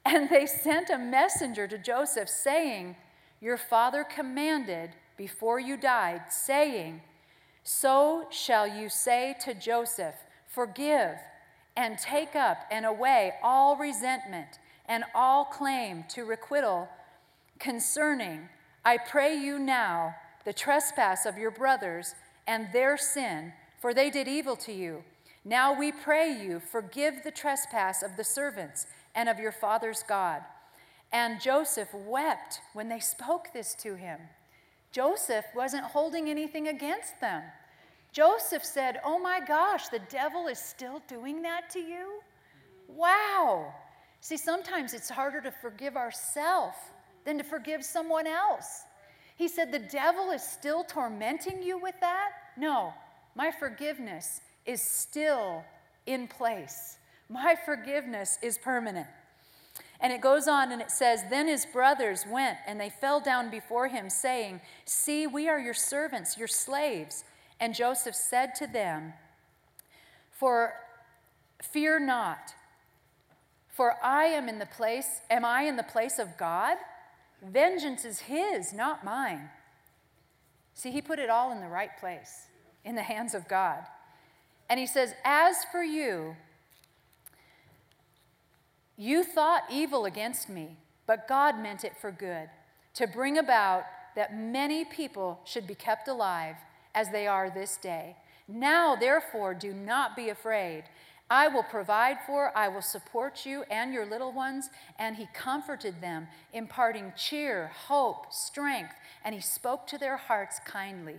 And 0.07 0.31
they 0.31 0.47
sent 0.47 0.89
a 0.89 0.97
messenger 0.97 1.67
to 1.67 1.77
Joseph, 1.77 2.29
saying, 2.29 2.95
Your 3.41 3.57
father 3.57 4.05
commanded 4.05 4.91
before 5.17 5.59
you 5.59 5.77
died, 5.77 6.23
saying, 6.31 7.03
So 7.65 8.29
shall 8.31 8.69
you 8.69 8.89
say 8.89 9.35
to 9.41 9.53
Joseph, 9.53 10.15
Forgive 10.47 11.17
and 11.77 11.99
take 11.99 12.37
up 12.37 12.59
and 12.71 12.87
away 12.87 13.33
all 13.43 13.77
resentment 13.77 14.61
and 14.87 15.05
all 15.13 15.45
claim 15.45 16.05
to 16.11 16.25
requital 16.25 16.89
concerning, 17.59 18.49
I 18.85 18.99
pray 18.99 19.35
you 19.35 19.59
now, 19.59 20.15
the 20.45 20.53
trespass 20.53 21.27
of 21.27 21.37
your 21.37 21.51
brothers 21.51 22.15
and 22.47 22.69
their 22.73 22.97
sin, 22.97 23.53
for 23.81 23.93
they 23.93 24.11
did 24.11 24.29
evil 24.29 24.55
to 24.57 24.73
you. 24.73 25.03
Now 25.45 25.77
we 25.77 25.91
pray 25.91 26.31
you, 26.31 26.61
forgive 26.61 27.25
the 27.25 27.33
trespass 27.33 28.05
of 28.05 28.17
the 28.17 28.25
servants 28.25 28.87
and 29.17 29.29
of 29.29 29.41
your 29.41 29.51
father's 29.51 30.05
God. 30.07 30.43
And 31.13 31.41
Joseph 31.41 31.93
wept 31.93 32.61
when 32.75 32.89
they 32.89 33.01
spoke 33.01 33.49
this 33.53 33.75
to 33.77 33.97
him. 33.97 34.21
Joseph 34.93 35.47
wasn't 35.55 35.85
holding 35.85 36.29
anything 36.29 36.69
against 36.69 37.21
them. 37.21 37.43
Joseph 38.13 38.65
said, 38.65 39.01
Oh 39.05 39.19
my 39.19 39.41
gosh, 39.41 39.89
the 39.89 40.01
devil 40.11 40.47
is 40.47 40.59
still 40.59 41.03
doing 41.09 41.43
that 41.43 41.71
to 41.71 41.81
you? 41.81 42.21
Wow. 42.89 43.75
See, 44.21 44.37
sometimes 44.37 44.95
it's 44.95 45.11
harder 45.11 45.41
to 45.41 45.51
forgive 45.51 45.97
ourselves 45.97 46.77
than 47.25 47.39
to 47.39 47.45
forgive 47.45 47.85
someone 47.85 48.27
else. 48.27 48.85
He 49.37 49.49
said, 49.49 49.71
The 49.71 49.79
devil 49.79 50.31
is 50.31 50.43
still 50.43 50.85
tormenting 50.85 51.63
you 51.63 51.79
with 51.79 51.95
that? 52.01 52.31
No, 52.57 52.95
my 53.35 53.51
forgiveness 53.51 54.41
is 54.65 54.81
still 54.81 55.63
in 56.07 56.27
place. 56.27 56.97
My 57.29 57.57
forgiveness 57.65 58.39
is 58.43 58.59
permanent. 58.59 59.07
And 60.01 60.13
it 60.13 60.21
goes 60.21 60.47
on 60.47 60.73
and 60.73 60.81
it 60.81 60.91
says, 60.91 61.23
Then 61.31 61.49
his 61.49 61.67
brothers 61.67 62.25
went 62.29 62.59
and 62.67 62.81
they 62.81 62.91
fell 62.91 63.21
down 63.21 63.51
before 63.51 63.89
him, 63.89 64.11
saying, 64.11 64.61
See, 64.85 65.27
we 65.27 65.49
are 65.49 65.59
your 65.59 65.75
servants, 65.75 66.37
your 66.39 66.49
slaves. 66.49 67.25
And 67.59 67.75
Joseph 67.75 68.15
said 68.15 68.55
to 68.57 68.67
them, 68.67 69.15
For 70.31 70.75
fear 71.63 71.99
not, 71.99 72.55
for 73.69 73.95
I 74.03 74.25
am 74.25 74.49
in 74.49 74.59
the 74.59 74.67
place, 74.67 75.21
am 75.31 75.45
I 75.45 75.63
in 75.63 75.77
the 75.77 75.83
place 75.83 76.19
of 76.19 76.37
God? 76.39 76.77
Vengeance 77.43 78.05
is 78.05 78.21
his, 78.21 78.73
not 78.73 79.05
mine. 79.05 79.51
See, 80.75 80.91
he 80.91 81.01
put 81.01 81.19
it 81.19 81.31
all 81.31 81.53
in 81.53 81.61
the 81.61 81.69
right 81.69 81.97
place, 81.99 82.49
in 82.85 82.95
the 82.95 83.03
hands 83.03 83.35
of 83.35 83.49
God. 83.49 83.81
And 84.69 84.79
he 84.79 84.87
says, 84.87 85.15
As 85.25 85.57
for 85.71 85.83
you, 85.83 86.37
you 88.97 89.25
thought 89.25 89.65
evil 89.71 90.05
against 90.05 90.49
me, 90.49 90.77
but 91.07 91.29
God 91.29 91.59
meant 91.59 91.85
it 91.85 91.97
for 91.97 92.11
good, 92.11 92.49
to 92.95 93.07
bring 93.07 93.39
about 93.39 93.85
that 94.15 94.35
many 94.35 94.85
people 94.85 95.41
should 95.45 95.67
be 95.67 95.75
kept 95.75 96.09
alive 96.09 96.57
as 96.95 97.11
they 97.11 97.27
are 97.27 97.51
this 97.51 97.77
day. 97.77 98.17
Now, 98.49 98.97
therefore, 98.97 99.55
do 99.55 99.73
not 99.73 100.17
be 100.17 100.31
afraid. 100.31 100.85
I 101.29 101.49
will 101.49 101.65
provide 101.65 102.19
for, 102.25 102.57
I 102.57 102.69
will 102.69 102.83
support 102.83 103.45
you 103.45 103.65
and 103.71 103.93
your 103.93 104.07
little 104.07 104.33
ones. 104.33 104.71
And 104.99 105.17
he 105.17 105.27
comforted 105.35 106.01
them, 106.01 106.29
imparting 106.53 107.13
cheer, 107.17 107.73
hope, 107.89 108.33
strength, 108.33 108.95
and 109.25 109.35
he 109.35 109.41
spoke 109.41 109.87
to 109.89 109.99
their 109.99 110.17
hearts 110.17 110.61
kindly. 110.65 111.17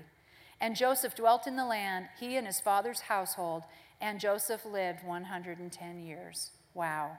And 0.59 0.75
Joseph 0.75 1.15
dwelt 1.15 1.45
in 1.45 1.57
the 1.57 1.65
land, 1.65 2.07
he 2.19 2.38
and 2.38 2.47
his 2.47 2.59
father's 2.59 3.01
household, 3.01 3.63
and 3.99 4.19
Joseph 4.19 4.65
lived 4.65 5.05
110 5.05 5.99
years. 5.99 6.51
Wow. 6.73 7.17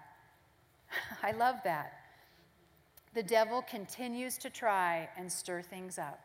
I 1.22 1.32
love 1.32 1.56
that. 1.64 1.92
The 3.14 3.22
devil 3.22 3.62
continues 3.62 4.38
to 4.38 4.50
try 4.50 5.08
and 5.16 5.30
stir 5.30 5.62
things 5.62 5.98
up. 5.98 6.20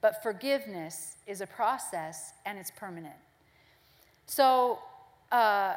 But 0.00 0.22
forgiveness 0.22 1.16
is 1.26 1.40
a 1.40 1.46
process 1.46 2.32
and 2.44 2.58
it's 2.58 2.70
permanent. 2.70 3.14
So, 4.26 4.80
uh, 5.30 5.74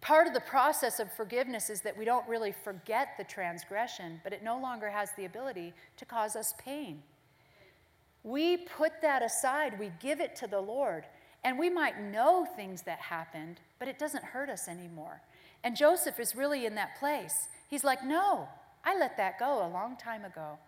part 0.00 0.26
of 0.26 0.34
the 0.34 0.40
process 0.40 0.98
of 1.00 1.12
forgiveness 1.12 1.70
is 1.70 1.82
that 1.82 1.96
we 1.96 2.04
don't 2.04 2.26
really 2.26 2.52
forget 2.52 3.08
the 3.18 3.24
transgression, 3.24 4.20
but 4.24 4.32
it 4.32 4.42
no 4.42 4.58
longer 4.58 4.88
has 4.88 5.10
the 5.16 5.26
ability 5.26 5.74
to 5.98 6.04
cause 6.04 6.34
us 6.36 6.54
pain. 6.58 7.02
We 8.22 8.56
put 8.56 8.92
that 9.02 9.22
aside, 9.22 9.78
we 9.78 9.92
give 10.00 10.20
it 10.20 10.36
to 10.36 10.46
the 10.46 10.60
Lord, 10.60 11.04
and 11.44 11.58
we 11.58 11.70
might 11.70 12.00
know 12.00 12.46
things 12.56 12.82
that 12.82 12.98
happened, 12.98 13.60
but 13.78 13.88
it 13.88 13.98
doesn't 13.98 14.24
hurt 14.24 14.50
us 14.50 14.68
anymore. 14.68 15.22
And 15.62 15.76
Joseph 15.76 16.18
is 16.18 16.34
really 16.34 16.66
in 16.66 16.74
that 16.76 16.98
place. 16.98 17.48
He's 17.68 17.84
like, 17.84 18.04
No, 18.04 18.48
I 18.84 18.98
let 18.98 19.16
that 19.16 19.38
go 19.38 19.66
a 19.66 19.68
long 19.68 19.96
time 19.96 20.24
ago. 20.24 20.58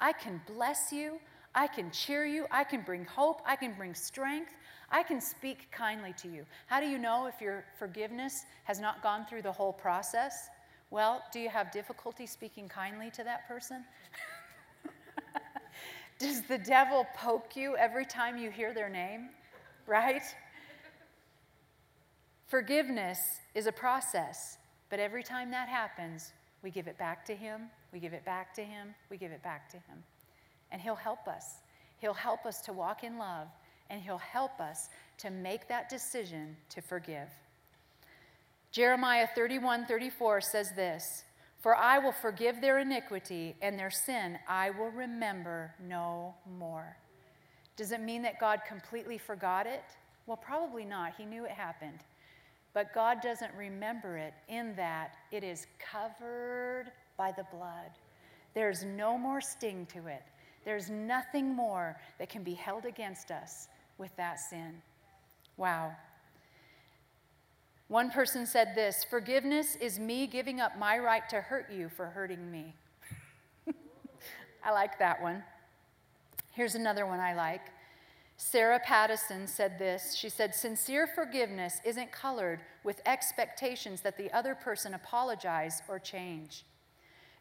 I 0.00 0.12
can 0.12 0.40
bless 0.46 0.92
you. 0.92 1.20
I 1.54 1.66
can 1.66 1.90
cheer 1.90 2.24
you. 2.24 2.46
I 2.50 2.64
can 2.64 2.82
bring 2.82 3.04
hope. 3.04 3.42
I 3.44 3.56
can 3.56 3.74
bring 3.74 3.94
strength. 3.94 4.52
I 4.90 5.02
can 5.02 5.20
speak 5.20 5.70
kindly 5.70 6.14
to 6.18 6.28
you. 6.28 6.44
How 6.66 6.80
do 6.80 6.86
you 6.86 6.98
know 6.98 7.26
if 7.26 7.40
your 7.40 7.64
forgiveness 7.78 8.44
has 8.64 8.80
not 8.80 9.02
gone 9.02 9.26
through 9.26 9.42
the 9.42 9.52
whole 9.52 9.72
process? 9.72 10.48
Well, 10.90 11.22
do 11.32 11.38
you 11.38 11.48
have 11.48 11.70
difficulty 11.70 12.26
speaking 12.26 12.68
kindly 12.68 13.10
to 13.12 13.24
that 13.24 13.46
person? 13.46 13.84
Does 16.18 16.42
the 16.42 16.58
devil 16.58 17.06
poke 17.16 17.54
you 17.54 17.76
every 17.76 18.04
time 18.04 18.36
you 18.36 18.50
hear 18.50 18.74
their 18.74 18.88
name? 18.88 19.30
Right? 19.86 20.22
Forgiveness 22.50 23.20
is 23.54 23.68
a 23.68 23.72
process, 23.72 24.58
but 24.88 24.98
every 24.98 25.22
time 25.22 25.52
that 25.52 25.68
happens, 25.68 26.32
we 26.64 26.70
give 26.72 26.88
it 26.88 26.98
back 26.98 27.24
to 27.26 27.36
Him, 27.36 27.70
we 27.92 28.00
give 28.00 28.12
it 28.12 28.24
back 28.24 28.52
to 28.54 28.64
Him, 28.64 28.92
we 29.08 29.18
give 29.18 29.30
it 29.30 29.40
back 29.40 29.68
to 29.70 29.76
Him. 29.76 30.02
And 30.72 30.82
He'll 30.82 30.96
help 30.96 31.28
us. 31.28 31.60
He'll 32.00 32.12
help 32.12 32.46
us 32.46 32.60
to 32.62 32.72
walk 32.72 33.04
in 33.04 33.18
love, 33.18 33.46
and 33.88 34.02
He'll 34.02 34.18
help 34.18 34.58
us 34.58 34.88
to 35.18 35.30
make 35.30 35.68
that 35.68 35.88
decision 35.88 36.56
to 36.70 36.82
forgive. 36.82 37.28
Jeremiah 38.72 39.28
31 39.32 39.86
34 39.86 40.40
says 40.40 40.72
this 40.74 41.22
For 41.60 41.76
I 41.76 42.00
will 42.00 42.10
forgive 42.10 42.60
their 42.60 42.80
iniquity, 42.80 43.54
and 43.62 43.78
their 43.78 43.92
sin 43.92 44.40
I 44.48 44.70
will 44.70 44.90
remember 44.90 45.72
no 45.88 46.34
more. 46.58 46.96
Does 47.76 47.92
it 47.92 48.00
mean 48.00 48.22
that 48.22 48.40
God 48.40 48.62
completely 48.66 49.18
forgot 49.18 49.68
it? 49.68 49.84
Well, 50.26 50.36
probably 50.36 50.84
not. 50.84 51.12
He 51.16 51.24
knew 51.24 51.44
it 51.44 51.52
happened. 51.52 52.00
But 52.72 52.94
God 52.94 53.18
doesn't 53.22 53.52
remember 53.54 54.16
it 54.16 54.34
in 54.48 54.74
that 54.76 55.14
it 55.32 55.42
is 55.42 55.66
covered 55.78 56.92
by 57.16 57.32
the 57.32 57.44
blood. 57.52 57.90
There's 58.54 58.84
no 58.84 59.18
more 59.18 59.40
sting 59.40 59.86
to 59.92 60.06
it. 60.06 60.22
There's 60.64 60.90
nothing 60.90 61.54
more 61.54 61.96
that 62.18 62.28
can 62.28 62.42
be 62.42 62.54
held 62.54 62.84
against 62.84 63.30
us 63.30 63.68
with 63.98 64.14
that 64.16 64.38
sin. 64.38 64.82
Wow. 65.56 65.92
One 67.88 68.10
person 68.10 68.46
said 68.46 68.74
this 68.74 69.04
Forgiveness 69.08 69.76
is 69.76 69.98
me 69.98 70.26
giving 70.26 70.60
up 70.60 70.78
my 70.78 70.98
right 70.98 71.28
to 71.30 71.40
hurt 71.40 71.72
you 71.72 71.88
for 71.88 72.06
hurting 72.06 72.50
me. 72.50 72.74
I 74.64 74.70
like 74.70 74.98
that 75.00 75.20
one. 75.20 75.42
Here's 76.52 76.76
another 76.76 77.06
one 77.06 77.20
I 77.20 77.34
like. 77.34 77.62
Sara 78.42 78.80
Paddison 78.80 79.46
said 79.46 79.78
this. 79.78 80.14
She 80.14 80.30
said, 80.30 80.54
Sincere 80.54 81.06
forgiveness 81.06 81.78
isn't 81.84 82.10
colored 82.10 82.60
with 82.84 83.02
expectations 83.04 84.00
that 84.00 84.16
the 84.16 84.32
other 84.32 84.54
person 84.54 84.94
apologize 84.94 85.82
or 85.86 85.98
change. 85.98 86.64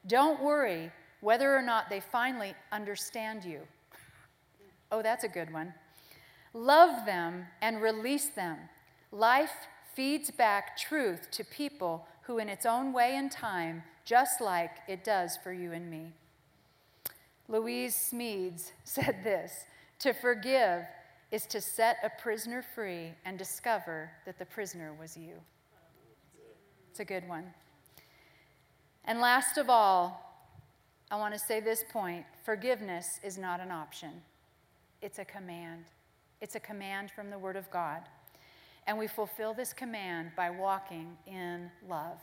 Don't 0.05 0.43
worry 0.43 0.91
whether 1.21 1.55
or 1.55 1.61
not 1.61 1.89
they 1.89 2.01
finally 2.01 2.53
understand 2.73 3.45
you. 3.45 3.61
Oh, 4.91 5.01
that's 5.01 5.23
a 5.23 5.29
good 5.29 5.53
one. 5.53 5.73
Love 6.53 7.05
them 7.05 7.45
and 7.61 7.81
release 7.81 8.27
them. 8.27 8.57
Life 9.13 9.67
feeds 9.95 10.29
back 10.29 10.75
truth 10.75 11.31
to 11.31 11.45
people 11.45 12.05
who, 12.23 12.39
in 12.39 12.49
its 12.49 12.65
own 12.65 12.91
way 12.91 13.15
and 13.15 13.31
time, 13.31 13.83
just 14.03 14.41
like 14.41 14.71
it 14.89 15.05
does 15.05 15.37
for 15.41 15.53
you 15.53 15.71
and 15.71 15.89
me. 15.89 16.11
Lewis 17.47 18.11
Smedes 18.11 18.73
said 18.83 19.23
this 19.23 19.63
to 19.99 20.13
forgive 20.13 20.83
is 21.31 21.45
to 21.45 21.61
set 21.61 21.97
a 22.03 22.09
prisoner 22.21 22.61
free 22.61 23.11
and 23.25 23.37
discover 23.37 24.11
that 24.25 24.39
the 24.39 24.45
prisoner 24.45 24.93
was 24.99 25.15
you. 25.15 25.33
It's 26.89 26.99
a 26.99 27.05
good 27.05 27.27
one. 27.27 27.45
And 29.05 29.19
last 29.19 29.57
of 29.57 29.69
all, 29.69 30.25
I 31.11 31.17
want 31.17 31.33
to 31.33 31.39
say 31.39 31.59
this 31.59 31.83
point 31.91 32.25
forgiveness 32.43 33.19
is 33.23 33.37
not 33.37 33.59
an 33.59 33.71
option, 33.71 34.21
it's 35.01 35.19
a 35.19 35.25
command. 35.25 35.85
It's 36.41 36.55
a 36.55 36.59
command 36.59 37.11
from 37.11 37.29
the 37.29 37.37
Word 37.37 37.57
of 37.57 37.69
God. 37.69 38.03
And 38.87 38.97
we 38.97 39.07
fulfill 39.07 39.53
this 39.53 39.73
command 39.73 40.31
by 40.37 40.49
walking 40.49 41.17
in 41.27 41.69
love. 41.87 42.17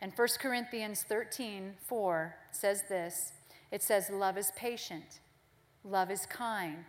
And 0.00 0.12
1 0.14 0.28
Corinthians 0.40 1.04
13 1.08 1.74
4 1.88 2.34
says 2.50 2.82
this 2.88 3.32
it 3.70 3.82
says, 3.82 4.10
Love 4.10 4.36
is 4.36 4.52
patient, 4.56 5.20
love 5.84 6.10
is 6.10 6.26
kind 6.26 6.84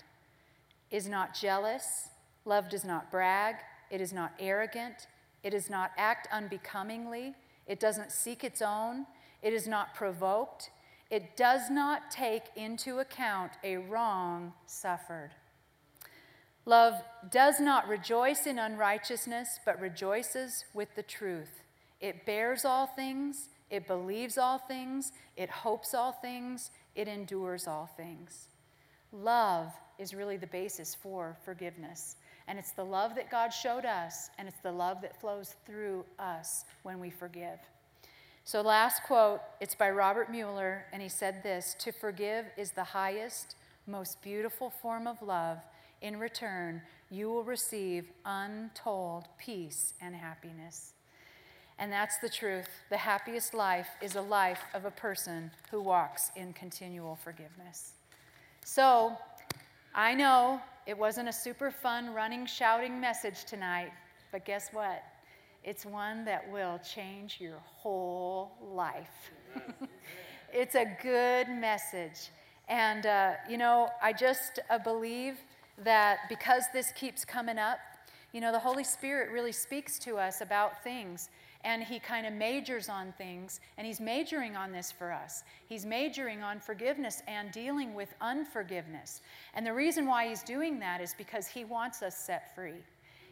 is 0.91 1.07
not 1.07 1.33
jealous. 1.33 2.09
Love 2.45 2.69
does 2.69 2.83
not 2.83 3.11
brag. 3.11 3.55
It 3.89 4.01
is 4.01 4.13
not 4.13 4.33
arrogant. 4.39 5.07
It 5.43 5.51
does 5.51 5.69
not 5.69 5.91
act 5.97 6.27
unbecomingly. 6.31 7.35
It 7.65 7.79
doesn't 7.79 8.11
seek 8.11 8.43
its 8.43 8.61
own. 8.61 9.05
It 9.41 9.53
is 9.53 9.67
not 9.67 9.95
provoked. 9.95 10.71
It 11.09 11.37
does 11.37 11.69
not 11.69 12.11
take 12.11 12.43
into 12.55 12.99
account 12.99 13.53
a 13.63 13.77
wrong 13.77 14.53
suffered. 14.65 15.31
Love 16.65 16.95
does 17.31 17.61
not 17.61 17.87
rejoice 17.87 18.45
in 18.45 18.59
unrighteousness, 18.59 19.59
but 19.65 19.79
rejoices 19.79 20.65
with 20.73 20.93
the 20.95 21.03
truth. 21.03 21.61
It 22.01 22.25
bears 22.25 22.65
all 22.65 22.87
things, 22.87 23.47
it 23.69 23.87
believes 23.87 24.37
all 24.37 24.57
things, 24.57 25.13
it 25.37 25.49
hopes 25.49 25.93
all 25.93 26.11
things, 26.11 26.71
it 26.93 27.07
endures 27.07 27.67
all 27.67 27.89
things. 27.95 28.49
Love 29.13 29.71
is 29.99 30.13
really 30.13 30.37
the 30.37 30.47
basis 30.47 30.95
for 30.95 31.37
forgiveness. 31.43 32.15
And 32.47 32.57
it's 32.57 32.71
the 32.71 32.83
love 32.83 33.15
that 33.15 33.29
God 33.29 33.49
showed 33.49 33.85
us, 33.85 34.29
and 34.37 34.47
it's 34.47 34.61
the 34.61 34.71
love 34.71 35.01
that 35.01 35.19
flows 35.19 35.55
through 35.65 36.05
us 36.17 36.65
when 36.83 36.99
we 36.99 37.09
forgive. 37.09 37.59
So, 38.45 38.61
last 38.61 39.03
quote, 39.03 39.41
it's 39.59 39.75
by 39.75 39.89
Robert 39.89 40.31
Muller, 40.31 40.85
and 40.93 41.01
he 41.01 41.09
said 41.09 41.43
this 41.43 41.75
To 41.79 41.91
forgive 41.91 42.45
is 42.57 42.71
the 42.71 42.83
highest, 42.83 43.55
most 43.85 44.21
beautiful 44.21 44.69
form 44.69 45.07
of 45.07 45.21
love. 45.21 45.57
In 46.01 46.17
return, 46.17 46.81
you 47.09 47.29
will 47.29 47.43
receive 47.43 48.05
untold 48.25 49.25
peace 49.37 49.93
and 50.01 50.15
happiness. 50.15 50.93
And 51.79 51.91
that's 51.91 52.17
the 52.19 52.29
truth. 52.29 52.69
The 52.89 52.97
happiest 52.97 53.53
life 53.53 53.89
is 54.01 54.15
a 54.15 54.21
life 54.21 54.61
of 54.73 54.85
a 54.85 54.91
person 54.91 55.51
who 55.69 55.81
walks 55.81 56.31
in 56.35 56.53
continual 56.53 57.17
forgiveness. 57.17 57.93
So, 58.63 59.17
I 59.93 60.13
know 60.13 60.61
it 60.85 60.97
wasn't 60.97 61.29
a 61.29 61.33
super 61.33 61.71
fun, 61.71 62.13
running, 62.13 62.45
shouting 62.45 62.99
message 62.99 63.45
tonight, 63.45 63.91
but 64.31 64.45
guess 64.45 64.69
what? 64.71 65.03
It's 65.63 65.85
one 65.85 66.23
that 66.25 66.49
will 66.51 66.79
change 66.79 67.37
your 67.41 67.59
whole 67.65 68.51
life. 68.73 69.31
it's 70.53 70.75
a 70.75 70.85
good 71.01 71.49
message. 71.49 72.29
And, 72.69 73.05
uh, 73.05 73.33
you 73.49 73.57
know, 73.57 73.89
I 74.01 74.13
just 74.13 74.59
uh, 74.69 74.77
believe 74.77 75.39
that 75.83 76.19
because 76.29 76.63
this 76.73 76.91
keeps 76.91 77.25
coming 77.25 77.57
up, 77.57 77.79
you 78.33 78.41
know, 78.41 78.51
the 78.51 78.59
Holy 78.59 78.83
Spirit 78.83 79.31
really 79.31 79.51
speaks 79.51 79.99
to 79.99 80.17
us 80.17 80.41
about 80.41 80.83
things 80.83 81.29
and 81.63 81.83
he 81.83 81.99
kind 81.99 82.25
of 82.25 82.33
majors 82.33 82.89
on 82.89 83.13
things, 83.17 83.59
and 83.77 83.85
he's 83.85 83.99
majoring 83.99 84.55
on 84.55 84.71
this 84.71 84.91
for 84.91 85.11
us. 85.11 85.43
He's 85.67 85.85
majoring 85.85 86.43
on 86.43 86.59
forgiveness 86.59 87.21
and 87.27 87.51
dealing 87.51 87.93
with 87.93 88.13
unforgiveness. 88.21 89.21
And 89.53 89.65
the 89.65 89.73
reason 89.73 90.07
why 90.07 90.27
he's 90.27 90.43
doing 90.43 90.79
that 90.79 91.01
is 91.01 91.13
because 91.17 91.47
he 91.47 91.65
wants 91.65 92.01
us 92.01 92.15
set 92.15 92.53
free. 92.55 92.83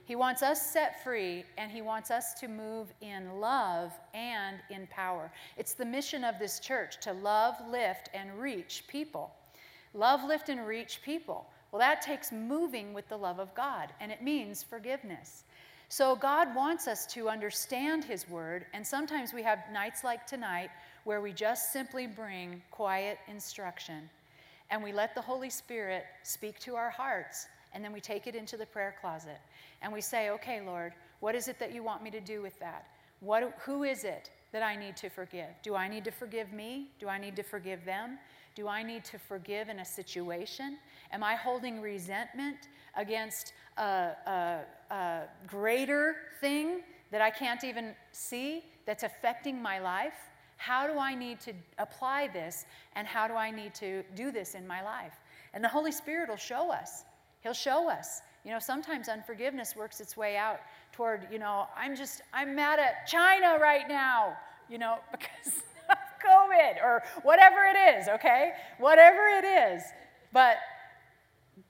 He 0.05 0.15
wants 0.15 0.43
us 0.43 0.61
set 0.61 1.03
free, 1.03 1.45
and 1.57 1.71
he 1.71 1.81
wants 1.81 2.11
us 2.11 2.35
to 2.35 2.47
move 2.47 2.93
in 3.01 3.39
love 3.39 3.91
and 4.13 4.57
in 4.69 4.85
power. 4.87 5.31
It's 5.57 5.73
the 5.73 5.85
mission 5.85 6.23
of 6.23 6.37
this 6.37 6.59
church 6.59 6.99
to 7.01 7.13
love, 7.13 7.55
lift, 7.69 8.09
and 8.13 8.39
reach 8.39 8.83
people. 8.87 9.33
Love, 9.95 10.23
lift, 10.23 10.49
and 10.49 10.67
reach 10.67 11.01
people. 11.03 11.47
Well, 11.71 11.79
that 11.79 12.01
takes 12.03 12.31
moving 12.31 12.93
with 12.93 13.09
the 13.09 13.17
love 13.17 13.39
of 13.39 13.55
God, 13.55 13.93
and 13.99 14.11
it 14.11 14.21
means 14.21 14.61
forgiveness. 14.61 15.44
So 15.89 16.15
God 16.15 16.55
wants 16.55 16.87
us 16.87 17.05
to 17.07 17.29
understand 17.29 18.03
His 18.03 18.27
Word, 18.27 18.65
and 18.73 18.85
sometimes 18.85 19.33
we 19.33 19.43
have 19.43 19.59
nights 19.71 20.03
like 20.03 20.25
tonight 20.25 20.69
where 21.03 21.21
we 21.21 21.31
just 21.31 21.71
simply 21.71 22.07
bring 22.07 22.61
quiet 22.71 23.19
instruction 23.27 24.09
and 24.71 24.83
we 24.83 24.91
let 24.91 25.13
the 25.13 25.21
Holy 25.21 25.49
Spirit 25.49 26.05
speak 26.23 26.57
to 26.59 26.75
our 26.75 26.89
hearts, 26.89 27.47
and 27.73 27.83
then 27.83 27.93
we 27.93 28.01
take 28.01 28.25
it 28.25 28.35
into 28.35 28.57
the 28.57 28.65
prayer 28.65 28.95
closet 28.99 29.39
and 29.81 29.93
we 29.93 30.01
say, 30.01 30.31
Okay, 30.31 30.61
Lord, 30.61 30.93
what 31.19 31.35
is 31.35 31.47
it 31.47 31.59
that 31.59 31.73
you 31.73 31.83
want 31.83 32.01
me 32.01 32.09
to 32.11 32.19
do 32.19 32.41
with 32.41 32.57
that? 32.59 32.87
What, 33.19 33.55
who 33.63 33.83
is 33.83 34.03
it 34.03 34.31
that 34.51 34.63
I 34.63 34.75
need 34.75 34.95
to 34.97 35.09
forgive? 35.09 35.49
Do 35.63 35.75
I 35.75 35.87
need 35.87 36.03
to 36.05 36.11
forgive 36.11 36.51
me? 36.51 36.89
Do 36.99 37.07
I 37.07 37.17
need 37.17 37.35
to 37.35 37.43
forgive 37.43 37.85
them? 37.85 38.17
Do 38.55 38.67
I 38.67 38.83
need 38.83 39.03
to 39.05 39.19
forgive 39.19 39.69
in 39.69 39.79
a 39.79 39.85
situation? 39.85 40.77
Am 41.11 41.23
I 41.23 41.35
holding 41.35 41.81
resentment 41.81 42.69
against 42.95 43.53
a, 43.77 44.11
a, 44.25 44.93
a 44.93 45.21
greater 45.47 46.15
thing 46.41 46.81
that 47.11 47.21
I 47.21 47.29
can't 47.29 47.63
even 47.63 47.93
see 48.11 48.63
that's 48.85 49.03
affecting 49.03 49.61
my 49.61 49.79
life? 49.79 50.13
How 50.57 50.87
do 50.87 50.97
I 50.99 51.15
need 51.15 51.39
to 51.41 51.53
apply 51.77 52.27
this 52.27 52.65
and 52.95 53.07
how 53.07 53.27
do 53.27 53.33
I 53.33 53.51
need 53.51 53.73
to 53.75 54.03
do 54.15 54.31
this 54.31 54.55
in 54.55 54.65
my 54.65 54.81
life? 54.81 55.13
And 55.53 55.63
the 55.63 55.69
Holy 55.69 55.91
Spirit 55.91 56.29
will 56.29 56.35
show 56.37 56.71
us. 56.71 57.03
He'll 57.41 57.53
show 57.53 57.89
us. 57.89 58.21
You 58.43 58.51
know, 58.51 58.59
sometimes 58.59 59.09
unforgiveness 59.09 59.75
works 59.75 59.99
its 59.99 60.15
way 60.15 60.37
out 60.37 60.59
toward, 60.91 61.27
you 61.31 61.39
know, 61.39 61.67
I'm 61.75 61.95
just, 61.95 62.21
I'm 62.33 62.55
mad 62.55 62.79
at 62.79 63.07
China 63.07 63.57
right 63.59 63.87
now, 63.87 64.35
you 64.69 64.77
know, 64.77 64.97
because 65.11 65.63
of 65.89 65.97
COVID 66.23 66.83
or 66.83 67.03
whatever 67.23 67.65
it 67.65 67.97
is, 67.97 68.07
okay? 68.07 68.51
Whatever 68.77 69.27
it 69.27 69.45
is. 69.45 69.83
But 70.31 70.57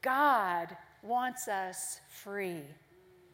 God 0.02 0.76
wants 1.06 1.48
us 1.48 2.00
free. 2.24 2.62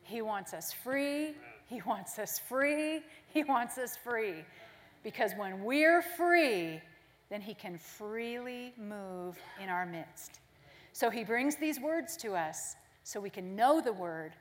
He 0.03 0.22
wants 0.22 0.53
us 0.53 0.74
free. 0.74 1.36
He 1.67 1.82
wants 1.86 2.19
us 2.19 2.39
free. 2.39 3.01
He 3.34 3.43
wants 3.43 3.78
us 3.78 3.97
free. 3.97 4.43
Because 5.03 5.32
when 5.38 5.63
we're 5.63 6.01
free, 6.01 6.82
then 7.30 7.41
He 7.41 7.53
can 7.53 7.78
freely 7.78 8.74
move 8.78 9.38
in 9.61 9.69
our 9.69 9.86
midst. 9.86 10.39
So 10.93 11.09
He 11.09 11.24
brings 11.24 11.55
these 11.55 11.80
words 11.80 12.17
to 12.17 12.34
us 12.34 12.76
so 13.03 13.19
we 13.19 13.30
can 13.30 13.55
know 13.55 13.82
the 13.82 13.93
Word 13.93 14.34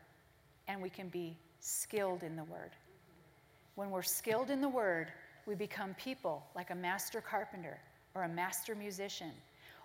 and 0.69 0.83
we 0.83 0.91
can 0.91 1.09
be 1.09 1.37
skilled 1.61 2.23
in 2.23 2.37
the 2.37 2.45
Word. 2.45 2.71
When 3.77 3.91
we're 3.91 4.03
skilled 4.03 4.51
in 4.51 4.61
the 4.61 4.69
Word, 4.69 5.09
we 5.47 5.55
become 5.55 5.95
people 5.95 6.45
like 6.55 6.71
a 6.71 6.75
master 6.75 7.21
carpenter 7.21 7.79
or 8.15 8.25
a 8.25 8.29
master 8.29 8.75
musician 8.75 9.33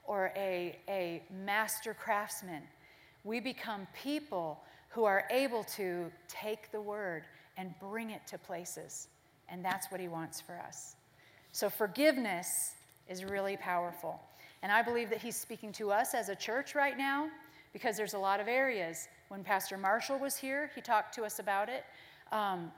or 0.04 0.32
a, 0.36 0.78
a 0.90 1.24
master 1.46 1.94
craftsman 1.94 2.64
we 3.26 3.42
become 3.42 3.88
people 4.02 4.62
who 4.90 5.04
are 5.04 5.26
able 5.30 5.64
to 5.64 6.10
take 6.30 6.72
the 6.72 6.80
word 6.80 7.24
and 7.58 7.74
bring 7.82 8.12
it 8.12 8.26
to 8.28 8.38
places. 8.38 9.10
And 9.50 9.66
that's 9.66 9.92
what 9.92 10.00
he 10.00 10.08
wants 10.08 10.40
for 10.40 10.58
us. 10.58 10.96
So 11.52 11.70
forgiveness 11.70 12.76
is 13.10 13.26
really 13.26 13.58
powerful. 13.58 14.22
And 14.64 14.72
I 14.72 14.82
believe 14.82 15.10
that 15.10 15.22
he's 15.22 15.36
speaking 15.36 15.72
to 15.74 15.92
us 15.92 16.14
as 16.14 16.30
a 16.30 16.36
church 16.36 16.76
right 16.76 16.98
now 16.98 17.30
because 17.74 17.98
there's 17.98 18.14
a 18.14 18.20
lot 18.20 18.40
of 18.40 18.48
areas. 18.48 19.08
When 19.28 19.44
Pastor 19.44 19.78
Marshall 19.78 20.18
was 20.18 20.38
here, 20.38 20.72
he 20.76 20.82
talked 20.82 21.14
to 21.16 21.24
us 21.24 21.40
about 21.40 21.68
it. 21.68 21.84
Um, 22.32 22.72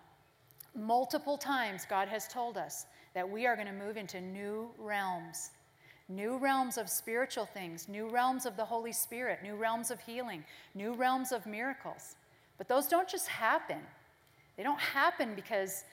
multiple 0.75 1.37
times, 1.37 1.85
God 1.89 2.07
has 2.07 2.27
told 2.27 2.57
us 2.57 2.85
that 3.13 3.29
we 3.29 3.45
are 3.45 3.55
going 3.55 3.67
to 3.67 3.73
move 3.73 3.97
into 3.97 4.21
new 4.21 4.69
realms 4.77 5.51
new 6.09 6.37
realms 6.37 6.77
of 6.77 6.89
spiritual 6.89 7.45
things, 7.45 7.87
new 7.89 8.07
realms 8.07 8.45
of 8.45 8.55
the 8.55 8.65
Holy 8.65 8.93
Spirit, 8.93 9.39
new 9.43 9.55
realms 9.55 9.91
of 9.91 9.99
healing, 9.99 10.43
new 10.73 10.93
realms 10.93 11.31
of 11.31 11.45
miracles. 11.45 12.15
But 12.57 12.67
those 12.67 12.87
don't 12.87 13.07
just 13.07 13.27
happen. 13.27 13.79
They 14.55 14.63
don't 14.63 14.79
happen 14.79 15.35
because 15.35 15.83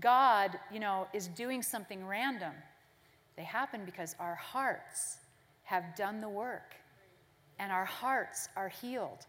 God, 0.00 0.58
you 0.72 0.80
know, 0.80 1.06
is 1.12 1.28
doing 1.28 1.62
something 1.62 2.06
random. 2.06 2.52
They 3.36 3.44
happen 3.44 3.84
because 3.84 4.14
our 4.18 4.34
hearts 4.34 5.18
have 5.64 5.96
done 5.96 6.20
the 6.20 6.28
work 6.28 6.74
and 7.58 7.70
our 7.72 7.84
hearts 7.84 8.48
are 8.56 8.68
healed. 8.68 9.26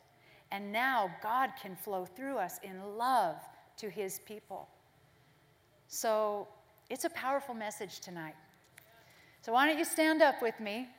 And 0.51 0.71
now 0.71 1.09
God 1.21 1.51
can 1.61 1.75
flow 1.75 2.05
through 2.05 2.37
us 2.37 2.59
in 2.63 2.97
love 2.97 3.35
to 3.77 3.89
his 3.89 4.19
people. 4.25 4.67
So 5.87 6.47
it's 6.89 7.05
a 7.05 7.09
powerful 7.09 7.53
message 7.53 7.99
tonight. 7.99 8.35
So, 9.45 9.53
why 9.53 9.67
don't 9.67 9.77
you 9.77 9.85
stand 9.85 10.23
up 10.23 10.41
with 10.41 10.59
me 10.59 10.89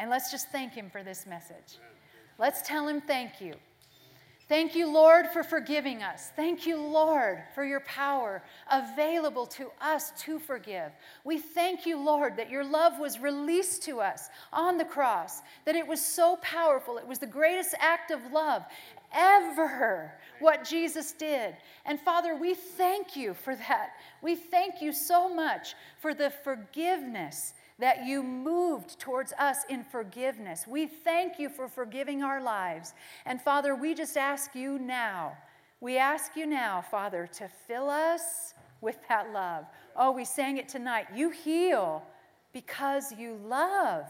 and 0.00 0.10
let's 0.10 0.32
just 0.32 0.48
thank 0.50 0.72
Him 0.72 0.90
for 0.90 1.04
this 1.04 1.24
message. 1.24 1.78
Let's 2.36 2.60
tell 2.66 2.88
Him 2.88 3.00
thank 3.00 3.40
you. 3.40 3.54
Thank 4.48 4.74
you, 4.74 4.92
Lord, 4.92 5.28
for 5.28 5.44
forgiving 5.44 6.02
us. 6.02 6.32
Thank 6.34 6.66
you, 6.66 6.82
Lord, 6.82 7.44
for 7.54 7.64
your 7.64 7.78
power 7.78 8.42
available 8.68 9.46
to 9.46 9.70
us 9.80 10.10
to 10.22 10.40
forgive. 10.40 10.90
We 11.22 11.38
thank 11.38 11.86
you, 11.86 11.96
Lord, 11.96 12.38
that 12.38 12.50
your 12.50 12.64
love 12.64 12.98
was 12.98 13.20
released 13.20 13.84
to 13.84 14.00
us 14.00 14.30
on 14.52 14.78
the 14.78 14.84
cross, 14.84 15.40
that 15.64 15.76
it 15.76 15.86
was 15.86 16.04
so 16.04 16.38
powerful. 16.42 16.98
It 16.98 17.06
was 17.06 17.20
the 17.20 17.26
greatest 17.28 17.76
act 17.78 18.10
of 18.10 18.32
love 18.32 18.64
ever, 19.14 20.12
what 20.40 20.64
Jesus 20.64 21.12
did. 21.12 21.54
And 21.86 22.00
Father, 22.00 22.34
we 22.34 22.54
thank 22.54 23.14
you 23.14 23.32
for 23.32 23.54
that. 23.54 23.90
We 24.22 24.34
thank 24.34 24.82
you 24.82 24.92
so 24.92 25.32
much 25.32 25.74
for 26.00 26.14
the 26.14 26.30
forgiveness 26.30 27.54
that 27.78 28.06
you 28.06 28.22
moved 28.22 28.98
towards 28.98 29.32
us 29.34 29.58
in 29.68 29.84
forgiveness. 29.84 30.66
We 30.66 30.86
thank 30.86 31.38
you 31.38 31.48
for 31.48 31.68
forgiving 31.68 32.22
our 32.22 32.42
lives. 32.42 32.94
And 33.26 33.40
Father, 33.40 33.74
we 33.74 33.94
just 33.94 34.16
ask 34.16 34.54
you 34.54 34.78
now, 34.78 35.36
we 35.80 35.98
ask 35.98 36.36
you 36.36 36.46
now, 36.46 36.80
Father, 36.80 37.28
to 37.34 37.48
fill 37.66 37.90
us 37.90 38.54
with 38.80 38.96
that 39.08 39.32
love. 39.32 39.64
Oh, 39.96 40.12
we 40.12 40.24
sang 40.24 40.58
it 40.58 40.68
tonight. 40.68 41.06
You 41.14 41.30
heal 41.30 42.04
because 42.52 43.12
you 43.12 43.38
love. 43.44 44.06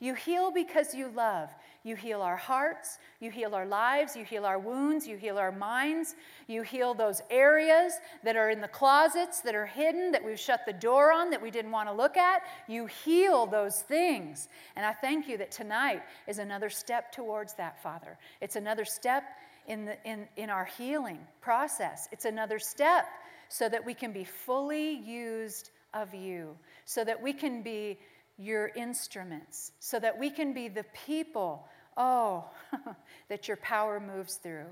You 0.00 0.14
heal 0.14 0.50
because 0.50 0.94
you 0.94 1.08
love. 1.14 1.50
You 1.84 1.96
heal 1.96 2.22
our 2.22 2.36
hearts, 2.36 2.98
you 3.18 3.30
heal 3.30 3.54
our 3.54 3.66
lives, 3.66 4.14
you 4.14 4.24
heal 4.24 4.44
our 4.44 4.58
wounds, 4.58 5.06
you 5.06 5.16
heal 5.16 5.36
our 5.36 5.50
minds, 5.50 6.14
you 6.46 6.62
heal 6.62 6.94
those 6.94 7.20
areas 7.28 7.94
that 8.22 8.36
are 8.36 8.50
in 8.50 8.60
the 8.60 8.68
closets 8.68 9.40
that 9.40 9.54
are 9.54 9.66
hidden, 9.66 10.12
that 10.12 10.24
we've 10.24 10.38
shut 10.38 10.60
the 10.64 10.72
door 10.72 11.12
on, 11.12 11.30
that 11.30 11.42
we 11.42 11.50
didn't 11.50 11.72
want 11.72 11.88
to 11.88 11.92
look 11.92 12.16
at. 12.16 12.42
You 12.68 12.86
heal 12.86 13.46
those 13.46 13.80
things. 13.82 14.48
And 14.76 14.86
I 14.86 14.92
thank 14.92 15.28
you 15.28 15.36
that 15.38 15.50
tonight 15.50 16.02
is 16.28 16.38
another 16.38 16.70
step 16.70 17.10
towards 17.10 17.54
that, 17.54 17.82
Father. 17.82 18.16
It's 18.40 18.56
another 18.56 18.84
step 18.84 19.24
in, 19.66 19.84
the, 19.84 19.96
in, 20.04 20.28
in 20.36 20.50
our 20.50 20.64
healing 20.64 21.18
process, 21.40 22.08
it's 22.12 22.24
another 22.24 22.58
step 22.58 23.06
so 23.48 23.68
that 23.68 23.84
we 23.84 23.92
can 23.92 24.12
be 24.12 24.24
fully 24.24 24.92
used 24.92 25.70
of 25.94 26.14
you, 26.14 26.56
so 26.84 27.04
that 27.04 27.20
we 27.20 27.32
can 27.32 27.62
be 27.62 27.98
your 28.38 28.68
instruments, 28.74 29.72
so 29.78 30.00
that 30.00 30.18
we 30.18 30.30
can 30.30 30.52
be 30.52 30.68
the 30.68 30.84
people, 31.06 31.68
oh, 31.96 32.44
that 33.28 33.48
your 33.48 33.56
power 33.58 34.00
moves 34.00 34.36
through. 34.36 34.66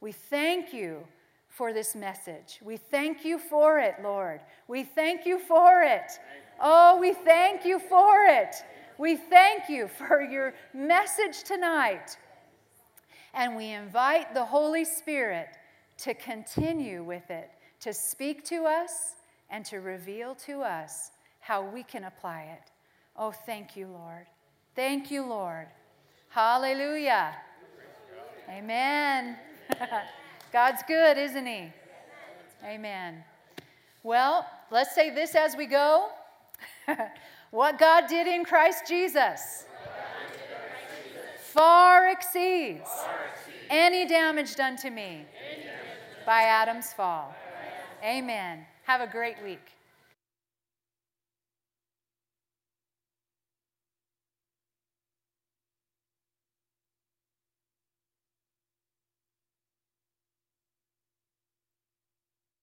We 0.00 0.12
thank 0.12 0.72
you 0.72 1.04
for 1.48 1.72
this 1.72 1.94
message. 1.94 2.58
We 2.62 2.76
thank 2.76 3.24
you 3.24 3.38
for 3.38 3.78
it, 3.78 3.96
Lord. 4.02 4.40
We 4.68 4.84
thank 4.84 5.26
you 5.26 5.38
for 5.38 5.82
it. 5.82 6.10
Oh, 6.60 6.98
we 6.98 7.12
thank 7.12 7.64
you 7.64 7.78
for 7.78 8.24
it. 8.24 8.54
We 8.98 9.16
thank 9.16 9.68
you 9.68 9.88
for 9.88 10.22
your 10.22 10.54
message 10.72 11.44
tonight. 11.44 12.16
And 13.34 13.56
we 13.56 13.70
invite 13.70 14.34
the 14.34 14.44
Holy 14.44 14.84
Spirit 14.84 15.48
to 15.98 16.14
continue 16.14 17.02
with 17.02 17.30
it, 17.30 17.50
to 17.80 17.92
speak 17.92 18.44
to 18.46 18.64
us 18.64 19.16
and 19.50 19.64
to 19.66 19.78
reveal 19.78 20.34
to 20.34 20.62
us 20.62 21.10
how 21.40 21.62
we 21.62 21.82
can 21.82 22.04
apply 22.04 22.42
it. 22.42 22.70
Oh, 23.16 23.30
thank 23.30 23.76
you, 23.76 23.88
Lord. 23.88 24.26
Thank 24.74 25.10
you, 25.10 25.24
Lord. 25.24 25.68
Hallelujah. 26.32 27.36
Amen. 28.48 29.36
God's 30.52 30.82
good, 30.88 31.18
isn't 31.18 31.44
He? 31.44 31.70
Amen. 32.64 33.22
Well, 34.02 34.46
let's 34.70 34.94
say 34.94 35.10
this 35.10 35.34
as 35.34 35.56
we 35.56 35.66
go. 35.66 36.08
what 37.50 37.78
God 37.78 38.06
did 38.08 38.26
in 38.26 38.44
Christ 38.44 38.84
Jesus 38.88 39.66
far 41.52 42.08
exceeds 42.08 42.88
any 43.68 44.06
damage 44.06 44.56
done 44.56 44.76
to 44.76 44.88
me 44.88 45.26
by 46.24 46.44
Adam's 46.44 46.94
fall. 46.94 47.34
Amen. 48.02 48.64
Have 48.84 49.02
a 49.02 49.06
great 49.06 49.36
week. 49.44 49.60